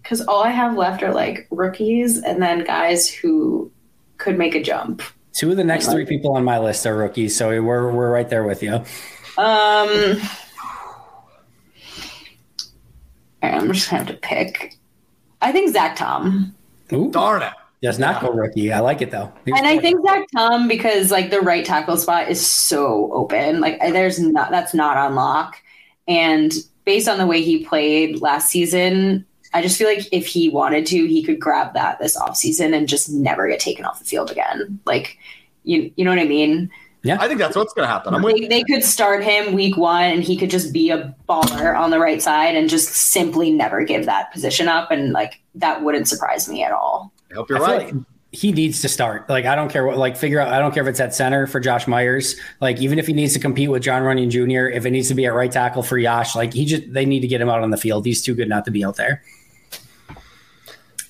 because 0.01 0.21
all 0.21 0.43
I 0.43 0.49
have 0.49 0.75
left 0.75 1.03
are 1.03 1.13
like 1.13 1.47
rookies, 1.51 2.21
and 2.21 2.41
then 2.41 2.63
guys 2.63 3.09
who 3.09 3.71
could 4.17 4.37
make 4.37 4.55
a 4.55 4.63
jump. 4.63 5.01
Two 5.39 5.51
of 5.51 5.55
the 5.55 5.63
next 5.63 5.89
three 5.89 6.05
people 6.05 6.35
on 6.35 6.43
my 6.43 6.59
list 6.59 6.85
are 6.85 6.97
rookies, 6.97 7.33
so 7.33 7.47
we're 7.63 7.93
we're 7.93 8.11
right 8.11 8.27
there 8.27 8.43
with 8.43 8.61
you. 8.61 8.73
Um, 9.37 10.21
I'm 13.41 13.71
just 13.71 13.89
gonna 13.89 14.03
have 14.03 14.07
to 14.07 14.17
pick. 14.17 14.75
I 15.41 15.53
think 15.53 15.71
Zach 15.71 15.95
Tom. 15.95 16.53
Ooh. 16.91 17.09
Darn 17.09 17.43
it. 17.43 17.53
Does 17.81 17.97
not 17.97 18.21
go 18.21 18.31
rookie. 18.31 18.73
I 18.73 18.81
like 18.81 19.01
it 19.01 19.11
though. 19.11 19.31
and 19.45 19.65
I 19.65 19.79
think 19.79 20.05
Zach 20.05 20.27
Tom 20.35 20.67
because 20.67 21.09
like 21.09 21.29
the 21.29 21.39
right 21.39 21.63
tackle 21.63 21.95
spot 21.95 22.27
is 22.27 22.45
so 22.45 23.09
open. 23.13 23.61
Like 23.61 23.79
there's 23.79 24.19
not 24.19 24.51
that's 24.51 24.73
not 24.73 24.97
on 24.97 25.15
lock. 25.15 25.55
And 26.05 26.51
based 26.83 27.07
on 27.07 27.17
the 27.17 27.25
way 27.25 27.41
he 27.41 27.63
played 27.63 28.21
last 28.21 28.49
season, 28.49 29.25
I 29.53 29.61
just 29.61 29.77
feel 29.77 29.87
like 29.87 30.07
if 30.11 30.27
he 30.27 30.49
wanted 30.49 30.85
to, 30.87 31.07
he 31.07 31.23
could 31.23 31.39
grab 31.39 31.73
that 31.73 31.99
this 31.99 32.17
offseason 32.17 32.75
and 32.75 32.87
just 32.87 33.09
never 33.09 33.47
get 33.47 33.59
taken 33.59 33.85
off 33.85 33.99
the 33.99 34.05
field 34.05 34.31
again. 34.31 34.79
Like 34.85 35.17
you 35.63 35.91
you 35.95 36.05
know 36.05 36.11
what 36.11 36.19
I 36.19 36.25
mean? 36.25 36.69
Yeah, 37.01 37.17
I 37.19 37.27
think 37.27 37.39
that's 37.39 37.55
what's 37.55 37.73
going 37.73 37.87
to 37.87 37.91
happen. 37.91 38.13
I'm 38.13 38.21
they, 38.21 38.47
they 38.47 38.63
could 38.63 38.83
start 38.83 39.23
him 39.23 39.53
week 39.53 39.77
one, 39.77 40.03
and 40.03 40.21
he 40.21 40.35
could 40.35 40.49
just 40.49 40.73
be 40.73 40.89
a 40.89 41.15
baller 41.29 41.77
on 41.77 41.91
the 41.91 41.99
right 41.99 42.21
side, 42.21 42.55
and 42.55 42.69
just 42.69 42.89
simply 42.89 43.51
never 43.51 43.83
give 43.85 44.05
that 44.05 44.33
position 44.33 44.67
up, 44.67 44.91
and 44.91 45.13
like 45.13 45.39
that 45.55 45.81
wouldn't 45.81 46.09
surprise 46.09 46.49
me 46.49 46.63
at 46.63 46.71
all. 46.71 47.13
I 47.31 47.35
hope 47.35 47.49
you're 47.49 47.63
I 47.63 47.77
right. 47.77 47.93
Like 47.93 48.03
he 48.31 48.51
needs 48.51 48.81
to 48.81 48.89
start. 48.89 49.29
Like 49.29 49.45
I 49.45 49.55
don't 49.55 49.69
care 49.69 49.85
what. 49.85 49.97
Like 49.97 50.17
figure 50.17 50.41
out. 50.41 50.49
I 50.49 50.59
don't 50.59 50.73
care 50.73 50.83
if 50.83 50.89
it's 50.89 50.99
at 50.99 51.15
center 51.15 51.47
for 51.47 51.61
Josh 51.61 51.87
Myers. 51.87 52.35
Like 52.59 52.81
even 52.81 52.99
if 52.99 53.07
he 53.07 53.13
needs 53.13 53.33
to 53.33 53.39
compete 53.39 53.69
with 53.69 53.81
John 53.81 54.01
Runyan 54.03 54.29
Jr. 54.29 54.69
If 54.69 54.85
it 54.85 54.91
needs 54.91 55.07
to 55.07 55.15
be 55.15 55.25
at 55.25 55.33
right 55.33 55.51
tackle 55.51 55.83
for 55.83 55.97
Yosh, 55.97 56.35
like 56.35 56.53
he 56.53 56.65
just 56.65 56.91
they 56.91 57.05
need 57.05 57.21
to 57.21 57.27
get 57.27 57.39
him 57.39 57.49
out 57.49 57.63
on 57.63 57.69
the 57.69 57.77
field. 57.77 58.05
He's 58.05 58.21
too 58.21 58.35
good 58.35 58.49
not 58.49 58.65
to 58.65 58.71
be 58.71 58.83
out 58.83 58.97
there. 58.97 59.23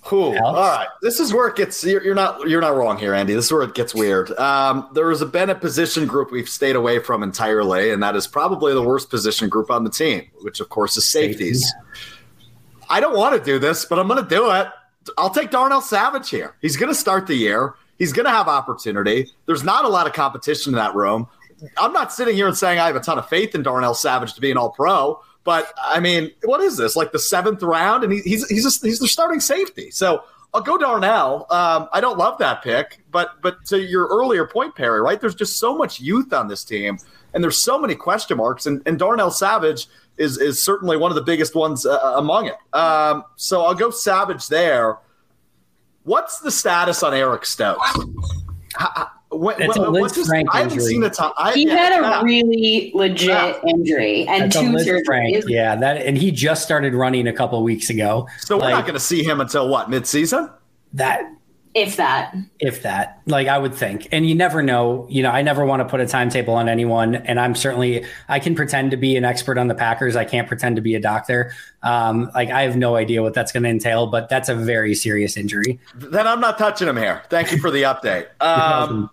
Cool. 0.10 0.36
All 0.44 0.56
right, 0.56 0.88
this 1.04 1.20
is 1.20 1.36
where 1.36 1.48
it 1.50 1.56
gets. 1.56 1.84
You're, 1.84 2.04
you're, 2.04 2.16
not. 2.16 2.50
You're 2.50 2.62
not 2.62 2.76
wrong 2.76 2.98
here, 2.98 3.14
Andy. 3.14 3.36
This 3.36 3.46
is 3.46 3.52
where 3.52 3.62
it 3.62 3.76
gets 3.76 3.94
weird. 3.94 4.32
Um, 4.40 4.90
there 4.96 5.16
been 5.28 5.52
a 5.52 5.56
position 5.56 6.08
group 6.08 6.32
we've 6.32 6.50
stayed 6.50 6.76
away 6.76 6.98
from 6.98 7.22
entirely, 7.22 7.92
and 7.92 8.02
that 8.02 8.16
is 8.16 8.26
probably 8.26 8.74
the 8.74 8.82
worst 8.82 9.12
position 9.12 9.50
group 9.50 9.70
on 9.70 9.84
the 9.84 9.92
team, 9.92 10.26
which 10.42 10.62
of 10.62 10.70
course 10.70 10.98
is 10.98 11.08
safeties. 11.08 11.62
Safety. 11.62 12.10
I 12.90 13.00
don't 13.02 13.16
want 13.16 13.38
to 13.38 13.44
do 13.44 13.60
this, 13.60 13.86
but 13.86 14.00
I'm 14.00 14.08
going 14.08 14.24
to 14.24 14.28
do 14.28 14.50
it. 14.50 14.66
I'll 15.16 15.30
take 15.30 15.52
Darnell 15.52 15.80
Savage 15.80 16.28
here. 16.28 16.56
He's 16.60 16.76
going 16.76 16.92
to 16.92 17.00
start 17.00 17.28
the 17.28 17.36
year. 17.36 17.76
He's 18.00 18.12
going 18.12 18.26
to 18.26 18.32
have 18.32 18.48
opportunity. 18.48 19.30
There's 19.46 19.64
not 19.64 19.86
a 19.86 19.90
lot 19.90 20.08
of 20.08 20.14
competition 20.14 20.74
in 20.74 20.78
that 20.78 20.96
room. 20.96 21.28
I'm 21.78 21.94
not 21.94 22.12
sitting 22.12 22.34
here 22.34 22.48
and 22.48 22.58
saying 22.58 22.80
I 22.80 22.88
have 22.88 22.96
a 22.96 23.00
ton 23.00 23.20
of 23.20 23.30
faith 23.30 23.54
in 23.54 23.62
Darnell 23.62 23.94
Savage 23.94 24.34
to 24.34 24.42
be 24.42 24.50
an 24.50 24.58
All 24.58 24.72
Pro. 24.72 25.22
But 25.44 25.74
I 25.82 26.00
mean, 26.00 26.32
what 26.44 26.62
is 26.62 26.78
this? 26.78 26.96
Like 26.96 27.12
the 27.12 27.20
seventh 27.20 27.64
round, 27.64 28.04
and 28.04 28.14
he, 28.14 28.20
he's 28.20 28.48
he's 28.50 28.64
just, 28.64 28.86
he's 28.86 29.00
the 29.00 29.08
starting 29.08 29.40
safety. 29.40 29.90
So 29.90 30.24
I'll 30.54 30.62
go 30.62 30.78
Darnell. 30.78 31.46
Um, 31.50 31.88
I 31.94 32.02
don't 32.02 32.18
love 32.18 32.38
that 32.40 32.62
pick, 32.62 33.00
but 33.12 33.42
but 33.42 33.66
to 33.68 33.80
your 33.80 34.08
earlier 34.08 34.46
point, 34.46 34.76
Perri, 34.76 35.02
right? 35.02 35.20
There's 35.20 35.36
just 35.36 35.58
so 35.58 35.78
much 35.78 36.00
youth 36.00 36.34
on 36.34 36.48
this 36.48 36.64
team, 36.64 36.98
and 37.34 37.44
there's 37.44 37.58
so 37.58 37.80
many 37.80 37.96
question 37.96 38.38
marks. 38.38 38.66
And, 38.66 38.82
and 38.86 39.00
Darnell 39.00 39.32
Savage 39.32 39.88
is 40.18 40.38
is 40.38 40.62
certainly 40.62 40.98
one 40.98 41.12
of 41.12 41.16
the 41.16 41.24
biggest 41.24 41.56
ones 41.56 41.86
uh, 41.86 41.98
among 42.16 42.48
it. 42.48 42.56
Um, 42.74 43.24
so 43.36 43.64
I'll 43.64 43.76
go 43.76 43.92
Savage 43.92 44.48
there. 44.48 44.98
What's 46.04 46.40
the 46.40 46.52
status 46.52 47.04
on 47.04 47.14
Eric 47.14 47.46
Stokes? 47.46 47.98
What, 49.30 49.62
it's 49.62 49.78
a 49.78 49.82
Liz 49.82 50.26
Frank 50.28 50.50
I 50.54 50.60
haven't 50.62 50.82
seen 50.82 51.02
the 51.02 51.10
top. 51.10 51.36
I, 51.38 51.54
he 51.54 51.68
yeah, 51.68 51.76
had 51.76 52.00
a 52.00 52.02
yeah. 52.02 52.22
really 52.24 52.92
legit 52.96 53.28
yeah. 53.30 53.60
injury 53.68 54.28
and 54.28 54.52
That's 54.52 54.56
two 54.56 54.72
surgeries. 54.72 55.06
Frank, 55.06 55.46
yeah, 55.48 55.76
that 55.76 55.98
and 55.98 56.18
he 56.18 56.32
just 56.32 56.64
started 56.64 56.94
running 56.94 57.28
a 57.28 57.34
couple 57.34 57.62
weeks 57.64 57.90
ago. 57.90 58.28
So 58.40 58.58
like, 58.58 58.64
we're 58.64 58.72
not 58.72 58.84
going 58.86 58.94
to 58.96 59.00
see 59.00 59.24
him 59.24 59.40
until 59.40 59.70
what 59.70 59.90
mid-season? 59.90 60.50
That 60.94 61.32
if 61.76 61.98
that 61.98 62.36
if 62.60 62.82
that 62.82 63.22
like 63.28 63.48
i 63.48 63.58
would 63.58 63.76
think 63.76 64.08
and 64.12 64.28
you 64.28 64.34
never 64.34 64.64
know 64.64 65.06
you 65.08 65.22
know 65.22 65.30
i 65.30 65.42
never 65.42 65.64
want 65.64 65.80
to 65.80 65.86
put 65.86 66.00
a 66.00 66.06
timetable 66.08 66.56
on 66.56 66.68
anyone 66.68 67.16
and 67.16 67.40
i'm 67.40 67.54
certainly 67.54 68.04
i 68.28 68.40
can 68.40 68.56
pretend 68.56 68.90
to 68.90 68.98
be 68.98 69.16
an 69.16 69.24
expert 69.24 69.58
on 69.58 69.68
the 69.68 69.76
packers 69.76 70.16
i 70.16 70.26
can't 70.26 70.48
pretend 70.48 70.76
to 70.76 70.82
be 70.82 70.96
a 70.96 71.00
doctor 71.00 71.54
um 71.84 72.32
like 72.34 72.50
i 72.50 72.64
have 72.64 72.76
no 72.76 72.96
idea 72.96 73.22
what 73.22 73.36
that's 73.36 73.52
going 73.52 73.62
to 73.62 73.70
entail 73.70 74.08
but 74.08 74.30
that's 74.30 74.50
a 74.50 74.56
very 74.56 74.96
serious 74.96 75.38
injury 75.38 75.80
then 75.94 76.26
i'm 76.26 76.40
not 76.40 76.58
touching 76.58 76.88
him 76.88 76.98
here 76.98 77.22
thank 77.30 77.52
you 77.52 77.60
for 77.60 77.70
the 77.70 77.84
update 77.84 78.28
um 78.42 79.10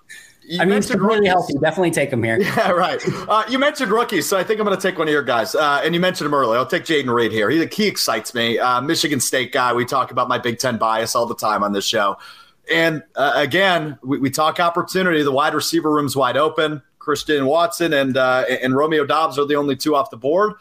You 0.48 0.60
I 0.60 0.64
mean, 0.64 0.78
it's 0.78 0.94
really 0.94 1.26
healthy. 1.26 1.54
Definitely 1.54 1.90
take 1.90 2.12
him 2.12 2.22
here. 2.22 2.40
Yeah, 2.40 2.70
right. 2.70 3.02
Uh, 3.28 3.42
you 3.48 3.58
mentioned 3.58 3.90
rookies, 3.90 4.28
so 4.28 4.38
I 4.38 4.44
think 4.44 4.60
I'm 4.60 4.66
going 4.66 4.78
to 4.78 4.80
take 4.80 4.96
one 4.96 5.08
of 5.08 5.12
your 5.12 5.24
guys. 5.24 5.56
Uh, 5.56 5.80
and 5.82 5.92
you 5.92 6.00
mentioned 6.00 6.26
him 6.26 6.34
earlier. 6.34 6.56
I'll 6.56 6.64
take 6.64 6.84
Jayden 6.84 7.12
Reed 7.12 7.32
here. 7.32 7.50
He, 7.50 7.66
he 7.66 7.88
excites 7.88 8.32
me. 8.32 8.56
Uh, 8.56 8.80
Michigan 8.80 9.18
State 9.18 9.50
guy. 9.50 9.72
We 9.72 9.84
talk 9.84 10.12
about 10.12 10.28
my 10.28 10.38
Big 10.38 10.60
Ten 10.60 10.78
bias 10.78 11.16
all 11.16 11.26
the 11.26 11.34
time 11.34 11.64
on 11.64 11.72
this 11.72 11.84
show. 11.84 12.16
And 12.72 13.02
uh, 13.14 13.33
again, 13.37 13.98
we, 14.02 14.18
we, 14.18 14.31
talk 14.31 14.59
opportunity. 14.59 15.22
The 15.22 15.33
wide 15.33 15.55
receiver 15.55 15.90
room's 15.90 16.16
wide 16.16 16.37
open. 16.37 16.83
Christian 16.98 17.46
Watson 17.46 17.92
and 17.92 18.16
uh, 18.16 18.44
and 18.48 18.74
Romeo 18.74 19.05
Doubs 19.07 19.38
are 19.38 19.46
the 19.46 19.55
only 19.55 19.76
two 19.76 19.94
off 19.94 20.11
the 20.11 20.16
board. 20.16 20.55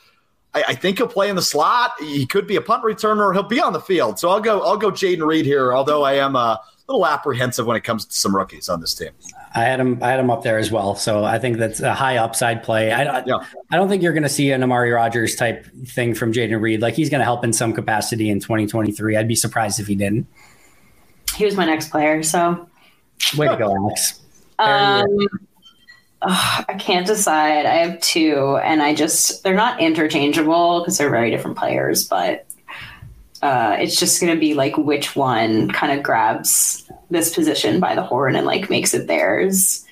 I, 0.54 0.64
I, 0.70 0.76
think 0.76 1.00
he'll 1.00 1.08
play 1.08 1.28
in 1.30 1.36
the 1.36 1.42
slot. 1.42 1.94
He 2.00 2.28
could 2.28 2.46
be 2.46 2.56
a 2.56 2.62
punt 2.62 2.84
returner. 2.84 3.34
He'll 3.34 3.44
be 3.44 3.60
on 3.60 3.74
the 3.74 3.82
field. 3.82 4.20
So 4.20 4.30
I'll 4.30 4.40
go. 4.40 4.62
I'll 4.62 4.78
go 4.78 4.92
Jayden 4.92 5.26
Reed 5.26 5.46
here. 5.46 5.74
Although 5.74 6.04
I 6.04 6.14
am 6.14 6.36
a 6.36 6.62
little 6.88 7.08
apprehensive 7.08 7.66
when 7.66 7.76
it 7.76 7.84
comes 7.84 8.06
to 8.06 8.16
some 8.16 8.36
rookies 8.36 8.70
on 8.70 8.80
this 8.80 8.94
team. 8.94 9.10
I 9.56 9.64
had 9.64 9.80
him. 9.80 9.98
I 10.04 10.12
had 10.12 10.20
him 10.20 10.30
up 10.30 10.44
there 10.44 10.60
as 10.60 10.72
well. 10.72 10.94
So 10.94 11.24
I 11.24 11.40
think 11.40 11.58
that's 11.58 11.80
a 11.80 11.96
high 11.96 12.18
upside 12.18 12.62
play. 12.62 12.92
I, 12.92 13.24
yeah. 13.26 13.38
I 13.72 13.78
don't 13.78 13.90
think 13.90 14.04
you're 14.04 14.14
going 14.14 14.22
to 14.22 14.30
see 14.30 14.52
an 14.52 14.62
Amari 14.62 14.92
Rodgers 14.92 15.36
type 15.36 15.66
thing 15.88 16.14
from 16.14 16.32
Jayden 16.32 16.62
Reed. 16.62 16.80
Like 16.80 16.94
he's 16.94 17.10
going 17.10 17.22
to 17.22 17.26
help 17.26 17.44
in 17.44 17.52
some 17.52 17.74
capacity 17.74 18.30
in 18.30 18.40
2023. 18.40 19.18
I'd 19.18 19.28
be 19.28 19.36
surprised 19.36 19.80
if 19.80 19.88
he 19.88 19.96
didn't 19.96 20.28
he 21.36 21.46
was 21.46 21.56
my 21.56 21.66
next 21.66 21.90
player. 21.90 22.24
So 22.24 22.68
way 23.38 23.48
to 23.48 23.58
go, 23.58 23.76
Alex. 23.76 24.22
Um, 24.60 25.06
oh, 26.22 26.64
I 26.68 26.76
can't 26.80 27.06
decide. 27.06 27.66
I 27.66 27.76
have 27.76 28.00
two, 28.02 28.58
and 28.64 28.82
I 28.82 28.96
just 28.96 29.44
they're 29.44 29.56
not 29.56 29.82
interchangeable 29.82 30.82
because 30.82 30.98
they're 30.98 31.10
very 31.10 31.32
different 31.32 31.58
players, 31.58 32.08
but 32.08 32.46
uh, 33.42 33.78
it's 33.80 34.00
just 34.00 34.22
going 34.22 34.34
to 34.34 34.40
be 34.40 34.54
like 34.54 34.78
which 34.78 35.16
one 35.16 35.70
kind 35.70 35.98
of 35.98 36.04
grabs 36.04 36.90
this 37.10 37.34
position 37.34 37.80
by 37.80 37.96
the 37.96 38.02
horn 38.02 38.36
and 38.36 38.46
like 38.46 38.70
makes 38.70 38.94
it 38.94 39.08
theirs. 39.08 39.86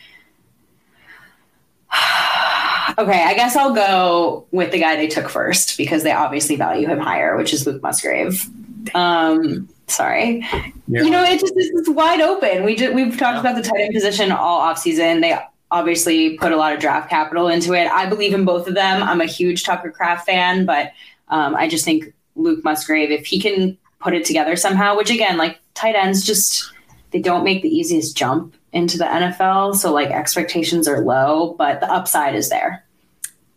okay, 2.98 3.24
I 3.24 3.34
guess 3.36 3.56
I'll 3.56 3.76
go 3.76 4.46
with 4.52 4.72
the 4.72 4.80
guy 4.80 4.96
they 4.96 5.08
took 5.08 5.30
first 5.30 5.78
because 5.78 6.04
they 6.04 6.12
obviously 6.12 6.56
value 6.56 6.88
him 6.88 7.00
higher, 7.00 7.38
which 7.38 7.54
is 7.54 7.68
Luke 7.68 7.82
Musgrave. 7.82 8.50
Um, 8.96 9.70
sorry. 9.88 10.46
Yeah. 10.88 11.04
You 11.04 11.10
know, 11.10 11.24
it 11.24 11.40
just 11.40 11.54
it's 11.56 11.90
wide 11.90 12.22
open. 12.22 12.64
We 12.64 12.76
just, 12.76 12.94
we've 12.94 13.18
talked 13.18 13.36
yeah. 13.36 13.40
about 13.40 13.56
the 13.56 13.62
tight 13.62 13.82
end 13.82 13.94
position 13.94 14.32
all 14.32 14.60
off 14.60 14.78
season. 14.78 15.22
They 15.22 15.38
obviously 15.72 16.38
put 16.38 16.52
a 16.52 16.56
lot 16.56 16.74
of 16.74 16.80
draft 16.80 17.10
capital 17.10 17.48
into 17.48 17.74
it. 17.74 17.88
I 17.88 18.06
believe 18.08 18.34
in 18.34 18.46
both 18.46 18.68
of 18.68 18.76
them. 18.76 19.02
I'm 19.02 19.22
a 19.22 19.26
huge 19.26 19.64
Tucker 19.64 19.92
Kraft 19.92 20.26
fan, 20.26 20.66
but 20.66 20.92
um, 21.30 21.56
I 21.56 21.68
just 21.68 21.84
think 21.84 22.14
Luke 22.36 22.64
Musgrave, 22.64 23.12
if 23.12 23.26
he 23.26 23.40
can 23.40 23.78
put 24.00 24.14
it 24.14 24.26
together 24.26 24.56
somehow, 24.56 24.96
which 24.96 25.10
again, 25.10 25.38
like 25.38 25.60
tight 25.74 25.96
ends 25.96 26.26
just 26.26 26.72
they 27.12 27.20
don't 27.20 27.44
make 27.44 27.62
the 27.62 27.70
easiest 27.70 28.18
jump 28.18 28.56
into 28.72 28.98
the 28.98 29.06
NFL. 29.06 29.76
So 29.76 29.94
like 29.94 30.10
expectations 30.10 30.88
are 30.88 31.02
low, 31.02 31.54
but 31.58 31.80
the 31.80 31.92
upside 31.92 32.36
is 32.36 32.50
there. 32.50 32.83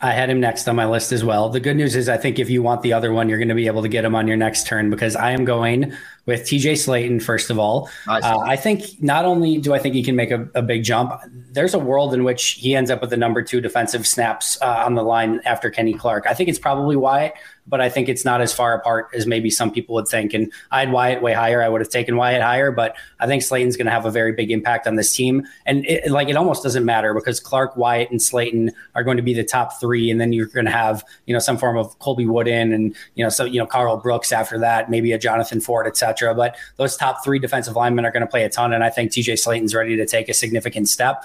I 0.06 0.12
had 0.12 0.30
him 0.30 0.38
next 0.38 0.68
on 0.68 0.76
my 0.76 0.86
list 0.86 1.10
as 1.10 1.24
well. 1.24 1.48
The 1.48 1.58
good 1.58 1.76
news 1.76 1.96
is, 1.96 2.08
I 2.08 2.16
think 2.16 2.38
if 2.38 2.48
you 2.48 2.62
want 2.62 2.82
the 2.82 2.92
other 2.92 3.12
one, 3.12 3.28
you're 3.28 3.38
going 3.38 3.48
to 3.48 3.56
be 3.56 3.66
able 3.66 3.82
to 3.82 3.88
get 3.88 4.04
him 4.04 4.14
on 4.14 4.28
your 4.28 4.36
next 4.36 4.66
turn 4.66 4.88
because 4.88 5.16
I 5.16 5.32
am 5.32 5.44
going 5.44 5.92
with 6.26 6.42
TJ 6.42 6.72
Slaton, 6.72 7.20
first 7.20 7.50
of 7.50 7.58
all. 7.58 7.90
Nice. 8.06 8.22
Uh, 8.22 8.38
I 8.38 8.54
think 8.54 9.02
not 9.02 9.24
only 9.24 9.58
do 9.58 9.74
I 9.74 9.80
think 9.80 9.96
he 9.96 10.04
can 10.04 10.14
make 10.14 10.30
a, 10.30 10.48
a, 10.54 10.62
big 10.62 10.84
jump, 10.84 11.12
there's 11.50 11.74
a 11.74 11.78
world 11.78 12.14
in 12.14 12.22
which 12.22 12.52
he 12.52 12.76
ends 12.76 12.88
up 12.88 13.00
with 13.00 13.10
the 13.10 13.16
number 13.16 13.42
two 13.42 13.60
defensive 13.60 14.06
snaps 14.06 14.56
uh, 14.62 14.84
on 14.86 14.94
the 14.94 15.02
line 15.02 15.40
after 15.44 15.70
Kenny 15.70 15.92
Clark. 15.92 16.24
I 16.28 16.34
think 16.34 16.48
it's 16.48 16.58
probably 16.58 16.94
Wyatt, 16.94 17.34
but 17.66 17.80
I 17.80 17.88
think 17.88 18.08
it's 18.08 18.24
not 18.24 18.40
as 18.40 18.52
far 18.52 18.74
apart 18.74 19.08
as 19.14 19.26
maybe 19.26 19.50
some 19.50 19.70
people 19.70 19.94
would 19.96 20.06
think. 20.06 20.34
And 20.34 20.52
I 20.70 20.80
had 20.80 20.92
Wyatt 20.92 21.22
way 21.22 21.32
higher. 21.32 21.62
I 21.62 21.68
would 21.68 21.80
have 21.80 21.90
taken 21.90 22.16
Wyatt 22.16 22.42
higher, 22.42 22.70
but 22.70 22.96
I 23.18 23.26
think 23.26 23.42
Slaton's 23.42 23.76
going 23.76 23.86
to 23.86 23.92
have 23.92 24.06
a 24.06 24.10
very 24.10 24.32
big 24.32 24.50
impact 24.50 24.86
on 24.86 24.94
this 24.94 25.14
team. 25.14 25.46
And 25.64 25.84
it, 25.86 26.10
like 26.10 26.28
it 26.28 26.36
almost 26.36 26.62
doesn't 26.62 26.84
matter 26.84 27.12
because 27.12 27.40
Clark, 27.40 27.76
Wyatt, 27.76 28.10
and 28.10 28.20
Slaton 28.20 28.72
are 28.94 29.02
going 29.02 29.16
to 29.16 29.22
be 29.22 29.34
the 29.34 29.44
top 29.44 29.80
three, 29.80 30.10
and 30.10 30.20
then 30.20 30.32
you're 30.32 30.46
going 30.46 30.66
to 30.66 30.70
have 30.70 31.04
you 31.26 31.32
know 31.32 31.40
some 31.40 31.58
form 31.58 31.76
of 31.76 31.98
Colby 31.98 32.26
Wooden 32.26 32.72
and 32.72 32.94
you 33.14 33.24
know 33.24 33.30
so 33.30 33.44
you 33.44 33.58
know 33.58 33.66
Karl 33.66 33.96
Brooks 33.96 34.32
after 34.32 34.58
that, 34.60 34.90
maybe 34.90 35.12
a 35.12 35.18
Jonathan 35.18 35.60
Ford, 35.60 35.86
etc. 35.86 36.34
But 36.34 36.56
those 36.76 36.96
top 36.96 37.24
three 37.24 37.38
defensive 37.38 37.74
linemen 37.74 38.04
are 38.04 38.12
going 38.12 38.22
to 38.22 38.26
play 38.26 38.44
a 38.44 38.48
ton, 38.48 38.72
and 38.72 38.84
I 38.84 38.90
think 38.90 39.10
TJ 39.10 39.38
Slaton's 39.38 39.74
ready 39.74 39.96
to 39.96 40.06
take 40.06 40.28
a 40.28 40.34
significant 40.34 40.88
step. 40.88 41.24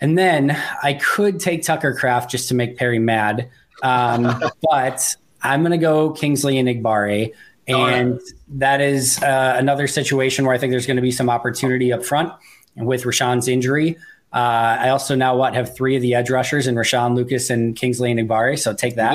And 0.00 0.18
then 0.18 0.56
I 0.82 0.94
could 0.94 1.38
take 1.38 1.62
Tucker 1.62 1.94
Kraft 1.94 2.30
just 2.30 2.48
to 2.48 2.54
make 2.54 2.76
Perri 2.76 2.98
mad. 2.98 3.48
Um, 3.82 4.42
but 4.70 5.16
I'm 5.44 5.60
going 5.60 5.72
to 5.72 5.78
go 5.78 6.10
Kingsley 6.10 6.56
Enagbare. 6.56 7.32
And 7.66 8.20
that 8.48 8.80
is 8.80 9.22
uh, 9.22 9.54
another 9.56 9.86
situation 9.86 10.44
where 10.44 10.54
I 10.54 10.58
think 10.58 10.70
there's 10.70 10.86
going 10.86 10.96
to 10.96 11.02
be 11.02 11.12
some 11.12 11.30
opportunity 11.30 11.92
up 11.92 12.04
front 12.04 12.32
with 12.76 13.04
Rashan's 13.04 13.48
injury. 13.48 13.96
Uh, 14.32 14.76
I 14.80 14.88
also 14.88 15.14
now 15.14 15.36
what 15.36 15.54
have 15.54 15.76
three 15.76 15.94
of 15.94 16.02
the 16.02 16.14
edge 16.14 16.28
rushers 16.28 16.66
in 16.66 16.74
Rashan 16.74 17.14
Lucas 17.14 17.50
and 17.50 17.76
Kingsley 17.76 18.12
Enagbare. 18.12 18.58
So 18.58 18.74
take 18.74 18.96
that. 18.96 19.14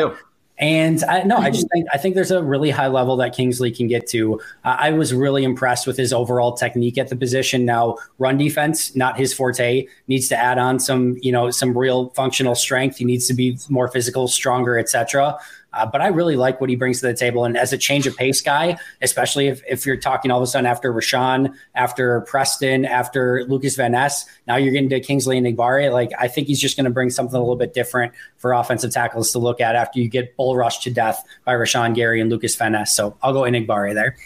And 0.60 1.02
I 1.06 1.24
no, 1.24 1.38
I 1.38 1.52
just 1.52 1.68
think 1.72 1.88
I 1.94 1.98
think 1.98 2.16
there's 2.16 2.32
a 2.32 2.44
really 2.44 2.70
high 2.70 2.88
level 2.88 3.16
that 3.18 3.34
Kingsley 3.34 3.72
can 3.72 3.88
get 3.88 4.08
to. 4.08 4.42
Uh, 4.66 4.76
I 4.78 4.92
was 4.92 5.14
really 5.14 5.46
impressed 5.46 5.88
with 5.88 5.96
his 5.96 6.12
overall 6.12 6.52
technique 6.52 6.98
at 6.98 7.08
the 7.08 7.16
position. 7.16 7.64
Now, 7.64 7.96
run 8.18 8.38
defense, 8.38 8.94
not 8.94 9.18
his 9.18 9.34
forte, 9.34 9.88
needs 10.10 10.28
to 10.28 10.36
add 10.38 10.58
on 10.58 10.80
some, 10.80 11.18
you 11.22 11.32
know, 11.32 11.50
some 11.50 11.78
real 11.78 12.10
functional 12.10 12.56
strength. 12.56 12.98
He 12.98 13.06
needs 13.06 13.26
to 13.28 13.34
be 13.34 13.58
more 13.70 13.88
physical, 13.88 14.28
stronger, 14.28 14.78
etc. 14.78 15.40
Uh, 15.72 15.86
but 15.86 16.02
I 16.02 16.08
really 16.08 16.36
like 16.36 16.60
what 16.60 16.70
he 16.70 16.76
brings 16.76 17.00
to 17.02 17.08
the 17.08 17.14
table. 17.14 17.46
And 17.46 17.56
as 17.56 17.72
a 17.74 17.78
change 17.78 18.08
of 18.08 18.16
pace 18.18 18.42
guy, 18.42 18.78
especially 19.02 19.48
if, 19.48 19.62
if 19.70 19.86
you're 19.86 19.98
talking 19.98 20.32
all 20.32 20.40
of 20.40 20.44
a 20.44 20.48
sudden 20.48 20.66
after 20.66 20.92
Rashan, 20.92 21.54
after 21.76 22.22
Preston, 22.22 22.86
after 22.86 23.46
Lukas 23.48 23.76
Van 23.76 23.92
Ness, 23.92 24.26
now 24.48 24.56
you're 24.56 24.74
getting 24.74 24.90
to 24.90 25.00
Kingsley 25.00 25.38
and 25.38 25.46
Enagbare. 25.46 25.92
Like, 25.92 26.12
I 26.20 26.28
think 26.28 26.48
he's 26.48 26.60
just 26.60 26.76
going 26.76 26.86
to 26.86 26.92
bring 26.92 27.10
something 27.10 27.36
a 27.36 27.40
little 27.40 27.56
bit 27.56 27.74
different 27.74 28.14
for 28.38 28.54
offensive 28.54 28.92
tackles 28.92 29.32
to 29.32 29.40
look 29.40 29.62
at 29.62 29.76
after 29.76 30.00
you 30.00 30.10
get 30.10 30.36
bull 30.36 30.56
rushed 30.56 30.84
to 30.84 30.92
death 30.92 31.24
by 31.46 31.54
Rashan 31.54 31.94
Gary 31.94 32.20
and 32.20 32.32
Lukas 32.32 32.56
Van 32.56 32.72
Ness. 32.72 32.96
So 32.96 33.16
I'll 33.22 33.34
go 33.34 33.46
in 33.46 33.54
Enagbare 33.54 33.94
there. 33.94 34.18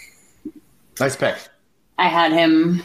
Nice 0.99 1.15
pick. 1.15 1.35
I 1.97 2.07
had 2.07 2.31
him 2.31 2.83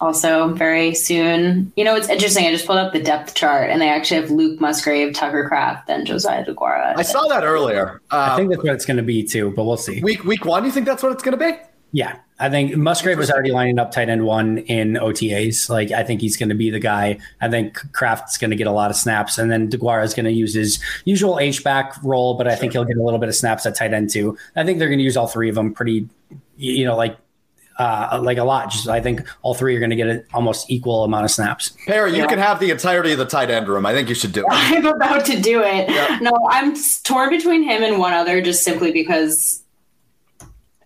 also 0.00 0.52
very 0.54 0.94
soon. 0.94 1.72
You 1.76 1.84
know, 1.84 1.94
it's 1.94 2.08
interesting. 2.08 2.46
I 2.46 2.50
just 2.50 2.66
pulled 2.66 2.78
up 2.78 2.92
the 2.92 3.02
depth 3.02 3.34
chart, 3.34 3.70
and 3.70 3.80
they 3.80 3.88
actually 3.88 4.20
have 4.20 4.30
Luke 4.30 4.60
Musgrave, 4.60 5.14
Tucker 5.14 5.48
Kraft, 5.48 5.88
and 5.88 6.06
Josiah 6.06 6.44
Deguara. 6.44 6.94
I 6.96 7.02
saw 7.02 7.26
that 7.28 7.44
earlier. 7.44 8.00
Uh, 8.10 8.30
I 8.32 8.36
think 8.36 8.50
that's 8.50 8.62
what 8.62 8.74
it's 8.74 8.86
going 8.86 8.96
to 8.96 9.02
be 9.02 9.22
too, 9.22 9.52
but 9.56 9.64
we'll 9.64 9.76
see. 9.76 10.02
Week 10.02 10.24
week 10.24 10.44
one, 10.44 10.64
you 10.64 10.70
think 10.70 10.86
that's 10.86 11.02
what 11.02 11.12
it's 11.12 11.22
going 11.22 11.38
to 11.38 11.52
be? 11.52 11.58
Yeah, 11.94 12.16
I 12.40 12.48
think 12.48 12.74
Musgrave 12.74 13.18
was 13.18 13.30
already 13.30 13.52
lining 13.52 13.78
up 13.78 13.92
tight 13.92 14.08
end 14.08 14.24
one 14.24 14.58
in 14.58 14.94
OTAs. 14.94 15.68
Like, 15.68 15.90
I 15.90 16.02
think 16.02 16.22
he's 16.22 16.38
going 16.38 16.48
to 16.48 16.54
be 16.54 16.70
the 16.70 16.80
guy. 16.80 17.18
I 17.42 17.50
think 17.50 17.78
Kraft's 17.92 18.38
going 18.38 18.50
to 18.50 18.56
get 18.56 18.66
a 18.66 18.72
lot 18.72 18.90
of 18.90 18.96
snaps, 18.96 19.36
and 19.36 19.50
then 19.50 19.70
Deguara 19.70 20.02
is 20.02 20.14
going 20.14 20.24
to 20.24 20.32
use 20.32 20.54
his 20.54 20.82
usual 21.04 21.38
H 21.38 21.62
back 21.62 22.02
role, 22.02 22.34
but 22.34 22.48
I 22.48 22.56
think 22.56 22.72
he'll 22.72 22.86
get 22.86 22.96
a 22.96 23.02
little 23.02 23.20
bit 23.20 23.28
of 23.28 23.34
snaps 23.34 23.66
at 23.66 23.76
tight 23.76 23.92
end 23.92 24.10
too. 24.10 24.36
I 24.56 24.64
think 24.64 24.78
they're 24.78 24.88
going 24.88 24.98
to 24.98 25.04
use 25.04 25.18
all 25.18 25.26
three 25.26 25.50
of 25.50 25.54
them 25.54 25.74
pretty, 25.74 26.08
you 26.56 26.86
know, 26.86 26.96
like 26.96 27.18
uh, 27.78 28.20
like 28.22 28.38
a 28.38 28.44
lot. 28.44 28.70
Just 28.70 28.88
I 28.88 29.00
think 29.00 29.22
all 29.42 29.54
three 29.54 29.76
are 29.76 29.78
going 29.78 29.90
to 29.90 29.96
get 29.96 30.08
an 30.08 30.24
almost 30.32 30.70
equal 30.70 31.04
amount 31.04 31.24
of 31.24 31.30
snaps. 31.30 31.76
Perri, 31.86 32.12
you 32.12 32.18
yeah. 32.18 32.26
can 32.26 32.38
have 32.38 32.60
the 32.60 32.70
entirety 32.70 33.12
of 33.12 33.18
the 33.18 33.26
tight 33.26 33.50
end 33.50 33.68
room. 33.68 33.86
I 33.86 33.92
think 33.92 34.08
you 34.08 34.14
should 34.14 34.32
do 34.32 34.40
it. 34.40 34.46
I'm 34.50 34.86
about 34.86 35.24
to 35.26 35.40
do 35.40 35.62
it. 35.62 35.90
Yeah. 35.90 36.18
No, 36.20 36.32
I'm 36.50 36.74
torn 37.04 37.30
between 37.30 37.62
him 37.62 37.82
and 37.82 37.98
one 37.98 38.12
other, 38.12 38.40
just 38.42 38.62
simply 38.62 38.92
because, 38.92 39.62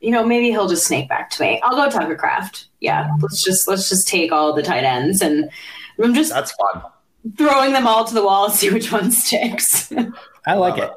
you 0.01 0.11
know, 0.11 0.25
maybe 0.25 0.51
he'll 0.51 0.69
just 0.69 0.87
snake 0.87 1.09
back 1.09 1.31
to 1.31 1.43
me. 1.43 1.61
I'll 1.65 1.77
go 1.77 1.91
Tucker 1.91 2.17
Kraft. 2.17 2.67
Yeah, 2.81 3.11
let's 3.21 3.43
just 3.43 3.69
let's 3.69 3.89
just 3.89 4.07
take 4.09 4.33
all 4.33 4.53
the 4.53 4.63
tight 4.63 4.85
ends, 4.85 5.21
and 5.21 5.51
I'm 6.03 6.15
just 6.15 6.33
that's 6.33 6.53
fun. 6.53 6.83
Throwing 7.37 7.73
them 7.73 7.87
all 7.87 8.05
to 8.05 8.15
the 8.15 8.25
wall 8.25 8.45
and 8.47 8.55
see 8.55 8.71
which 8.71 8.93
one 8.93 9.11
sticks. 9.11 9.93
I 10.47 10.55
like 10.55 10.79
it. 10.79 10.91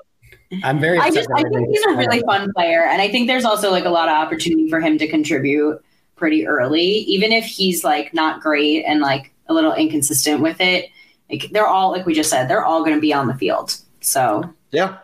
I'm 0.63 0.79
very. 0.79 0.97
I 0.99 1.11
just 1.11 1.29
I 1.35 1.43
think 1.43 1.69
he's 1.69 1.85
a 1.85 1.95
really 1.95 2.21
fun 2.21 2.51
player, 2.53 2.83
and 2.83 3.01
I 3.01 3.07
think 3.07 3.27
there's 3.27 3.45
also 3.45 3.71
like 3.71 3.85
a 3.85 3.89
lot 3.89 4.09
of 4.09 4.15
opportunity 4.15 4.69
for 4.69 4.79
him 4.79 4.97
to 4.97 5.07
contribute 5.07 5.83
pretty 6.15 6.47
early, 6.47 6.83
even 6.83 7.31
if 7.31 7.45
he's 7.45 7.83
like 7.83 8.13
not 8.13 8.41
great 8.41 8.83
and 8.83 8.99
like 8.99 9.31
a 9.47 9.53
little 9.53 9.73
inconsistent 9.73 10.41
with 10.41 10.59
it. 10.59 10.89
Like 11.29 11.49
they're 11.51 11.67
all 11.67 11.91
like 11.91 12.05
we 12.05 12.13
just 12.13 12.29
said, 12.29 12.47
they're 12.47 12.65
all 12.65 12.83
going 12.83 12.95
to 12.95 13.01
be 13.01 13.13
on 13.13 13.27
the 13.27 13.35
field. 13.35 13.75
So 14.01 14.53
yeah, 14.71 14.97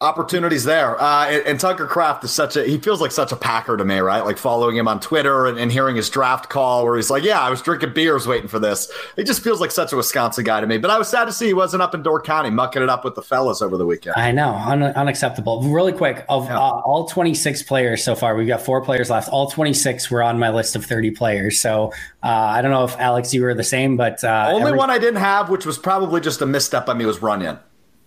opportunities 0.00 0.64
there. 0.64 1.00
Uh, 1.00 1.26
and, 1.26 1.46
and, 1.46 1.60
Tucker 1.60 1.86
Kraft 1.86 2.22
is 2.22 2.30
such 2.30 2.54
a 2.56 2.64
he 2.64 2.76
feels 2.76 3.00
like 3.00 3.12
such 3.12 3.32
a 3.32 3.36
Packer 3.36 3.78
to 3.78 3.84
me, 3.84 3.98
right? 3.98 4.20
Like 4.20 4.36
following 4.36 4.76
him 4.76 4.88
on 4.88 5.00
Twitter 5.00 5.46
and, 5.46 5.58
and, 5.58 5.72
hearing 5.72 5.96
his 5.96 6.10
draft 6.10 6.50
call 6.50 6.84
where 6.84 6.96
he's 6.96 7.10
like, 7.10 7.22
"Yeah, 7.22 7.40
I 7.40 7.48
was 7.48 7.62
drinking 7.62 7.94
beers 7.94 8.26
waiting 8.26 8.48
for 8.48 8.58
this." 8.58 8.92
He 9.16 9.24
just 9.24 9.42
feels 9.42 9.60
like 9.60 9.70
such 9.70 9.92
a 9.92 9.96
Wisconsin 9.96 10.44
guy 10.44 10.60
to 10.60 10.66
me. 10.66 10.76
But 10.76 10.90
I 10.90 10.98
was 10.98 11.08
sad 11.08 11.24
to 11.24 11.32
see 11.32 11.46
he 11.46 11.54
wasn't 11.54 11.82
up 11.82 11.94
in 11.94 12.02
Door 12.02 12.22
County 12.22 12.50
mucking 12.50 12.82
it 12.82 12.90
up 12.90 13.04
with 13.04 13.14
the 13.14 13.22
fellas 13.22 13.62
over 13.62 13.78
the 13.78 13.86
weekend. 13.86 14.16
I 14.16 14.32
know, 14.32 14.54
Un- 14.54 14.82
unacceptable. 14.82 15.62
Really 15.62 15.92
quick, 15.92 16.26
of 16.28 16.44
yeah. 16.44 16.58
uh, 16.58 16.82
all 16.84 17.06
26 17.06 17.62
players 17.62 18.04
so 18.04 18.14
far, 18.14 18.36
we've 18.36 18.48
got 18.48 18.60
four 18.60 18.82
players 18.82 19.08
left. 19.08 19.30
All 19.30 19.50
26 19.50 20.10
were 20.10 20.22
on 20.22 20.38
my 20.38 20.50
list 20.50 20.76
of 20.76 20.84
30 20.84 21.12
players. 21.12 21.58
So 21.58 21.92
uh, 22.22 22.28
I 22.28 22.60
don't 22.60 22.70
know 22.70 22.84
if 22.84 22.96
Alex, 22.98 23.32
you 23.32 23.42
were 23.42 23.54
the 23.54 23.64
same, 23.64 23.96
but 23.96 24.22
uh, 24.22 24.48
only 24.50 24.68
every- 24.68 24.78
one 24.78 24.90
I 24.90 24.98
didn't 24.98 25.20
have, 25.20 25.48
which 25.48 25.64
was 25.64 25.78
probably 25.78 26.20
just 26.20 26.42
a 26.42 26.46
misstep 26.46 26.84
by 26.84 26.94
me, 26.94 27.06
was 27.06 27.18
Runyan. 27.18 27.58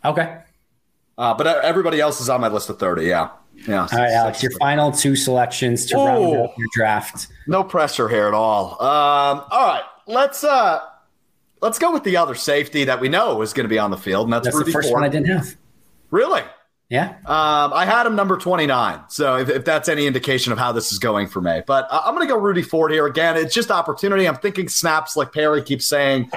Okay. 0.06 0.38
Uh, 1.19 1.34
but 1.34 1.45
everybody 1.65 1.99
else 1.99 2.21
is 2.21 2.29
on 2.29 2.39
my 2.39 2.47
list 2.47 2.69
of 2.69 2.79
30. 2.79 3.03
Yeah. 3.03 3.29
Yeah. 3.67 3.88
All 3.91 3.99
right, 3.99 4.12
Alex, 4.12 4.41
your 4.41 4.53
final 4.53 4.89
two 4.89 5.17
selections 5.17 5.86
to 5.88 5.97
Ooh. 5.97 6.05
round 6.05 6.36
out 6.36 6.58
your 6.58 6.67
draft. 6.73 7.27
No 7.45 7.62
pressure 7.62 8.08
here 8.08 8.25
at 8.25 8.34
all. 8.34 8.71
Um, 8.82 9.43
all 9.51 9.67
right. 9.67 9.84
Let's 10.08 10.45
uh 10.45 10.79
let's 11.62 11.77
go 11.77 11.91
with 11.91 12.05
the 12.05 12.15
other 12.15 12.36
safety 12.36 12.86
that 12.86 13.01
we 13.01 13.10
know 13.10 13.41
is 13.41 13.51
going 13.51 13.65
to 13.65 13.69
be 13.69 13.77
on 13.77 13.91
the 13.91 13.97
field, 13.97 14.27
and 14.27 14.34
that's, 14.34 14.45
that's 14.45 14.55
Rudy 14.55 14.71
the 14.71 14.73
first 14.73 14.89
Ford. 14.89 15.01
one 15.01 15.10
I 15.10 15.12
didn't 15.12 15.27
have. 15.27 15.58
Really? 16.10 16.41
Yeah. 16.88 17.10
Um, 17.25 17.73
I 17.73 17.86
had 17.86 18.08
him 18.08 18.15
number 18.15 18.38
29. 18.38 19.01
So 19.10 19.38
if, 19.38 19.49
if, 19.49 19.65
that's 19.65 19.89
any 19.89 20.08
indication 20.08 20.51
of 20.51 20.58
how 20.58 20.71
this 20.71 20.91
is 20.91 20.97
going 20.97 21.27
for 21.27 21.39
me, 21.39 21.62
but 21.67 21.86
uh, 21.91 22.01
I'm 22.03 22.15
going 22.15 22.27
to 22.27 22.34
go 22.34 22.39
Rudy 22.39 22.63
Ford 22.63 22.91
here 22.91 23.05
again. 23.05 23.38
It's 23.38 23.53
just 23.53 23.69
opportunity. 23.69 24.27
I'm 24.27 24.38
thinking 24.38 24.69
snaps 24.69 25.15
like 25.15 25.32
Perri 25.32 25.62
keeps 25.62 25.86
saying. 25.86 26.32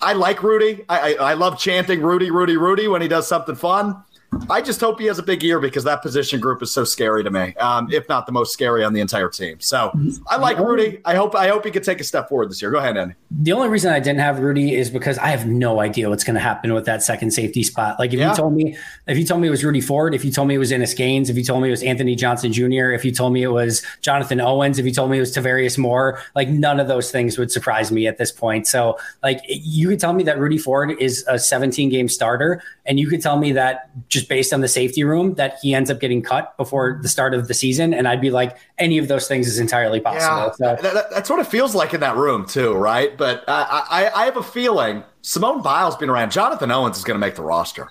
I 0.00 0.14
like 0.14 0.42
Rudy. 0.42 0.84
I, 0.88 1.14
I, 1.14 1.30
I 1.30 1.34
love 1.34 1.60
chanting 1.60 2.02
Rudy, 2.02 2.32
Rudy, 2.32 2.56
Rudy 2.56 2.88
when 2.88 3.02
he 3.02 3.08
does 3.08 3.28
something 3.28 3.54
fun. 3.54 4.02
I 4.50 4.60
just 4.60 4.80
hope 4.80 5.00
he 5.00 5.06
has 5.06 5.18
a 5.18 5.22
big 5.22 5.42
year 5.42 5.60
because 5.60 5.84
that 5.84 6.02
position 6.02 6.40
group 6.40 6.62
is 6.62 6.72
so 6.72 6.84
scary 6.84 7.22
to 7.24 7.30
me, 7.30 7.54
um, 7.56 7.88
if 7.92 8.08
not 8.08 8.26
the 8.26 8.32
most 8.32 8.52
scary 8.52 8.84
on 8.84 8.92
the 8.92 9.00
entire 9.00 9.28
team. 9.28 9.60
So 9.60 9.92
I 10.26 10.36
like 10.36 10.58
Rudy. 10.58 11.00
I 11.04 11.14
hope 11.14 11.34
I 11.34 11.48
hope 11.48 11.64
he 11.64 11.70
could 11.70 11.84
take 11.84 12.00
a 12.00 12.04
step 12.04 12.28
forward 12.28 12.50
this 12.50 12.60
year. 12.60 12.70
Go 12.70 12.78
ahead, 12.78 12.96
Andy. 12.96 13.14
The 13.30 13.52
only 13.52 13.68
reason 13.68 13.92
I 13.92 14.00
didn't 14.00 14.20
have 14.20 14.40
Rudy 14.40 14.74
is 14.74 14.90
because 14.90 15.18
I 15.18 15.28
have 15.28 15.46
no 15.46 15.80
idea 15.80 16.08
what's 16.08 16.24
going 16.24 16.34
to 16.34 16.40
happen 16.40 16.72
with 16.72 16.84
that 16.86 17.02
second 17.02 17.32
safety 17.32 17.62
spot. 17.62 17.98
Like 17.98 18.12
if 18.12 18.18
yeah. 18.18 18.30
you 18.30 18.36
told 18.36 18.54
me, 18.54 18.76
if 19.06 19.18
you 19.18 19.24
told 19.24 19.40
me 19.40 19.48
it 19.48 19.50
was 19.50 19.64
Rudy 19.64 19.80
Ford, 19.80 20.14
if 20.14 20.24
you 20.24 20.30
told 20.30 20.48
me 20.48 20.54
it 20.54 20.58
was 20.58 20.72
Innis 20.72 20.94
Gaines, 20.94 21.30
if 21.30 21.36
you 21.36 21.44
told 21.44 21.62
me 21.62 21.68
it 21.68 21.72
was 21.72 21.82
Anthony 21.82 22.14
Johnson 22.14 22.52
Jr., 22.52 22.92
if 22.92 23.04
you 23.04 23.12
told 23.12 23.32
me 23.32 23.42
it 23.42 23.48
was 23.48 23.82
Jonathan 24.00 24.40
Owens, 24.40 24.78
if 24.78 24.86
you 24.86 24.92
told 24.92 25.10
me 25.10 25.18
it 25.18 25.20
was 25.20 25.34
Tarvarius 25.34 25.78
Moore, 25.78 26.20
like 26.34 26.48
none 26.48 26.80
of 26.80 26.88
those 26.88 27.10
things 27.10 27.38
would 27.38 27.50
surprise 27.50 27.90
me 27.90 28.06
at 28.06 28.18
this 28.18 28.30
point. 28.30 28.66
So 28.66 28.98
like 29.22 29.40
you 29.48 29.88
could 29.88 30.00
tell 30.00 30.12
me 30.12 30.24
that 30.24 30.38
Rudy 30.38 30.58
Ford 30.58 30.92
is 31.00 31.24
a 31.28 31.38
17 31.38 31.88
game 31.90 32.08
starter, 32.08 32.62
and 32.86 33.00
you 33.00 33.08
could 33.08 33.22
tell 33.22 33.38
me 33.38 33.52
that 33.52 33.90
just 34.08 34.28
based 34.28 34.52
on 34.52 34.60
the 34.60 34.68
safety 34.68 35.04
room 35.04 35.34
that 35.34 35.58
he 35.62 35.74
ends 35.74 35.90
up 35.90 36.00
getting 36.00 36.22
cut 36.22 36.56
before 36.56 36.98
the 37.02 37.08
start 37.08 37.34
of 37.34 37.48
the 37.48 37.54
season, 37.54 37.94
and 37.94 38.06
I'd 38.06 38.20
be 38.20 38.30
like, 38.30 38.56
any 38.78 38.98
of 38.98 39.08
those 39.08 39.26
things 39.26 39.46
is 39.46 39.58
entirely 39.58 40.00
possible. 40.00 40.54
Yeah, 40.60 40.76
so, 40.76 40.82
that, 40.82 41.10
that's 41.10 41.30
what 41.30 41.40
it 41.40 41.46
feels 41.46 41.74
like 41.74 41.94
in 41.94 42.00
that 42.00 42.16
room 42.16 42.46
too, 42.46 42.74
right? 42.74 43.16
But 43.16 43.44
I, 43.48 43.86
I, 43.90 44.22
I 44.22 44.24
have 44.26 44.36
a 44.36 44.42
feeling 44.42 45.02
Simone 45.22 45.62
Biles 45.62 45.96
being 45.96 46.10
around. 46.10 46.32
Jonathan 46.32 46.70
Owens 46.70 46.98
is 46.98 47.04
going 47.04 47.16
to 47.16 47.26
make 47.26 47.34
the 47.34 47.42
roster. 47.42 47.88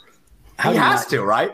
How 0.58 0.72
he 0.72 0.78
has 0.78 1.02
not, 1.02 1.10
to, 1.10 1.24
right? 1.24 1.52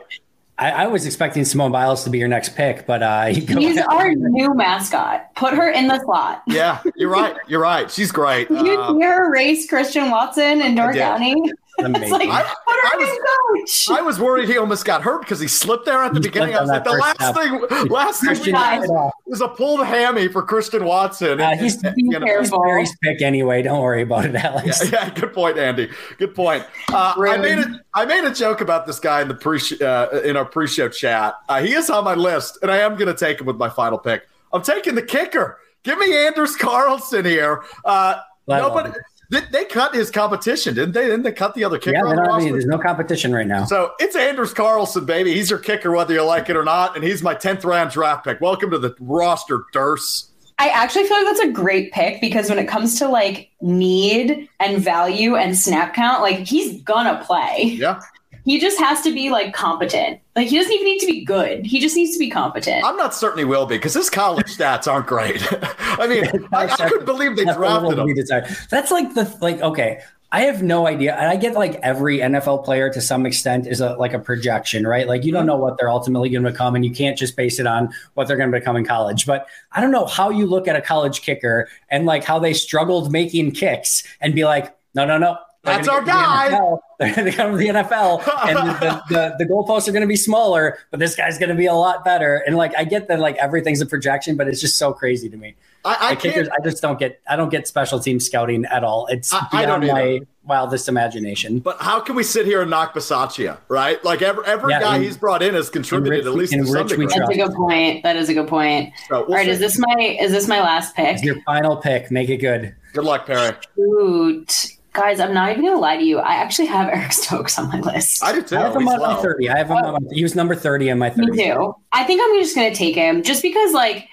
I, 0.60 0.72
I, 0.72 0.88
was 0.88 1.06
expecting 1.06 1.46
Simone 1.46 1.72
Biles 1.72 2.04
to 2.04 2.10
be 2.10 2.18
your 2.18 2.28
next 2.28 2.54
pick, 2.54 2.86
but 2.86 3.02
uh, 3.02 3.26
he's 3.28 3.78
our 3.78 4.14
new 4.14 4.54
mascot. 4.54 5.34
Put 5.36 5.54
her 5.54 5.72
in 5.72 5.88
the 5.88 6.04
slot. 6.04 6.44
Yeah, 6.48 6.82
you're 6.98 7.10
right. 7.10 7.36
You're 7.48 7.62
right. 7.62 7.90
She's 7.90 8.12
great. 8.12 8.50
Did 8.50 8.66
you 8.66 8.80
um, 8.80 9.00
hear 9.00 9.32
race 9.32 9.70
Christian 9.70 10.12
Watson 10.12 10.62
in 10.62 10.76
Door 10.76 10.96
County? 10.96 11.36
Amazing. 11.86 12.12
Like, 12.12 12.30
I, 12.30 12.56
I, 12.68 12.98
was, 12.98 13.88
I, 13.90 14.02
was, 14.02 14.20
worried 14.20 14.50
he 14.50 14.58
almost 14.58 14.84
got 14.86 15.02
hurt 15.02 15.22
because 15.22 15.40
he 15.40 15.48
slipped 15.48 15.86
there 15.86 16.04
at 16.04 16.14
the 16.14 16.20
he 16.20 16.28
beginning. 16.28 16.56
I 16.56 16.62
was 16.62 16.70
like, 16.70 16.84
the 16.84 16.92
last 16.92 17.16
step. 17.16 17.36
thing, 17.36 17.88
last 17.90 18.20
Christian 18.20 18.56
thing 18.56 19.12
was 19.26 19.42
a 19.42 19.48
pulled 19.48 19.86
hammy 19.86 20.28
for 20.28 20.42
Christian 20.44 20.84
Watson. 20.84 21.40
Uh, 21.40 21.56
he's, 21.56 21.82
and, 21.84 21.94
you 21.98 22.20
know, 22.20 22.80
he's 22.80 22.96
pick 22.98 23.22
anyway. 23.22 23.62
Don't 23.62 23.82
worry 23.82 24.02
about 24.02 24.26
it, 24.26 24.36
Alex. 24.36 24.92
Yeah, 24.92 25.06
yeah 25.06 25.10
good 25.14 25.34
point, 25.34 25.58
Andy. 25.58 25.90
Good 26.18 26.36
point. 26.36 26.66
Uh, 26.90 27.14
really? 27.18 27.36
I 27.36 27.56
made 27.56 27.60
a, 27.60 27.82
I 27.94 28.06
made 28.06 28.24
a 28.26 28.34
joke 28.34 28.62
about 28.62 28.86
this 28.86 29.00
guy 29.00 29.22
in 29.22 29.28
the 29.28 29.36
pre 29.36 29.60
uh, 29.82 30.10
in 30.22 30.36
our 30.36 30.46
pre-show 30.46 30.90
chat. 30.90 31.36
Uh, 31.48 31.62
he 31.62 31.74
is 31.74 31.90
on 31.90 32.04
my 32.04 32.16
list, 32.16 32.60
and 32.62 32.70
I 32.70 32.78
am 32.78 32.96
going 32.96 33.14
to 33.14 33.18
take 33.18 33.40
him 33.40 33.48
with 33.48 33.58
my 33.58 33.70
final 33.70 33.98
pick. 33.98 34.28
I'm 34.52 34.62
taking 34.62 34.96
the 34.96 35.02
kicker. 35.02 35.60
Give 35.84 35.98
me 35.98 36.16
Anders 36.16 36.56
Carlson 36.56 37.26
here. 37.26 37.64
Uh, 37.86 38.20
nobody, 38.48 38.92
they, 39.30 39.42
they, 39.52 39.66
cut 39.66 39.94
his 39.94 40.10
competition, 40.10 40.76
didn't 40.76 40.94
they? 40.94 41.06
Didn't 41.06 41.24
they 41.24 41.32
cut 41.32 41.54
the 41.54 41.64
other 41.64 41.78
kicker? 41.78 41.98
Yeah, 41.98 42.16
the 42.16 42.32
I 42.32 42.40
mean, 42.40 42.52
there's 42.52 42.66
no 42.66 42.80
competition 42.80 43.34
right 43.34 43.46
now. 43.46 43.66
So 43.66 43.94
it's 44.00 44.16
Anders 44.16 44.54
Carlson, 44.54 45.06
baby. 45.06 45.34
He's 45.34 45.50
your 45.50 45.60
kicker, 45.60 45.92
whether 45.92 46.14
you 46.14 46.24
like 46.24 46.50
it 46.50 46.56
or 46.56 46.64
not, 46.64 46.96
and 46.96 47.04
he's 47.04 47.22
my 47.22 47.36
10th 47.36 47.64
round 47.64 47.92
draft 47.92 48.26
pick. 48.26 48.42
Welcome 48.42 48.72
to 48.72 48.80
the 48.80 48.96
roster, 49.00 49.66
Durst. 49.72 50.32
I 50.58 50.70
actually 50.70 51.06
feel 51.06 51.18
like 51.18 51.26
that's 51.26 51.48
a 51.48 51.52
great 51.52 51.94
pick 51.94 52.20
because 52.20 52.50
when 52.50 52.60
it 52.60 52.68
comes 52.68 53.00
to 53.00 53.08
like 53.08 53.50
need 53.62 54.50
and 54.60 54.84
value 54.84 55.36
and 55.36 55.58
snap 55.58 55.94
count, 55.94 56.22
like 56.22 56.40
he's 56.40 56.82
gonna 56.82 57.24
play. 57.24 57.76
Yeah. 57.78 58.02
He 58.50 58.60
just 58.60 58.80
has 58.80 59.02
to 59.02 59.14
be 59.14 59.30
like 59.30 59.54
competent. 59.54 60.20
Like 60.36 60.48
he 60.48 60.58
doesn't 60.58 60.74
even 60.74 60.84
need 60.86 60.98
to 61.02 61.06
be 61.06 61.24
good. 61.24 61.68
He 61.68 61.80
just 61.80 61.96
needs 61.96 62.14
to 62.14 62.20
be 62.20 62.32
competent. 62.32 62.84
I'm 62.84 62.98
not 62.98 63.14
certain 63.14 63.38
he 63.38 63.46
will 63.46 63.68
be 63.68 63.78
because 63.78 63.94
his 63.94 64.10
college 64.10 64.48
stats 64.48 64.92
aren't 64.92 65.06
great. 65.06 65.48
I 65.80 66.08
mean, 66.08 66.48
I, 66.52 66.66
I 66.66 66.90
couldn't 66.90 67.06
believe 67.06 67.36
they 67.36 67.44
drafted 67.44 68.00
him. 68.00 68.44
That's 68.72 68.90
like 68.90 69.14
the 69.14 69.38
like. 69.40 69.62
Okay, 69.62 70.02
I 70.32 70.42
have 70.46 70.64
no 70.64 70.88
idea. 70.88 71.16
And 71.16 71.28
I 71.28 71.36
get 71.36 71.54
like 71.54 71.76
every 71.84 72.18
NFL 72.18 72.66
player 72.66 72.92
to 72.92 73.00
some 73.00 73.28
extent 73.28 73.68
is 73.68 73.82
a, 73.82 73.94
like 73.98 74.14
a 74.14 74.20
projection, 74.20 74.88
right? 74.88 75.08
Like 75.08 75.26
you 75.26 75.32
don't 75.32 75.42
mm-hmm. 75.42 75.50
know 75.50 75.58
what 75.58 75.78
they're 75.78 75.92
ultimately 75.92 76.30
going 76.30 76.44
to 76.44 76.50
become, 76.50 76.74
and 76.74 76.84
you 76.84 76.92
can't 76.92 77.20
just 77.20 77.36
base 77.36 77.60
it 77.60 77.68
on 77.68 77.94
what 78.16 78.28
they're 78.28 78.36
going 78.36 78.52
to 78.52 78.60
become 78.60 78.76
in 78.76 78.84
college. 78.84 79.28
But 79.28 79.46
I 79.74 79.80
don't 79.80 79.92
know 79.92 80.08
how 80.08 80.32
you 80.32 80.48
look 80.48 80.68
at 80.68 80.76
a 80.76 80.82
college 80.82 81.22
kicker 81.22 81.70
and 81.90 82.08
like 82.08 82.24
how 82.24 82.40
they 82.40 82.54
struggled 82.54 83.12
making 83.12 83.52
kicks 83.52 84.02
and 84.22 84.34
be 84.34 84.46
like, 84.46 84.76
no, 84.96 85.06
no, 85.06 85.20
no. 85.20 85.38
That's 85.64 85.88
our 85.88 86.02
guy. 86.02 86.50
The 86.50 86.80
they're 87.00 87.16
going 87.16 87.32
to 87.32 87.36
come 87.38 87.52
to 87.52 87.58
the 87.58 87.68
NFL, 87.68 88.24
and 88.48 88.58
the, 88.58 89.04
the, 89.10 89.36
the 89.40 89.46
goalposts 89.46 89.88
are 89.88 89.92
going 89.92 90.02
to 90.02 90.08
be 90.08 90.16
smaller, 90.16 90.78
but 90.92 91.00
this 91.00 91.16
guy's 91.16 91.38
going 91.38 91.50
to 91.50 91.56
be 91.56 91.66
a 91.66 91.74
lot 91.74 92.04
better. 92.06 92.44
And 92.48 92.56
like, 92.56 92.74
I 92.78 92.84
get 92.86 93.08
that 93.10 93.20
like 93.20 93.36
everything's 93.38 93.82
a 93.82 93.86
projection, 93.86 94.38
but 94.38 94.48
it's 94.48 94.62
just 94.62 94.78
so 94.78 94.94
crazy 94.94 95.30
to 95.30 95.38
me. 95.38 95.56
I, 95.86 95.96
I, 96.00 96.10
Like, 96.10 96.20
kickers, 96.20 96.50
I 96.50 96.62
just 96.64 96.82
don't 96.82 97.00
get. 97.00 97.22
I 97.28 97.36
don't 97.38 97.50
get 97.50 97.68
special 97.68 98.00
team 98.00 98.20
scouting 98.20 98.66
at 98.66 98.84
all. 98.84 99.08
It's 99.08 99.34
I- 99.34 99.48
I 99.52 99.66
don't 99.66 99.80
beyond 99.80 99.98
my 100.00 100.20
wildest 100.44 100.90
imagination. 100.90 101.60
But 101.60 101.78
how 101.80 102.02
can 102.02 102.16
we 102.16 102.24
sit 102.24 102.46
here 102.46 102.62
and 102.62 102.70
knock 102.70 102.94
Bisaccia, 102.94 103.60
right? 103.70 104.04
Like 104.04 104.22
every 104.22 104.46
every 104.46 104.72
Yeah, 104.74 104.82
guy 104.82 104.96
in- 104.98 105.04
he's 105.04 105.16
brought 105.16 105.42
in 105.42 105.54
has 105.54 105.70
contributed 105.70 106.26
Rich 106.26 106.34
at 106.34 106.34
least 106.38 106.54
in 106.54 106.60
to 106.62 106.68
some 106.68 106.88
degree. 106.88 107.06
That's 107.06 107.30
a 107.30 107.34
good 107.36 107.54
point. 107.54 108.04
That 108.04 108.18
is 108.18 108.28
a 108.28 108.34
good 108.34 108.50
point. 108.50 108.92
So 109.08 109.26
we'll 109.26 109.38
right, 109.38 109.46
see. 109.46 109.52
is 109.52 109.60
this 109.60 109.78
my 109.80 110.18
is 110.20 110.32
this 110.34 110.50
my 110.50 110.60
last 110.60 110.96
pick? 110.98 111.24
Your 111.24 111.42
final 111.44 111.78
pick. 111.78 112.12
Make 112.12 112.30
it 112.30 112.38
good. 112.38 112.76
Good 112.94 113.06
luck, 113.06 113.26
Perri. 113.26 113.56
Shoot. 113.78 114.79
Guys, 114.94 115.20
I'm 115.20 115.34
not 115.34 115.52
even 115.52 115.64
gonna 115.64 115.80
lie 115.80 115.98
to 115.98 116.04
you. 116.04 116.20
I 116.20 116.36
actually 116.36 116.68
have 116.68 116.90
Eric 116.94 117.14
Stokes 117.14 117.60
on 117.60 117.70
my 117.70 117.80
list. 117.80 118.24
I 118.24 118.32
do 118.34 118.42
too. 118.42 118.58
I 118.58 118.62
have 118.62 118.76
him 118.76 118.88
on 118.88 119.00
my 119.00 119.22
thirty. 119.22 119.50
I 119.50 119.58
have 119.58 119.68
him 119.68 119.78
on 119.78 120.04
my, 120.04 120.10
he 120.12 120.24
was 120.24 120.36
number 120.36 120.56
thirty 120.56 120.90
on 120.90 120.98
my 121.00 121.10
thirty. 121.10 121.32
Me 121.32 121.46
too. 121.46 121.76
I 121.92 122.04
think 122.04 122.22
I'm 122.24 122.42
just 122.42 122.56
gonna 122.56 122.74
take 122.74 122.96
him 122.96 123.24
just 123.24 123.42
because 123.42 123.74
like 123.74 124.08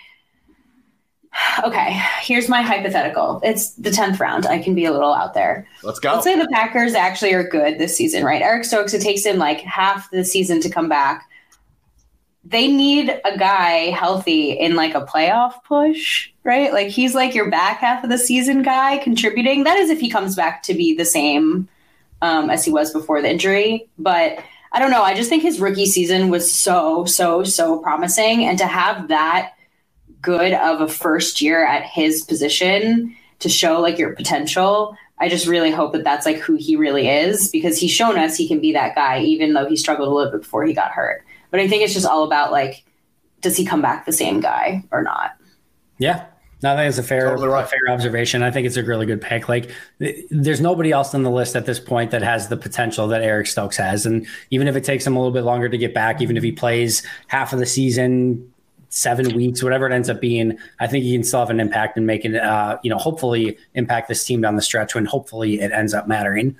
okay, 1.64 2.00
here's 2.20 2.48
my 2.48 2.62
hypothetical. 2.62 3.40
It's 3.42 3.70
the 3.74 3.90
tenth 3.90 4.20
round. 4.20 4.46
I 4.46 4.62
can 4.62 4.74
be 4.74 4.84
a 4.84 4.92
little 4.92 5.12
out 5.12 5.34
there. 5.34 5.66
Let's 5.82 5.98
go. 5.98 6.12
Let's 6.12 6.24
say 6.24 6.38
the 6.38 6.48
Packers 6.52 6.94
actually 6.94 7.32
are 7.34 7.48
good 7.48 7.78
this 7.78 7.96
season, 7.96 8.24
right? 8.24 8.42
Eric 8.42 8.64
Stokes, 8.64 8.94
it 8.94 9.02
takes 9.02 9.24
him 9.24 9.38
like 9.38 9.60
half 9.60 10.10
the 10.10 10.24
season 10.24 10.60
to 10.60 10.68
come 10.70 10.88
back. 10.88 11.28
They 12.48 12.68
need 12.68 13.08
a 13.24 13.36
guy 13.38 13.90
healthy 13.90 14.52
in 14.52 14.76
like 14.76 14.94
a 14.94 15.04
playoff 15.04 15.62
push, 15.64 16.30
right? 16.44 16.72
Like 16.72 16.88
he's 16.88 17.14
like 17.14 17.34
your 17.34 17.50
back 17.50 17.78
half 17.78 18.04
of 18.04 18.10
the 18.10 18.18
season 18.18 18.62
guy 18.62 18.98
contributing. 18.98 19.64
That 19.64 19.78
is 19.78 19.90
if 19.90 19.98
he 19.98 20.10
comes 20.10 20.36
back 20.36 20.62
to 20.64 20.74
be 20.74 20.94
the 20.94 21.04
same 21.04 21.68
um, 22.22 22.50
as 22.50 22.64
he 22.64 22.70
was 22.70 22.92
before 22.92 23.20
the 23.20 23.30
injury. 23.30 23.88
But 23.98 24.38
I 24.72 24.78
don't 24.78 24.90
know. 24.90 25.02
I 25.02 25.14
just 25.14 25.28
think 25.28 25.42
his 25.42 25.58
rookie 25.58 25.86
season 25.86 26.28
was 26.28 26.52
so, 26.52 27.04
so, 27.04 27.42
so 27.42 27.78
promising. 27.78 28.44
And 28.44 28.58
to 28.58 28.66
have 28.66 29.08
that 29.08 29.54
good 30.22 30.52
of 30.52 30.80
a 30.80 30.88
first 30.88 31.40
year 31.40 31.64
at 31.64 31.84
his 31.84 32.22
position 32.24 33.14
to 33.38 33.48
show 33.48 33.80
like 33.80 33.98
your 33.98 34.14
potential. 34.14 34.96
I 35.18 35.28
just 35.28 35.46
really 35.46 35.70
hope 35.70 35.92
that 35.92 36.04
that's 36.04 36.26
like 36.26 36.38
who 36.38 36.56
he 36.56 36.76
really 36.76 37.08
is 37.08 37.48
because 37.50 37.78
he's 37.78 37.90
shown 37.90 38.18
us 38.18 38.36
he 38.36 38.48
can 38.48 38.60
be 38.60 38.72
that 38.72 38.94
guy, 38.94 39.22
even 39.22 39.52
though 39.52 39.66
he 39.66 39.76
struggled 39.76 40.08
a 40.08 40.12
little 40.12 40.32
bit 40.32 40.42
before 40.42 40.64
he 40.64 40.74
got 40.74 40.90
hurt. 40.92 41.24
But 41.50 41.60
I 41.60 41.68
think 41.68 41.82
it's 41.82 41.94
just 41.94 42.06
all 42.06 42.24
about 42.24 42.52
like, 42.52 42.84
does 43.40 43.56
he 43.56 43.64
come 43.64 43.82
back 43.82 44.06
the 44.06 44.12
same 44.12 44.40
guy 44.40 44.82
or 44.90 45.02
not? 45.02 45.32
Yeah. 45.98 46.26
No, 46.62 46.72
I 46.72 46.76
think 46.76 46.88
it's 46.88 46.98
a 46.98 47.02
fair, 47.02 47.28
Totally 47.30 47.48
right. 47.48 47.64
a 47.64 47.66
fair 47.66 47.90
observation. 47.90 48.42
I 48.42 48.50
think 48.50 48.66
it's 48.66 48.78
a 48.78 48.82
really 48.82 49.04
good 49.04 49.20
pick. 49.20 49.46
Like, 49.46 49.70
th- 49.98 50.24
there's 50.30 50.60
nobody 50.60 50.90
else 50.90 51.14
on 51.14 51.22
the 51.22 51.30
list 51.30 51.54
at 51.54 51.66
this 51.66 51.78
point 51.78 52.10
that 52.12 52.22
has 52.22 52.48
the 52.48 52.56
potential 52.56 53.06
that 53.08 53.22
Eric 53.22 53.46
Stokes 53.46 53.76
has. 53.76 54.06
And 54.06 54.26
even 54.50 54.66
if 54.66 54.74
it 54.74 54.82
takes 54.82 55.06
him 55.06 55.16
a 55.16 55.18
little 55.18 55.34
bit 55.34 55.44
longer 55.44 55.68
to 55.68 55.76
get 55.76 55.92
back, 55.92 56.22
even 56.22 56.36
if 56.36 56.42
he 56.42 56.52
plays 56.52 57.02
half 57.26 57.52
of 57.52 57.58
the 57.58 57.66
season, 57.66 58.50
seven 58.88 59.34
weeks, 59.36 59.62
whatever 59.62 59.86
it 59.86 59.92
ends 59.92 60.08
up 60.08 60.18
being, 60.18 60.56
I 60.80 60.86
think 60.86 61.04
he 61.04 61.12
can 61.12 61.24
still 61.24 61.40
have 61.40 61.50
an 61.50 61.60
impact 61.60 61.98
and 61.98 62.06
make 62.06 62.24
it, 62.24 62.34
uh, 62.34 62.78
you 62.82 62.88
know, 62.88 62.96
hopefully 62.96 63.58
impact 63.74 64.08
this 64.08 64.24
team 64.24 64.40
down 64.40 64.56
the 64.56 64.62
stretch 64.62 64.94
when 64.94 65.04
hopefully 65.04 65.60
it 65.60 65.72
ends 65.72 65.92
up 65.92 66.08
mattering. 66.08 66.56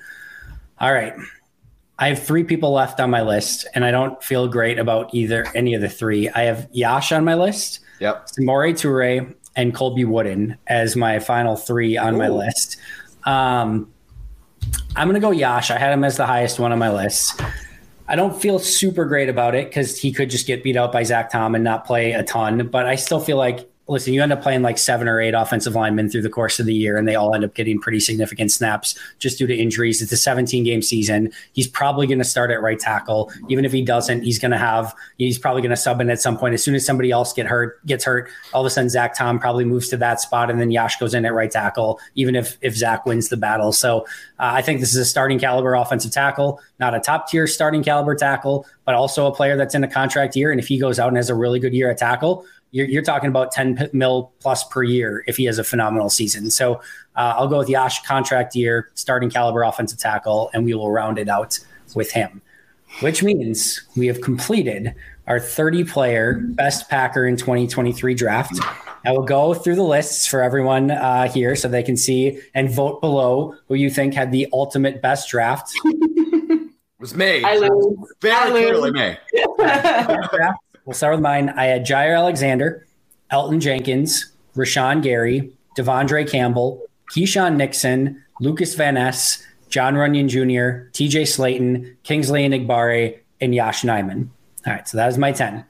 All 0.79 0.93
right. 0.93 1.15
I 1.99 2.09
have 2.09 2.21
three 2.23 2.43
people 2.43 2.71
left 2.71 2.99
on 2.99 3.09
my 3.09 3.21
list, 3.21 3.67
and 3.73 3.83
I 3.83 3.91
don't 3.91 4.21
feel 4.23 4.47
great 4.47 4.77
about 4.77 5.13
either 5.13 5.45
any 5.55 5.73
of 5.73 5.81
the 5.81 5.89
three. 5.89 6.29
I 6.29 6.43
have 6.43 6.67
Yosh 6.71 7.11
on 7.11 7.25
my 7.25 7.33
list. 7.33 7.79
Yep. 7.99 8.27
Samori 8.27 8.73
Toure 8.73 9.35
and 9.55 9.73
Colby 9.73 10.05
Wooden 10.05 10.57
as 10.67 10.95
my 10.95 11.17
final 11.17 11.55
three 11.55 11.97
on 11.97 12.17
my 12.17 12.29
list. 12.29 12.77
Um, 13.25 13.91
I'm 14.95 15.07
going 15.07 15.19
to 15.19 15.19
go 15.19 15.31
Yosh. 15.31 15.71
I 15.71 15.79
had 15.79 15.91
him 15.91 16.03
as 16.03 16.17
the 16.17 16.25
highest 16.27 16.59
one 16.59 16.71
on 16.71 16.77
my 16.77 16.91
list. 16.91 17.41
I 18.07 18.15
don't 18.15 18.39
feel 18.39 18.59
super 18.59 19.05
great 19.05 19.27
about 19.27 19.55
it 19.55 19.67
because 19.67 19.97
he 19.99 20.13
could 20.13 20.29
just 20.29 20.45
get 20.45 20.63
beat 20.63 20.77
out 20.77 20.91
by 20.91 21.03
Zach 21.03 21.31
Tom 21.31 21.55
and 21.55 21.63
not 21.63 21.85
play 21.85 22.11
a 22.13 22.23
ton. 22.23 22.67
But 22.67 22.85
I 22.85 22.95
still 22.95 23.19
feel 23.19 23.37
like, 23.37 23.69
listen, 23.87 24.13
you 24.13 24.21
end 24.21 24.33
up 24.33 24.41
playing 24.41 24.61
like 24.61 24.77
seven 24.77 25.07
or 25.07 25.21
eight 25.21 25.33
offensive 25.33 25.75
linemen 25.75 26.09
through 26.09 26.21
the 26.21 26.29
course 26.29 26.59
of 26.59 26.65
the 26.65 26.73
year, 26.73 26.97
and 26.97 27.07
they 27.07 27.15
all 27.15 27.33
end 27.33 27.43
up 27.43 27.53
getting 27.53 27.79
pretty 27.79 27.99
significant 27.99 28.51
snaps 28.51 28.97
just 29.19 29.37
due 29.37 29.47
to 29.47 29.55
injuries. 29.55 30.01
It's 30.01 30.11
a 30.11 30.17
17 30.17 30.63
game 30.63 30.81
season. 30.81 31.31
He's 31.53 31.67
probably 31.67 32.07
going 32.07 32.19
to 32.19 32.25
start 32.25 32.51
at 32.51 32.61
right 32.61 32.79
tackle. 32.79 33.31
Even 33.49 33.65
if 33.65 33.71
he 33.71 33.81
doesn't, 33.81 34.23
he's 34.23 34.39
going 34.39 34.51
to 34.51 34.57
have, 34.57 34.93
he's 35.17 35.39
probably 35.39 35.61
going 35.61 35.69
to 35.69 35.77
sub 35.77 36.01
in 36.01 36.09
at 36.09 36.19
some 36.19 36.37
point. 36.37 36.53
As 36.53 36.63
soon 36.63 36.75
as 36.75 36.85
somebody 36.85 37.11
else 37.11 37.33
get 37.33 37.45
hurt, 37.45 37.85
gets 37.85 38.03
hurt, 38.03 38.29
all 38.53 38.61
of 38.61 38.67
a 38.67 38.69
sudden 38.69 38.89
Zach 38.89 39.15
Tom 39.15 39.39
probably 39.39 39.65
moves 39.65 39.87
to 39.89 39.97
that 39.97 40.19
spot, 40.19 40.49
and 40.51 40.59
then 40.59 40.71
Yosh 40.71 40.97
goes 40.97 41.13
in 41.13 41.25
at 41.25 41.33
right 41.33 41.51
tackle, 41.51 41.99
even 42.15 42.35
if 42.35 42.57
if 42.61 42.75
Zach 42.75 43.05
wins 43.05 43.29
the 43.29 43.37
battle. 43.37 43.71
So 43.71 44.01
uh, 44.39 44.51
I 44.53 44.61
think 44.61 44.79
this 44.81 44.91
is 44.91 44.97
a 44.97 45.05
starting 45.05 45.39
caliber 45.39 45.75
offensive 45.75 46.11
tackle, 46.11 46.59
not 46.79 46.93
a 46.93 46.99
top 46.99 47.29
tier 47.29 47.47
starting 47.47 47.83
caliber 47.83 48.15
tackle, 48.15 48.65
but 48.85 48.95
also 48.95 49.27
a 49.27 49.33
player 49.33 49.55
that's 49.55 49.75
in 49.75 49.83
a 49.83 49.87
contract 49.87 50.35
year. 50.35 50.51
And 50.51 50.59
if 50.59 50.67
he 50.67 50.77
goes 50.77 50.99
out 50.99 51.07
and 51.07 51.17
has 51.17 51.29
a 51.29 51.35
really 51.35 51.59
good 51.59 51.73
year 51.73 51.89
at 51.89 51.97
tackle, 51.97 52.45
you're, 52.71 52.87
you're 52.87 53.03
talking 53.03 53.29
about 53.29 53.51
10 53.51 53.89
mil 53.93 54.31
plus 54.39 54.63
per 54.65 54.83
year 54.83 55.23
if 55.27 55.37
he 55.37 55.45
has 55.45 55.57
a 55.57 55.63
phenomenal 55.63 56.09
season. 56.09 56.49
So 56.51 56.75
uh, 57.15 57.35
I'll 57.37 57.47
go 57.47 57.59
with 57.59 57.69
Yosh 57.69 58.03
contract 58.03 58.55
year, 58.55 58.89
starting 58.93 59.29
caliber 59.29 59.63
offensive 59.63 59.99
tackle, 59.99 60.49
and 60.53 60.65
we 60.65 60.73
will 60.73 60.91
round 60.91 61.17
it 61.17 61.29
out 61.29 61.59
with 61.95 62.11
him, 62.11 62.41
which 63.01 63.23
means 63.23 63.81
we 63.95 64.07
have 64.07 64.21
completed 64.21 64.93
our 65.27 65.39
30 65.39 65.83
player 65.83 66.39
best 66.39 66.89
Packer 66.89 67.25
in 67.25 67.37
2023 67.37 68.13
draft. 68.13 68.59
I 69.05 69.11
will 69.11 69.23
go 69.23 69.53
through 69.53 69.75
the 69.75 69.83
lists 69.83 70.25
for 70.25 70.41
everyone 70.41 70.91
uh, 70.91 71.27
here 71.29 71.55
so 71.55 71.67
they 71.67 71.83
can 71.83 71.97
see 71.97 72.39
and 72.53 72.69
vote 72.69 73.01
below 73.01 73.55
who 73.67 73.75
you 73.75 73.89
think 73.89 74.13
had 74.13 74.31
the 74.31 74.47
ultimate 74.53 75.01
best 75.01 75.29
draft. 75.29 75.71
It 76.99 77.01
was 77.01 77.15
me. 77.15 77.43
I 77.43 77.57
lose. 77.57 78.11
Very 78.21 78.33
I 78.33 78.49
lose. 78.49 78.69
clearly 78.71 78.91
me. 78.91 79.17
We'll 80.87 80.93
start 80.93 81.15
with 81.15 81.21
mine. 81.21 81.49
I 81.49 81.65
had 81.65 81.85
Jaire 81.85 82.17
Alexander, 82.17 82.87
Elgton 83.29 83.59
Jenkins, 83.59 84.31
Rashan 84.55 85.03
Gary, 85.03 85.51
De'Vondre 85.77 86.31
Campbell, 86.31 86.81
Keisean 87.13 87.57
Nixon, 87.57 88.23
Lukas 88.39 88.73
Van 88.75 88.93
Ness, 88.93 89.45
John 89.67 89.95
Runyan 89.95 90.29
Jr., 90.29 90.87
TJ 90.93 91.23
Slaton, 91.23 91.93
Kingsley 92.03 92.47
Enagbare, 92.47 93.19
and 93.41 93.53
Yosh 93.53 93.81
Nijman. 93.81 94.29
All 94.65 94.73
right, 94.73 94.87
so 94.87 94.95
that 94.95 95.09
is 95.09 95.17
my 95.17 95.33
10. 95.33 95.65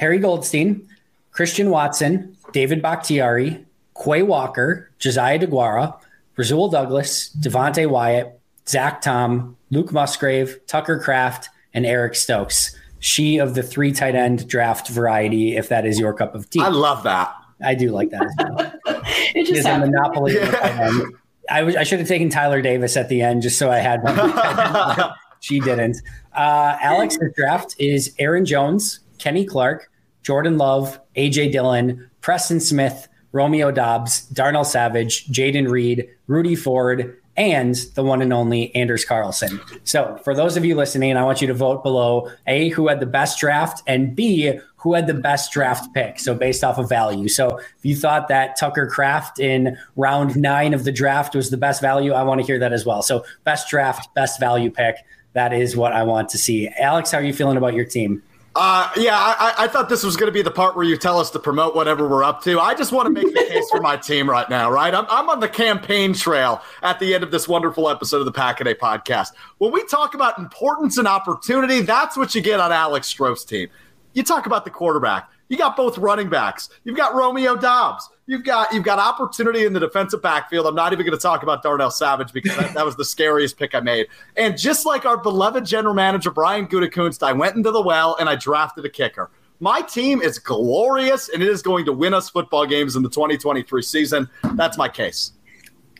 Perri 0.00 0.18
Goldstein, 0.18 0.88
Christian 1.30 1.70
Watson, 1.70 2.36
David 2.52 2.82
Bakhtiari, 2.82 3.64
Quay 3.94 4.24
Walker, 4.24 4.90
Josiah 4.98 5.38
Deguara, 5.38 5.96
Rasul 6.36 6.68
Douglas, 6.68 7.30
Devonte 7.38 7.88
Wyatt, 7.88 8.40
Zach 8.66 9.02
Tom, 9.02 9.56
Luke 9.70 9.92
Musgrave, 9.92 10.58
Tucker 10.66 10.98
Kraft, 10.98 11.48
and 11.72 11.86
Eric 11.86 12.16
Stokes. 12.16 12.76
She 13.00 13.38
of 13.38 13.54
the 13.54 13.62
three 13.62 13.92
tight 13.92 14.14
end 14.14 14.48
draft 14.48 14.88
variety, 14.88 15.56
if 15.56 15.68
that 15.68 15.86
is 15.86 15.98
your 15.98 16.12
cup 16.12 16.34
of 16.34 16.48
tea. 16.50 16.60
I 16.60 16.68
love 16.68 17.04
that. 17.04 17.34
I 17.64 17.74
do 17.74 17.90
like 17.90 18.10
that 18.10 18.24
as 18.24 18.34
well. 18.38 18.72
it 19.34 19.46
just 19.46 19.60
is 19.60 19.66
a 19.66 19.78
monopoly 19.78 20.36
of 20.36 20.50
the 20.50 20.56
tight. 20.56 21.04
I, 21.50 21.62
was, 21.62 21.76
I 21.76 21.82
should 21.82 21.98
have 21.98 22.08
taken 22.08 22.28
Tyler 22.28 22.60
Davis 22.60 22.96
at 22.96 23.08
the 23.08 23.22
end 23.22 23.42
just 23.42 23.58
so 23.58 23.70
I 23.70 23.78
had 23.78 24.02
one. 24.02 25.12
she 25.40 25.60
didn't. 25.60 25.96
Uh, 26.36 26.76
Alex's 26.80 27.32
draft 27.34 27.74
is 27.78 28.14
Aaron 28.18 28.44
Jones, 28.44 29.00
Kenny 29.18 29.44
Clark, 29.44 29.90
Jordan 30.22 30.58
Love, 30.58 31.00
AJ 31.16 31.52
Dillon, 31.52 32.08
Preston 32.20 32.60
Smith, 32.60 33.08
Romeo 33.32 33.70
Doubs, 33.70 34.22
Darnell 34.26 34.64
Savage, 34.64 35.26
Jayden 35.28 35.70
Reed, 35.70 36.08
Rudy 36.26 36.54
Ford, 36.54 37.16
and 37.38 37.76
the 37.94 38.02
one 38.02 38.20
and 38.20 38.32
only 38.32 38.74
Anders 38.74 39.04
Carlson. 39.04 39.60
So, 39.84 40.18
for 40.24 40.34
those 40.34 40.56
of 40.56 40.64
you 40.64 40.74
listening, 40.74 41.16
I 41.16 41.22
want 41.22 41.40
you 41.40 41.46
to 41.46 41.54
vote 41.54 41.84
below 41.84 42.30
A, 42.48 42.68
who 42.70 42.88
had 42.88 42.98
the 42.98 43.06
best 43.06 43.38
draft, 43.38 43.82
and 43.86 44.14
B, 44.14 44.58
who 44.76 44.94
had 44.94 45.06
the 45.06 45.14
best 45.14 45.52
draft 45.52 45.94
pick. 45.94 46.18
So, 46.18 46.34
based 46.34 46.64
off 46.64 46.78
of 46.78 46.88
value. 46.88 47.28
So, 47.28 47.58
if 47.58 47.84
you 47.84 47.94
thought 47.94 48.26
that 48.28 48.58
Tucker 48.58 48.88
Kraft 48.88 49.38
in 49.38 49.78
round 49.94 50.36
nine 50.36 50.74
of 50.74 50.82
the 50.82 50.92
draft 50.92 51.36
was 51.36 51.50
the 51.50 51.56
best 51.56 51.80
value, 51.80 52.12
I 52.12 52.24
want 52.24 52.40
to 52.40 52.46
hear 52.46 52.58
that 52.58 52.72
as 52.72 52.84
well. 52.84 53.02
So, 53.02 53.24
best 53.44 53.70
draft, 53.70 54.12
best 54.14 54.40
value 54.40 54.70
pick. 54.70 54.96
That 55.34 55.52
is 55.52 55.76
what 55.76 55.92
I 55.92 56.02
want 56.02 56.30
to 56.30 56.38
see. 56.38 56.68
Alex, 56.68 57.12
how 57.12 57.18
are 57.18 57.24
you 57.24 57.32
feeling 57.32 57.56
about 57.56 57.74
your 57.74 57.84
team? 57.84 58.22
Uh, 58.60 58.90
yeah, 58.96 59.16
I, 59.16 59.54
I- 59.56 59.68
thought 59.68 59.88
this 59.88 60.02
was 60.02 60.16
going 60.16 60.26
to 60.26 60.32
be 60.32 60.42
the 60.42 60.50
part 60.50 60.74
where 60.74 60.84
you 60.84 60.96
tell 60.96 61.20
us 61.20 61.30
to 61.30 61.38
promote 61.38 61.76
whatever 61.76 62.08
we're 62.08 62.24
up 62.24 62.42
to. 62.42 62.58
I 62.58 62.74
just 62.74 62.90
want 62.90 63.06
to 63.06 63.10
make 63.10 63.32
the 63.32 63.44
case 63.44 63.70
for 63.70 63.80
my 63.80 63.96
team 63.96 64.28
right 64.28 64.50
now, 64.50 64.68
right? 64.68 64.92
I'm, 64.92 65.06
I'm 65.08 65.28
on 65.30 65.38
the 65.38 65.48
campaign 65.48 66.12
trail 66.12 66.60
at 66.82 66.98
the 66.98 67.14
end 67.14 67.22
of 67.22 67.30
this 67.30 67.46
wonderful 67.46 67.88
episode 67.88 68.18
of 68.18 68.24
the 68.24 68.32
Pack 68.32 68.60
a 68.60 68.64
podcast. 68.74 69.28
When 69.58 69.70
we 69.70 69.84
talk 69.84 70.14
about 70.14 70.38
importance 70.38 70.98
and 70.98 71.06
opportunity, 71.06 71.82
that's 71.82 72.16
what 72.16 72.34
you 72.34 72.40
get 72.40 72.58
on 72.58 72.72
Alex 72.72 73.12
Stroh's 73.14 73.44
team. 73.44 73.68
You 74.14 74.24
talk 74.24 74.46
about 74.46 74.64
the 74.64 74.70
quarterback. 74.70 75.30
You 75.48 75.56
got 75.56 75.76
both 75.76 75.96
running 75.96 76.28
backs. 76.28 76.68
You've 76.82 76.96
got 76.96 77.14
Romeo 77.14 77.54
Doubs. 77.54 78.08
You've 78.28 78.44
got 78.44 78.74
you've 78.74 78.84
got 78.84 78.98
opportunity 78.98 79.64
in 79.64 79.72
the 79.72 79.80
defensive 79.80 80.20
backfield. 80.20 80.66
I'm 80.66 80.74
not 80.74 80.92
even 80.92 81.06
going 81.06 81.16
to 81.16 81.22
talk 81.22 81.42
about 81.42 81.62
Darnell 81.62 81.90
Savage 81.90 82.30
because 82.30 82.54
that, 82.58 82.74
that, 82.74 82.84
was 82.84 82.94
the 82.94 83.04
scariest 83.04 83.56
pick 83.56 83.74
I 83.74 83.80
made. 83.80 84.08
And 84.36 84.58
just 84.58 84.84
like 84.84 85.06
our 85.06 85.16
beloved 85.16 85.64
general 85.64 85.94
manager 85.94 86.30
Brian 86.30 86.66
Gutekunst, 86.66 87.22
I 87.22 87.32
went 87.32 87.56
into 87.56 87.70
the 87.70 87.80
well 87.80 88.18
and 88.20 88.28
I 88.28 88.36
drafted 88.36 88.84
a 88.84 88.90
kicker. 88.90 89.30
My 89.60 89.80
team 89.80 90.20
is 90.20 90.38
glorious 90.38 91.30
and 91.30 91.42
it 91.42 91.48
is 91.48 91.62
going 91.62 91.86
to 91.86 91.92
win 91.94 92.12
us 92.12 92.28
football 92.28 92.66
games 92.66 92.96
in 92.96 93.02
the 93.02 93.08
2023 93.08 93.80
season. 93.80 94.28
That's 94.56 94.76
my 94.76 94.90
case. 94.90 95.32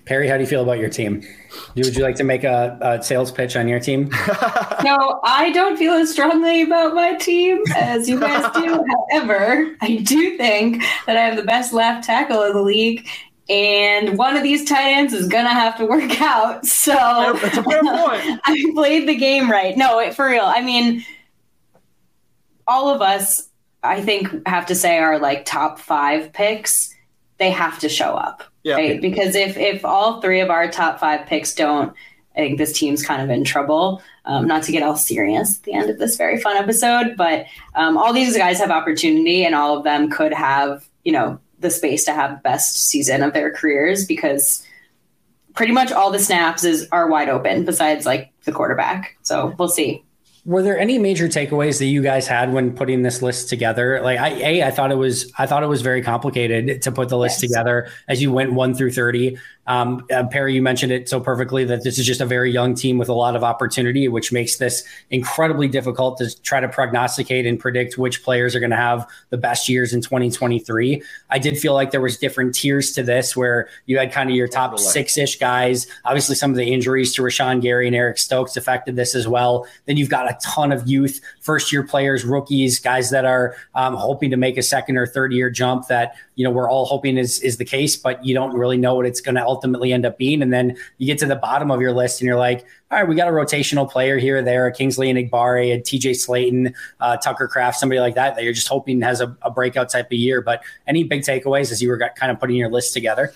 Perri, 0.08 0.26
how 0.26 0.38
do 0.38 0.40
you 0.40 0.46
feel 0.46 0.62
about 0.62 0.78
your 0.78 0.88
team? 0.88 1.22
Would 1.76 1.94
you 1.94 2.02
like 2.02 2.16
to 2.16 2.24
make 2.24 2.42
a, 2.42 2.78
a 2.80 3.02
sales 3.04 3.30
pitch 3.30 3.56
on 3.56 3.68
your 3.68 3.78
team? 3.78 4.08
no, 4.82 5.20
I 5.22 5.50
don't 5.52 5.76
feel 5.76 5.92
as 5.92 6.10
strongly 6.10 6.62
about 6.62 6.94
my 6.94 7.14
team 7.16 7.62
as 7.76 8.08
you 8.08 8.18
guys 8.18 8.50
do. 8.54 8.82
However, 9.10 9.76
I 9.82 9.96
do 9.96 10.38
think 10.38 10.82
that 11.04 11.18
I 11.18 11.20
have 11.20 11.36
the 11.36 11.42
best 11.42 11.74
left 11.74 12.06
tackle 12.06 12.42
in 12.44 12.54
the 12.54 12.62
league. 12.62 13.06
And 13.50 14.16
one 14.16 14.34
of 14.34 14.42
these 14.42 14.66
tight 14.66 14.92
ends 14.92 15.12
is 15.12 15.28
gonna 15.28 15.50
have 15.50 15.76
to 15.76 15.84
work 15.84 16.18
out. 16.22 16.64
So 16.64 16.94
that's 16.94 17.58
a 17.58 17.62
fair 17.62 17.82
point. 17.82 18.40
I 18.46 18.64
played 18.74 19.06
the 19.06 19.14
game 19.14 19.50
right. 19.50 19.76
No, 19.76 20.10
for 20.12 20.26
real. 20.26 20.46
I 20.46 20.62
mean, 20.62 21.04
all 22.66 22.88
of 22.88 23.02
us, 23.02 23.46
I 23.82 24.00
think, 24.00 24.48
have 24.48 24.64
to 24.66 24.74
say 24.74 25.00
are 25.00 25.18
like 25.18 25.44
top 25.44 25.78
five 25.78 26.32
picks. 26.32 26.94
They 27.36 27.50
have 27.50 27.78
to 27.80 27.90
show 27.90 28.14
up 28.14 28.42
yeah. 28.68 28.74
Right? 28.76 29.00
Because 29.00 29.34
if 29.34 29.56
if 29.56 29.84
all 29.84 30.20
three 30.20 30.40
of 30.40 30.50
our 30.50 30.68
top 30.68 31.00
five 31.00 31.26
picks 31.26 31.54
don't, 31.54 31.94
I 32.34 32.38
think 32.38 32.58
this 32.58 32.78
team's 32.78 33.02
kind 33.02 33.22
of 33.22 33.30
in 33.30 33.44
trouble. 33.44 34.02
Um, 34.24 34.46
not 34.46 34.62
to 34.64 34.72
get 34.72 34.82
all 34.82 34.96
serious 34.96 35.56
at 35.56 35.62
the 35.64 35.72
end 35.72 35.88
of 35.88 35.98
this 35.98 36.16
very 36.16 36.38
fun 36.38 36.56
episode, 36.56 37.16
but 37.16 37.46
um, 37.74 37.96
all 37.96 38.12
these 38.12 38.36
guys 38.36 38.58
have 38.58 38.70
opportunity, 38.70 39.44
and 39.44 39.54
all 39.54 39.78
of 39.78 39.84
them 39.84 40.10
could 40.10 40.34
have, 40.34 40.86
you 41.02 41.12
know, 41.12 41.40
the 41.60 41.70
space 41.70 42.04
to 42.04 42.12
have 42.12 42.42
best 42.42 42.76
season 42.88 43.22
of 43.22 43.32
their 43.32 43.50
careers 43.50 44.04
because 44.04 44.64
pretty 45.54 45.72
much 45.72 45.90
all 45.90 46.10
the 46.10 46.18
snaps 46.18 46.62
is 46.62 46.86
are 46.92 47.08
wide 47.08 47.28
open 47.30 47.64
besides 47.64 48.04
like 48.04 48.30
the 48.44 48.52
quarterback. 48.52 49.16
So 49.22 49.54
we'll 49.58 49.68
see 49.68 50.04
were 50.48 50.62
there 50.62 50.78
any 50.78 50.96
major 50.96 51.28
takeaways 51.28 51.78
that 51.78 51.84
you 51.84 52.00
guys 52.00 52.26
had 52.26 52.54
when 52.54 52.74
putting 52.74 53.02
this 53.02 53.20
list 53.20 53.50
together? 53.50 54.00
Like 54.00 54.18
I, 54.18 54.28
a, 54.30 54.62
I 54.62 54.70
thought 54.70 54.90
it 54.90 54.94
was, 54.96 55.30
I 55.36 55.44
thought 55.44 55.62
it 55.62 55.66
was 55.66 55.82
very 55.82 56.00
complicated 56.00 56.80
to 56.80 56.90
put 56.90 57.10
the 57.10 57.18
list 57.18 57.42
yes. 57.42 57.50
together 57.50 57.90
as 58.08 58.22
you 58.22 58.32
went 58.32 58.54
one 58.54 58.74
through 58.74 58.92
30. 58.92 59.36
Um, 59.66 60.06
uh, 60.10 60.24
Perri, 60.26 60.54
you 60.54 60.62
mentioned 60.62 60.90
it 60.90 61.10
so 61.10 61.20
perfectly 61.20 61.66
that 61.66 61.84
this 61.84 61.98
is 61.98 62.06
just 62.06 62.22
a 62.22 62.24
very 62.24 62.50
young 62.50 62.74
team 62.74 62.96
with 62.96 63.10
a 63.10 63.12
lot 63.12 63.36
of 63.36 63.44
opportunity, 63.44 64.08
which 64.08 64.32
makes 64.32 64.56
this 64.56 64.82
incredibly 65.10 65.68
difficult 65.68 66.16
to 66.18 66.42
try 66.42 66.58
to 66.58 66.68
prognosticate 66.68 67.44
and 67.44 67.60
predict 67.60 67.98
which 67.98 68.22
players 68.22 68.56
are 68.56 68.60
going 68.60 68.70
to 68.70 68.76
have 68.76 69.06
the 69.28 69.36
best 69.36 69.68
years 69.68 69.92
in 69.92 70.00
2023. 70.00 71.02
I 71.28 71.38
did 71.38 71.58
feel 71.58 71.74
like 71.74 71.90
there 71.90 72.00
was 72.00 72.16
different 72.16 72.54
tiers 72.54 72.92
to 72.92 73.02
this 73.02 73.36
where 73.36 73.68
you 73.84 73.98
had 73.98 74.10
kind 74.10 74.30
of 74.30 74.36
your 74.36 74.48
top 74.48 74.78
six 74.78 75.18
ish 75.18 75.38
guys. 75.38 75.86
Obviously, 76.06 76.34
some 76.34 76.50
of 76.50 76.56
the 76.56 76.72
injuries 76.72 77.14
to 77.16 77.22
Rashan 77.22 77.60
Gary 77.60 77.86
and 77.86 77.94
Eric 77.94 78.16
Stokes 78.16 78.56
affected 78.56 78.96
this 78.96 79.14
as 79.14 79.28
well. 79.28 79.66
Then 79.84 79.98
you've 79.98 80.08
got 80.08 80.30
a 80.30 80.37
ton 80.40 80.72
of 80.72 80.88
youth, 80.88 81.20
first 81.40 81.72
year 81.72 81.82
players, 81.82 82.24
rookies, 82.24 82.78
guys 82.78 83.10
that 83.10 83.24
are 83.24 83.56
um, 83.74 83.94
hoping 83.94 84.30
to 84.30 84.36
make 84.36 84.56
a 84.56 84.62
second 84.62 84.96
or 84.96 85.06
third 85.06 85.32
year 85.32 85.50
jump 85.50 85.88
that 85.88 86.14
you 86.34 86.44
know 86.44 86.50
we're 86.50 86.70
all 86.70 86.86
hoping 86.86 87.18
is 87.18 87.40
is 87.40 87.56
the 87.56 87.64
case, 87.64 87.96
but 87.96 88.24
you 88.24 88.34
don't 88.34 88.56
really 88.56 88.76
know 88.76 88.94
what 88.94 89.06
it's 89.06 89.20
going 89.20 89.34
to 89.34 89.44
ultimately 89.44 89.92
end 89.92 90.06
up 90.06 90.18
being. 90.18 90.42
And 90.42 90.52
then 90.52 90.76
you 90.98 91.06
get 91.06 91.18
to 91.18 91.26
the 91.26 91.36
bottom 91.36 91.70
of 91.70 91.80
your 91.80 91.92
list 91.92 92.20
and 92.20 92.26
you're 92.26 92.38
like, 92.38 92.64
all 92.90 92.98
right, 92.98 93.08
we 93.08 93.14
got 93.14 93.28
a 93.28 93.32
rotational 93.32 93.90
player 93.90 94.18
here 94.18 94.38
or 94.38 94.42
there, 94.42 94.70
Kingsley 94.70 95.12
Enagbare 95.12 95.74
a 95.74 95.80
TJ 95.80 96.12
Slaton, 96.12 96.74
uh, 97.00 97.16
Tucker 97.18 97.48
Kraft, 97.48 97.78
somebody 97.78 98.00
like 98.00 98.14
that 98.14 98.34
that 98.36 98.44
you're 98.44 98.52
just 98.52 98.68
hoping 98.68 99.02
has 99.02 99.20
a, 99.20 99.36
a 99.42 99.50
breakout 99.50 99.90
type 99.90 100.06
of 100.06 100.12
year. 100.12 100.40
But 100.40 100.62
any 100.86 101.04
big 101.04 101.22
takeaways 101.22 101.70
as 101.70 101.82
you 101.82 101.88
were 101.88 101.98
kind 101.98 102.32
of 102.32 102.40
putting 102.40 102.56
your 102.56 102.70
list 102.70 102.94
together? 102.94 103.32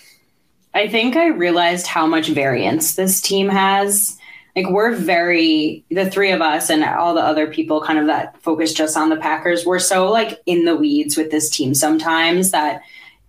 I 0.75 0.89
think 0.89 1.17
I 1.17 1.27
realized 1.27 1.87
how 1.87 2.07
much 2.07 2.29
variance 2.29 2.95
this 2.95 3.21
team 3.21 3.49
has. 3.49 4.19
Like 4.55 4.69
we're 4.69 4.93
very 4.95 5.85
the 5.91 6.11
three 6.11 6.31
of 6.31 6.43
us 6.43 6.69
and 6.69 6.85
all 6.85 7.15
the 7.15 7.23
other 7.23 7.47
people 7.47 7.81
kind 7.81 7.99
of 7.99 8.07
that 8.07 8.41
focus 8.43 8.75
just 8.75 8.97
on 8.97 9.09
the 9.09 9.17
Packers. 9.17 9.65
We're 9.65 9.79
so 9.79 10.11
like 10.11 10.43
in 10.45 10.65
the 10.65 10.77
weeds 10.77 11.17
with 11.17 11.31
this 11.31 11.49
team 11.49 11.75
sometimes 11.75 12.51
that 12.51 12.83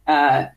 uh, 0.06 0.48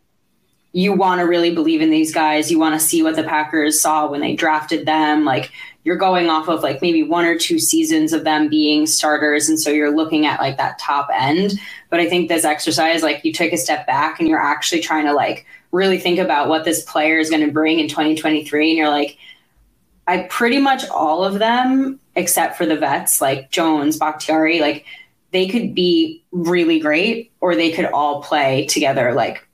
you 0.73 0.93
want 0.93 1.21
to 1.21 1.27
really 1.27 1.55
believe 1.55 1.81
in 1.81 1.91
these 1.91 2.13
guys. 2.13 2.51
You 2.51 2.59
want 2.59 2.79
to 2.79 2.87
see 2.87 3.03
what 3.03 3.17
the 3.17 3.23
Packers 3.23 3.81
saw 3.81 4.11
when 4.11 4.21
they 4.21 4.35
drafted 4.35 4.87
them. 4.87 5.25
Like 5.25 5.53
you're 5.85 5.97
going 5.97 6.29
off 6.29 6.49
of 6.49 6.65
like 6.65 6.83
maybe 6.83 7.05
one 7.05 7.25
or 7.25 7.39
two 7.39 7.61
seasons 7.61 8.13
of 8.13 8.25
them 8.25 8.49
being 8.49 8.87
starters. 8.87 9.49
And 9.49 9.59
so 9.59 9.71
you're 9.71 9.95
looking 9.95 10.27
at 10.27 10.41
like 10.41 10.57
that 10.57 10.81
top 10.81 11.09
end. 11.15 11.61
But 11.91 12.01
I 12.01 12.09
think 12.09 12.29
this 12.29 12.45
exercise, 12.45 13.05
like 13.05 13.25
you 13.25 13.33
take 13.33 13.53
a 13.53 13.57
step 13.57 13.87
back 13.87 14.19
and 14.19 14.29
you're 14.29 14.39
actually 14.39 14.81
trying 14.81 15.07
to 15.07 15.15
like 15.15 15.47
really 15.71 15.99
think 15.99 16.19
about 16.19 16.49
what 16.49 16.65
this 16.65 16.83
player 16.83 17.21
is 17.21 17.31
going 17.31 17.47
to 17.47 17.53
bring 17.53 17.79
in 17.79 17.87
2023. 17.87 18.71
And 18.71 18.77
you're 18.77 18.91
like, 18.91 19.17
I 20.07 20.23
pretty 20.31 20.59
much 20.59 20.89
all 20.89 21.25
of 21.25 21.39
them, 21.39 21.99
except 22.15 22.57
for 22.57 22.67
the 22.67 22.77
vets 22.77 23.21
like 23.21 23.51
Jones, 23.51 23.99
Bakhtiari, 23.99 24.61
like 24.61 24.85
they 25.33 25.49
could 25.49 25.75
be 25.75 26.23
really 26.31 26.79
great 26.79 27.33
or 27.41 27.55
they 27.55 27.73
could 27.73 27.87
all 27.87 28.23
play 28.23 28.67
together 28.67 29.13
like 29.13 29.47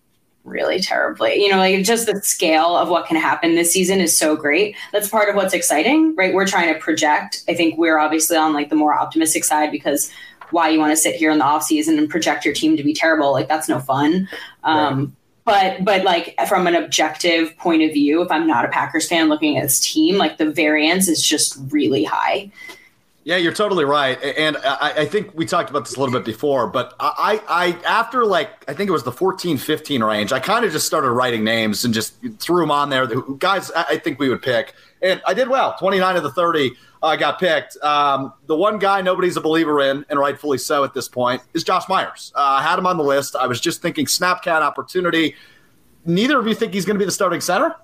really 0.44 0.80
terribly. 0.80 1.42
You 1.42 1.50
know, 1.50 1.58
like 1.58 1.82
just 1.84 2.06
the 2.06 2.20
scale 2.22 2.76
of 2.76 2.88
what 2.88 3.06
can 3.06 3.16
happen 3.16 3.54
this 3.54 3.72
season 3.72 4.00
is 4.00 4.16
so 4.16 4.36
great. 4.36 4.76
That's 4.92 5.08
part 5.08 5.28
of 5.28 5.36
what's 5.36 5.54
exciting, 5.54 6.14
right? 6.16 6.34
We're 6.34 6.46
trying 6.46 6.72
to 6.72 6.80
project. 6.80 7.42
I 7.48 7.54
think 7.54 7.78
we're 7.78 7.98
obviously 7.98 8.36
on 8.36 8.52
like 8.52 8.68
the 8.68 8.76
more 8.76 8.94
optimistic 8.94 9.44
side 9.44 9.70
because 9.70 10.12
why 10.50 10.68
you 10.68 10.78
want 10.78 10.92
to 10.92 10.96
sit 10.96 11.14
here 11.14 11.30
in 11.30 11.38
the 11.38 11.44
off 11.44 11.62
season 11.62 11.98
and 11.98 12.10
project 12.10 12.44
your 12.44 12.52
team 12.52 12.76
to 12.76 12.82
be 12.82 12.92
terrible, 12.92 13.32
like 13.32 13.48
that's 13.48 13.68
no 13.68 13.80
fun. 13.80 14.28
Um, 14.64 15.16
But 15.44 15.84
but 15.84 16.04
like 16.04 16.36
from 16.48 16.66
an 16.66 16.74
objective 16.74 17.56
point 17.58 17.82
of 17.82 17.92
view, 17.92 18.22
if 18.22 18.30
I'm 18.30 18.46
not 18.46 18.64
a 18.64 18.68
Packers 18.68 19.08
fan 19.08 19.28
looking 19.28 19.56
at 19.56 19.64
this 19.64 19.80
team, 19.80 20.16
like 20.16 20.38
the 20.38 20.50
variance 20.50 21.08
is 21.08 21.22
just 21.22 21.58
really 21.70 22.04
high. 22.04 22.50
Yeah, 23.24 23.36
you're 23.36 23.52
totally 23.52 23.84
right, 23.84 24.20
and 24.20 24.56
I, 24.56 24.94
I, 24.98 25.06
think 25.06 25.32
we 25.36 25.46
talked 25.46 25.70
about 25.70 25.84
this 25.84 25.94
a 25.94 26.00
little 26.00 26.12
bit 26.12 26.24
before. 26.24 26.66
But 26.66 26.92
I, 26.98 27.40
I, 27.48 27.78
after 27.86 28.24
like 28.24 28.68
I 28.68 28.74
think 28.74 28.88
it 28.88 28.92
was 28.92 29.04
the 29.04 29.12
14, 29.12 29.58
15 29.58 30.02
range, 30.02 30.32
I 30.32 30.40
kind 30.40 30.64
of 30.64 30.72
just 30.72 30.88
started 30.88 31.10
writing 31.12 31.44
names 31.44 31.84
and 31.84 31.94
just 31.94 32.16
threw 32.40 32.60
them 32.62 32.72
on 32.72 32.90
there. 32.90 33.06
The 33.06 33.20
guys, 33.38 33.70
I 33.70 33.98
think 33.98 34.18
we 34.18 34.28
would 34.28 34.42
pick, 34.42 34.74
and 35.02 35.22
I 35.24 35.34
did 35.34 35.48
well. 35.48 35.76
29 35.78 36.16
of 36.16 36.24
the 36.24 36.32
30 36.32 36.72
uh, 37.02 37.16
got 37.16 37.38
picked. 37.38 37.76
Um, 37.82 38.32
the 38.46 38.56
one 38.56 38.78
guy 38.78 39.02
nobody's 39.02 39.36
a 39.36 39.40
believer 39.40 39.80
in, 39.80 40.04
and 40.08 40.18
rightfully 40.18 40.58
so 40.58 40.84
at 40.84 40.94
this 40.94 41.08
point, 41.08 41.42
is 41.54 41.64
Josh 41.64 41.88
Myers. 41.88 42.32
Uh, 42.34 42.40
I 42.40 42.62
had 42.62 42.78
him 42.78 42.86
on 42.86 42.96
the 42.96 43.04
list. 43.04 43.34
I 43.36 43.46
was 43.46 43.60
just 43.60 43.82
thinking 43.82 44.06
snap 44.06 44.42
count 44.42 44.62
opportunity. 44.62 45.34
Neither 46.04 46.38
of 46.38 46.46
you 46.46 46.54
think 46.54 46.74
he's 46.74 46.84
going 46.84 46.96
to 46.96 46.98
be 46.98 47.04
the 47.04 47.12
starting 47.12 47.40
center. 47.40 47.74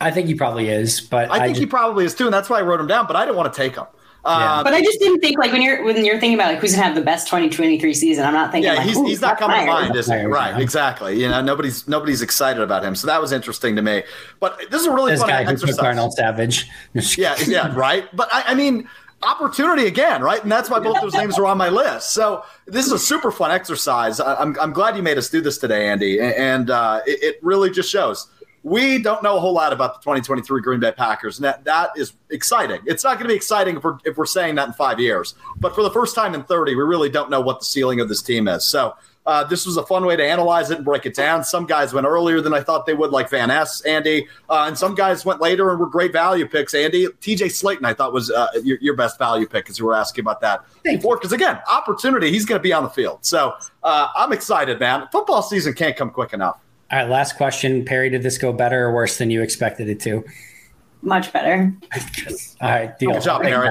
I 0.00 0.10
think 0.10 0.26
he 0.26 0.34
probably 0.34 0.68
is, 0.68 1.00
but 1.00 1.30
I 1.30 1.34
think 1.34 1.42
I 1.42 1.48
just, 1.48 1.60
he 1.60 1.66
probably 1.66 2.04
is 2.04 2.14
too, 2.14 2.24
and 2.26 2.34
that's 2.34 2.50
why 2.50 2.58
I 2.58 2.62
wrote 2.62 2.80
him 2.80 2.86
down. 2.86 3.06
But 3.06 3.16
I 3.16 3.24
didn't 3.24 3.36
want 3.36 3.52
to 3.52 3.56
take 3.56 3.76
him. 3.76 3.86
Yeah. 4.26 4.62
but 4.62 4.74
I 4.74 4.82
just 4.82 4.98
didn't 4.98 5.20
think 5.20 5.38
like 5.38 5.52
when 5.52 5.62
you're 5.62 5.84
when 5.84 6.04
you're 6.04 6.18
thinking 6.18 6.34
about 6.34 6.52
like 6.52 6.60
who's 6.60 6.72
gonna 6.72 6.84
have 6.86 6.94
the 6.94 7.02
best 7.02 7.26
2023 7.28 7.94
season. 7.94 8.24
I'm 8.24 8.32
not 8.32 8.52
thinking. 8.52 8.70
Yeah, 8.70 8.78
like, 8.78 8.86
he's, 8.86 8.98
he's 8.98 9.20
not 9.20 9.38
coming 9.38 9.60
to 9.60 9.66
mind, 9.66 9.96
is 9.96 10.06
he? 10.06 10.24
Right, 10.24 10.60
exactly. 10.60 11.20
You 11.20 11.28
know, 11.28 11.40
nobody's 11.40 11.86
nobody's 11.86 12.22
excited 12.22 12.62
about 12.62 12.84
him, 12.84 12.94
so 12.94 13.06
that 13.06 13.20
was 13.20 13.32
interesting 13.32 13.76
to 13.76 13.82
me. 13.82 14.02
But 14.40 14.58
this 14.70 14.82
is 14.82 14.86
a 14.86 14.92
really 14.92 15.12
this 15.12 15.20
fun 15.20 15.30
guy 15.30 15.42
exercise. 15.42 15.76
Darnell 15.76 16.10
Savage. 16.10 16.68
yeah, 17.18 17.36
yeah, 17.46 17.74
right. 17.74 18.04
But 18.14 18.28
I, 18.32 18.44
I 18.48 18.54
mean 18.54 18.88
opportunity 19.22 19.86
again, 19.86 20.22
right? 20.22 20.42
And 20.42 20.52
that's 20.52 20.70
why 20.70 20.78
both 20.78 21.00
those 21.00 21.14
names 21.14 21.38
are 21.38 21.46
on 21.46 21.58
my 21.58 21.68
list. 21.68 22.12
So 22.12 22.44
this 22.66 22.86
is 22.86 22.92
a 22.92 22.98
super 22.98 23.30
fun 23.30 23.50
exercise. 23.50 24.20
I'm, 24.20 24.56
I'm 24.60 24.72
glad 24.72 24.96
you 24.96 25.02
made 25.02 25.18
us 25.18 25.30
do 25.30 25.40
this 25.40 25.58
today, 25.58 25.88
Andy. 25.88 26.20
And 26.20 26.70
uh, 26.70 27.00
it, 27.06 27.22
it, 27.22 27.38
really 27.42 27.70
just 27.70 27.90
shows 27.90 28.28
we 28.66 28.98
don't 29.00 29.22
know 29.22 29.36
a 29.36 29.40
whole 29.40 29.52
lot 29.52 29.72
about 29.72 29.94
the 29.94 30.00
2023 30.00 30.60
Green 30.60 30.80
Bay 30.80 30.90
Packers, 30.90 31.38
and 31.38 31.44
that, 31.44 31.62
that 31.62 31.90
is 31.96 32.14
exciting. 32.30 32.80
It's 32.84 33.04
not 33.04 33.14
going 33.14 33.28
to 33.28 33.28
be 33.28 33.36
exciting 33.36 33.76
if 33.76 33.84
we're, 33.84 33.98
if 34.04 34.16
we're 34.16 34.26
saying 34.26 34.56
that 34.56 34.66
in 34.66 34.74
five 34.74 34.98
years, 34.98 35.36
but 35.60 35.72
for 35.72 35.84
the 35.84 35.90
first 35.90 36.16
time 36.16 36.34
in 36.34 36.42
30, 36.42 36.74
we 36.74 36.82
really 36.82 37.08
don't 37.08 37.30
know 37.30 37.40
what 37.40 37.60
the 37.60 37.64
ceiling 37.64 38.00
of 38.00 38.08
this 38.08 38.22
team 38.22 38.48
is. 38.48 38.64
So 38.64 38.96
uh, 39.24 39.44
this 39.44 39.66
was 39.66 39.76
a 39.76 39.86
fun 39.86 40.04
way 40.04 40.16
to 40.16 40.24
analyze 40.24 40.72
it 40.72 40.78
and 40.78 40.84
break 40.84 41.06
it 41.06 41.14
down. 41.14 41.44
Some 41.44 41.64
guys 41.64 41.94
went 41.94 42.08
earlier 42.08 42.40
than 42.40 42.52
I 42.52 42.60
thought 42.60 42.86
they 42.86 42.94
would, 42.94 43.12
like 43.12 43.30
Van 43.30 43.46
Ness, 43.48 43.82
Andy, 43.82 44.26
uh, 44.50 44.64
and 44.66 44.76
some 44.76 44.96
guys 44.96 45.24
went 45.24 45.40
later 45.40 45.70
and 45.70 45.78
were 45.78 45.86
great 45.86 46.10
value 46.10 46.48
picks. 46.48 46.74
Andy, 46.74 47.06
TJ 47.06 47.46
Slaton, 47.46 47.84
I 47.84 47.94
thought 47.94 48.12
was 48.12 48.32
uh, 48.32 48.48
your, 48.64 48.78
your, 48.80 48.96
best 48.96 49.16
value 49.16 49.46
pick 49.46 49.64
because 49.64 49.78
you 49.78 49.86
were 49.86 49.94
asking 49.94 50.22
about 50.22 50.40
that 50.40 50.64
Thank 50.84 51.02
before. 51.02 51.18
Because 51.18 51.30
again, 51.30 51.60
opportunity, 51.70 52.32
he's 52.32 52.44
going 52.44 52.58
to 52.58 52.62
be 52.64 52.72
on 52.72 52.82
the 52.82 52.90
field. 52.90 53.24
So 53.24 53.54
uh, 53.84 54.08
I'm 54.16 54.32
excited, 54.32 54.80
man. 54.80 55.06
Football 55.12 55.42
season 55.42 55.72
can't 55.72 55.96
come 55.96 56.10
quick 56.10 56.32
enough. 56.32 56.58
All 56.90 56.98
right, 56.98 57.08
last 57.08 57.36
question. 57.36 57.84
Perri, 57.84 58.10
did 58.10 58.22
this 58.22 58.38
go 58.38 58.52
better 58.52 58.86
or 58.86 58.94
worse 58.94 59.18
than 59.18 59.30
you 59.30 59.42
expected 59.42 59.88
it 59.88 59.98
to? 60.00 60.24
Much 61.02 61.32
better. 61.32 61.74
All 62.60 62.70
right, 62.70 62.98
deal. 62.98 63.12
Good 63.12 63.22
job, 63.22 63.42
Perri. 63.42 63.70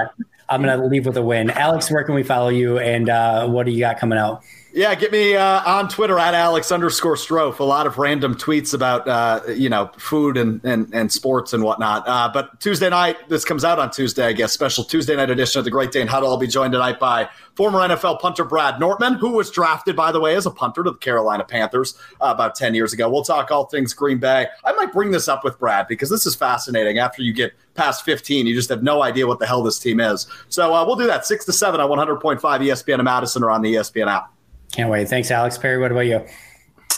I'm 0.49 0.61
going 0.61 0.79
to 0.79 0.85
leave 0.85 1.05
with 1.05 1.17
a 1.17 1.21
win. 1.21 1.49
Alex, 1.49 1.89
where 1.89 2.03
can 2.03 2.13
we 2.13 2.23
follow 2.23 2.49
you 2.49 2.77
and 2.77 3.09
uh, 3.09 3.47
what 3.47 3.65
do 3.65 3.71
you 3.71 3.79
got 3.79 3.97
coming 3.97 4.19
out? 4.19 4.43
Yeah, 4.75 4.93
get 4.93 5.13
me 5.13 5.37
uh, 5.37 5.61
on 5.65 5.87
Twitter 5.87 6.19
at 6.19 6.33
Alex 6.33 6.69
underscore 6.69 7.15
Strofe. 7.15 7.59
A 7.59 7.63
lot 7.63 7.87
of 7.87 7.97
random 7.97 8.35
tweets 8.35 8.73
about 8.73 9.07
uh, 9.07 9.39
you 9.47 9.69
know 9.69 9.89
food 9.97 10.35
and, 10.35 10.59
and, 10.65 10.93
and 10.93 11.09
sports 11.09 11.53
and 11.53 11.63
whatnot. 11.63 12.05
Uh, 12.05 12.29
but 12.33 12.59
Tuesday 12.59 12.89
night, 12.89 13.29
this 13.29 13.45
comes 13.45 13.63
out 13.63 13.79
on 13.79 13.89
Tuesday, 13.89 14.25
I 14.25 14.33
guess. 14.33 14.51
Special 14.51 14.83
Tuesday 14.83 15.15
night 15.15 15.29
edition 15.29 15.59
of 15.59 15.63
the 15.63 15.71
Great 15.71 15.93
Dane 15.93 16.07
Huddle. 16.07 16.29
I'll 16.29 16.35
be 16.35 16.45
joined 16.45 16.73
tonight 16.73 16.99
by 16.99 17.29
former 17.55 17.79
NFL 17.79 18.19
punter 18.19 18.43
Brad 18.43 18.77
Nortman, 18.77 19.13
who 19.13 19.29
was 19.29 19.49
drafted, 19.49 19.95
by 19.95 20.11
the 20.11 20.19
way, 20.19 20.35
as 20.35 20.45
a 20.45 20.51
punter 20.51 20.83
to 20.83 20.91
the 20.91 20.97
Carolina 20.97 21.45
Panthers 21.45 21.97
uh, 22.19 22.33
about 22.35 22.55
ten 22.55 22.75
years 22.75 22.91
ago. 22.91 23.09
We'll 23.09 23.23
talk 23.23 23.51
all 23.51 23.67
things 23.67 23.93
Green 23.93 24.17
Bay. 24.17 24.47
I 24.65 24.73
might 24.73 24.91
bring 24.91 25.11
this 25.11 25.29
up 25.29 25.45
with 25.45 25.57
Brad 25.57 25.87
because 25.87 26.09
this 26.09 26.25
is 26.25 26.35
fascinating. 26.35 26.97
After 26.99 27.21
you 27.21 27.31
get 27.31 27.53
past 27.75 28.03
15, 28.03 28.45
you 28.45 28.53
just 28.53 28.67
have 28.67 28.83
no 28.83 29.03
idea 29.03 29.25
what 29.25 29.39
the 29.39 29.45
hell 29.45 29.63
this 29.63 29.79
team 29.79 30.01
is. 30.01 30.27
So 30.49 30.73
uh, 30.73 30.85
we'll 30.85 30.97
do 30.97 31.07
that 31.07 31.25
six 31.25 31.45
to 31.45 31.53
seven 31.53 31.79
on 31.79 31.89
100.5 31.89 32.39
ESPN 32.41 32.99
in 32.99 33.05
Madison 33.05 33.41
or 33.41 33.51
on 33.51 33.61
the 33.61 33.75
ESPN 33.75 34.07
app. 34.07 34.34
Can't 34.75 34.89
wait. 34.89 35.07
Thanks, 35.07 35.31
Alex 35.31 35.57
Perri. 35.57 35.77
What 35.77 35.91
about 35.93 36.01
you? 36.01 36.21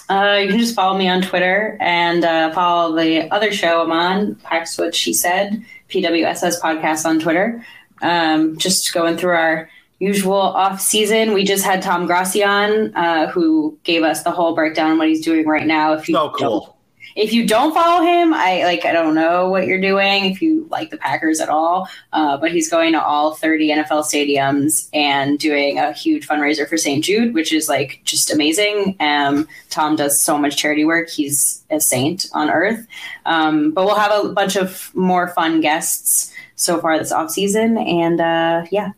Uh, 0.09 0.39
you 0.41 0.49
can 0.49 0.57
just 0.57 0.73
follow 0.73 0.97
me 0.97 1.07
on 1.07 1.21
Twitter 1.21 1.78
and 1.80 2.25
uh, 2.25 2.51
follow 2.51 2.95
the 2.95 3.32
other 3.32 3.51
show 3.51 3.84
I'm 3.84 3.91
on, 3.91 4.34
Pax 4.36 4.80
What 4.80 4.95
She 4.95 5.13
Said, 5.13 5.63
PWSS 5.88 6.59
podcast 6.59 7.05
on 7.05 7.19
Twitter. 7.19 7.63
Um, 8.01 8.57
just 8.57 8.93
going 8.95 9.15
through 9.15 9.36
our 9.36 9.69
usual 9.99 10.34
off 10.34 10.82
season. 10.82 11.34
We 11.34 11.43
just 11.43 11.63
had 11.63 11.84
Tom 11.84 12.07
Grossi 12.07 12.43
on, 12.43 12.95
uh, 12.95 13.30
who 13.30 13.78
gave 13.84 14.01
us 14.01 14.23
the 14.23 14.32
whole 14.32 14.55
breakdown 14.55 14.91
on 14.91 14.97
what 14.97 15.07
he's 15.07 15.23
doing 15.23 15.45
right 15.45 15.67
now. 15.67 15.93
If 15.93 16.09
you 16.09 16.15
so 16.15 16.32
cool 16.32 16.76
if 17.18 17.34
you 17.34 17.47
don't 17.47 17.74
follow 17.74 18.05
him, 18.05 18.32
I 18.32 18.63
like 18.63 18.86
I 18.86 18.91
don't 18.93 19.15
know 19.15 19.49
what 19.49 19.65
you're 19.65 19.82
doing 19.82 20.26
if 20.26 20.39
you 20.39 20.68
like 20.70 20.91
the 20.91 20.97
Packers 20.97 21.39
at 21.39 21.49
all. 21.49 21.89
Uh, 22.13 22.38
but 22.38 22.51
he's 22.51 22.70
going 22.70 22.93
to 22.93 23.03
all 23.03 23.34
30 23.34 23.70
NFL 23.70 24.03
stadiums 24.03 24.88
and 24.93 25.39
doing 25.39 25.80
a 25.80 25.91
huge 25.93 26.28
fundraiser 26.28 26.70
for 26.70 26.78
St. 26.78 27.03
Jude, 27.03 27.34
which 27.34 27.51
is 27.51 27.68
like 27.68 28.01
just 28.03 28.32
amazing. 28.32 28.95
Um, 28.99 29.47
Tom 29.72 29.95
does 29.95 30.22
so 30.22 30.38
much 30.38 30.57
charity 30.57 30.86
work. 30.86 31.09
He's 31.09 31.63
a 31.72 31.80
saint 31.80 32.28
on 32.34 32.51
earth. 32.51 32.86
Um, 33.26 33.72
but 33.72 33.86
we'll 33.86 33.95
have 33.95 34.26
a 34.26 34.30
bunch 34.30 34.55
of 34.55 34.95
more 34.95 35.30
fun 35.30 35.59
guests 35.59 36.32
so 36.55 36.80
far 36.80 36.99
this 36.99 37.11
off 37.11 37.32
season, 37.32 37.78
and 37.78 38.22
uh, 38.22 38.65
yeah, 38.72 38.91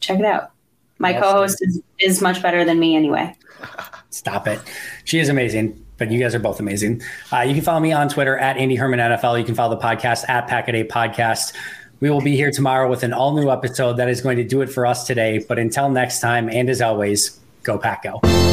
check 0.00 0.18
it 0.18 0.24
out. 0.24 0.52
My 0.98 1.12
co-host 1.12 1.58
is, 1.60 1.80
is 2.00 2.22
much 2.22 2.42
better 2.42 2.64
than 2.64 2.78
me 2.80 2.96
anyway. 2.96 3.36
Stop 4.10 4.48
it. 4.48 4.58
She 5.04 5.20
is 5.20 5.28
amazing 5.28 5.84
but 5.98 6.10
you 6.10 6.18
guys 6.18 6.34
are 6.34 6.38
both 6.38 6.60
amazing. 6.60 7.02
Uh, 7.32 7.40
you 7.40 7.54
can 7.54 7.62
follow 7.62 7.80
me 7.80 7.92
on 7.92 8.08
Twitter 8.08 8.38
at 8.38 8.56
Andy 8.56 8.76
Herman 8.76 9.00
NFL. 9.00 9.38
You 9.38 9.44
can 9.44 9.54
follow 9.54 9.76
the 9.76 9.82
podcast 9.82 10.28
at 10.28 10.46
Packet 10.46 10.74
A 10.74 10.84
Podcast. 10.84 11.52
We 12.00 12.10
will 12.10 12.20
be 12.20 12.36
here 12.36 12.50
tomorrow 12.52 12.88
with 12.88 13.02
an 13.02 13.12
all 13.12 13.34
new 13.34 13.50
episode 13.50 13.94
that 13.94 14.08
is 14.08 14.20
going 14.20 14.36
to 14.36 14.44
do 14.44 14.62
it 14.62 14.68
for 14.70 14.86
us 14.86 15.06
today. 15.06 15.38
But 15.38 15.58
until 15.58 15.90
next 15.90 16.20
time, 16.20 16.48
and 16.48 16.70
as 16.70 16.80
always, 16.80 17.38
go 17.64 17.76
Pack 17.76 18.04
Go. 18.04 18.47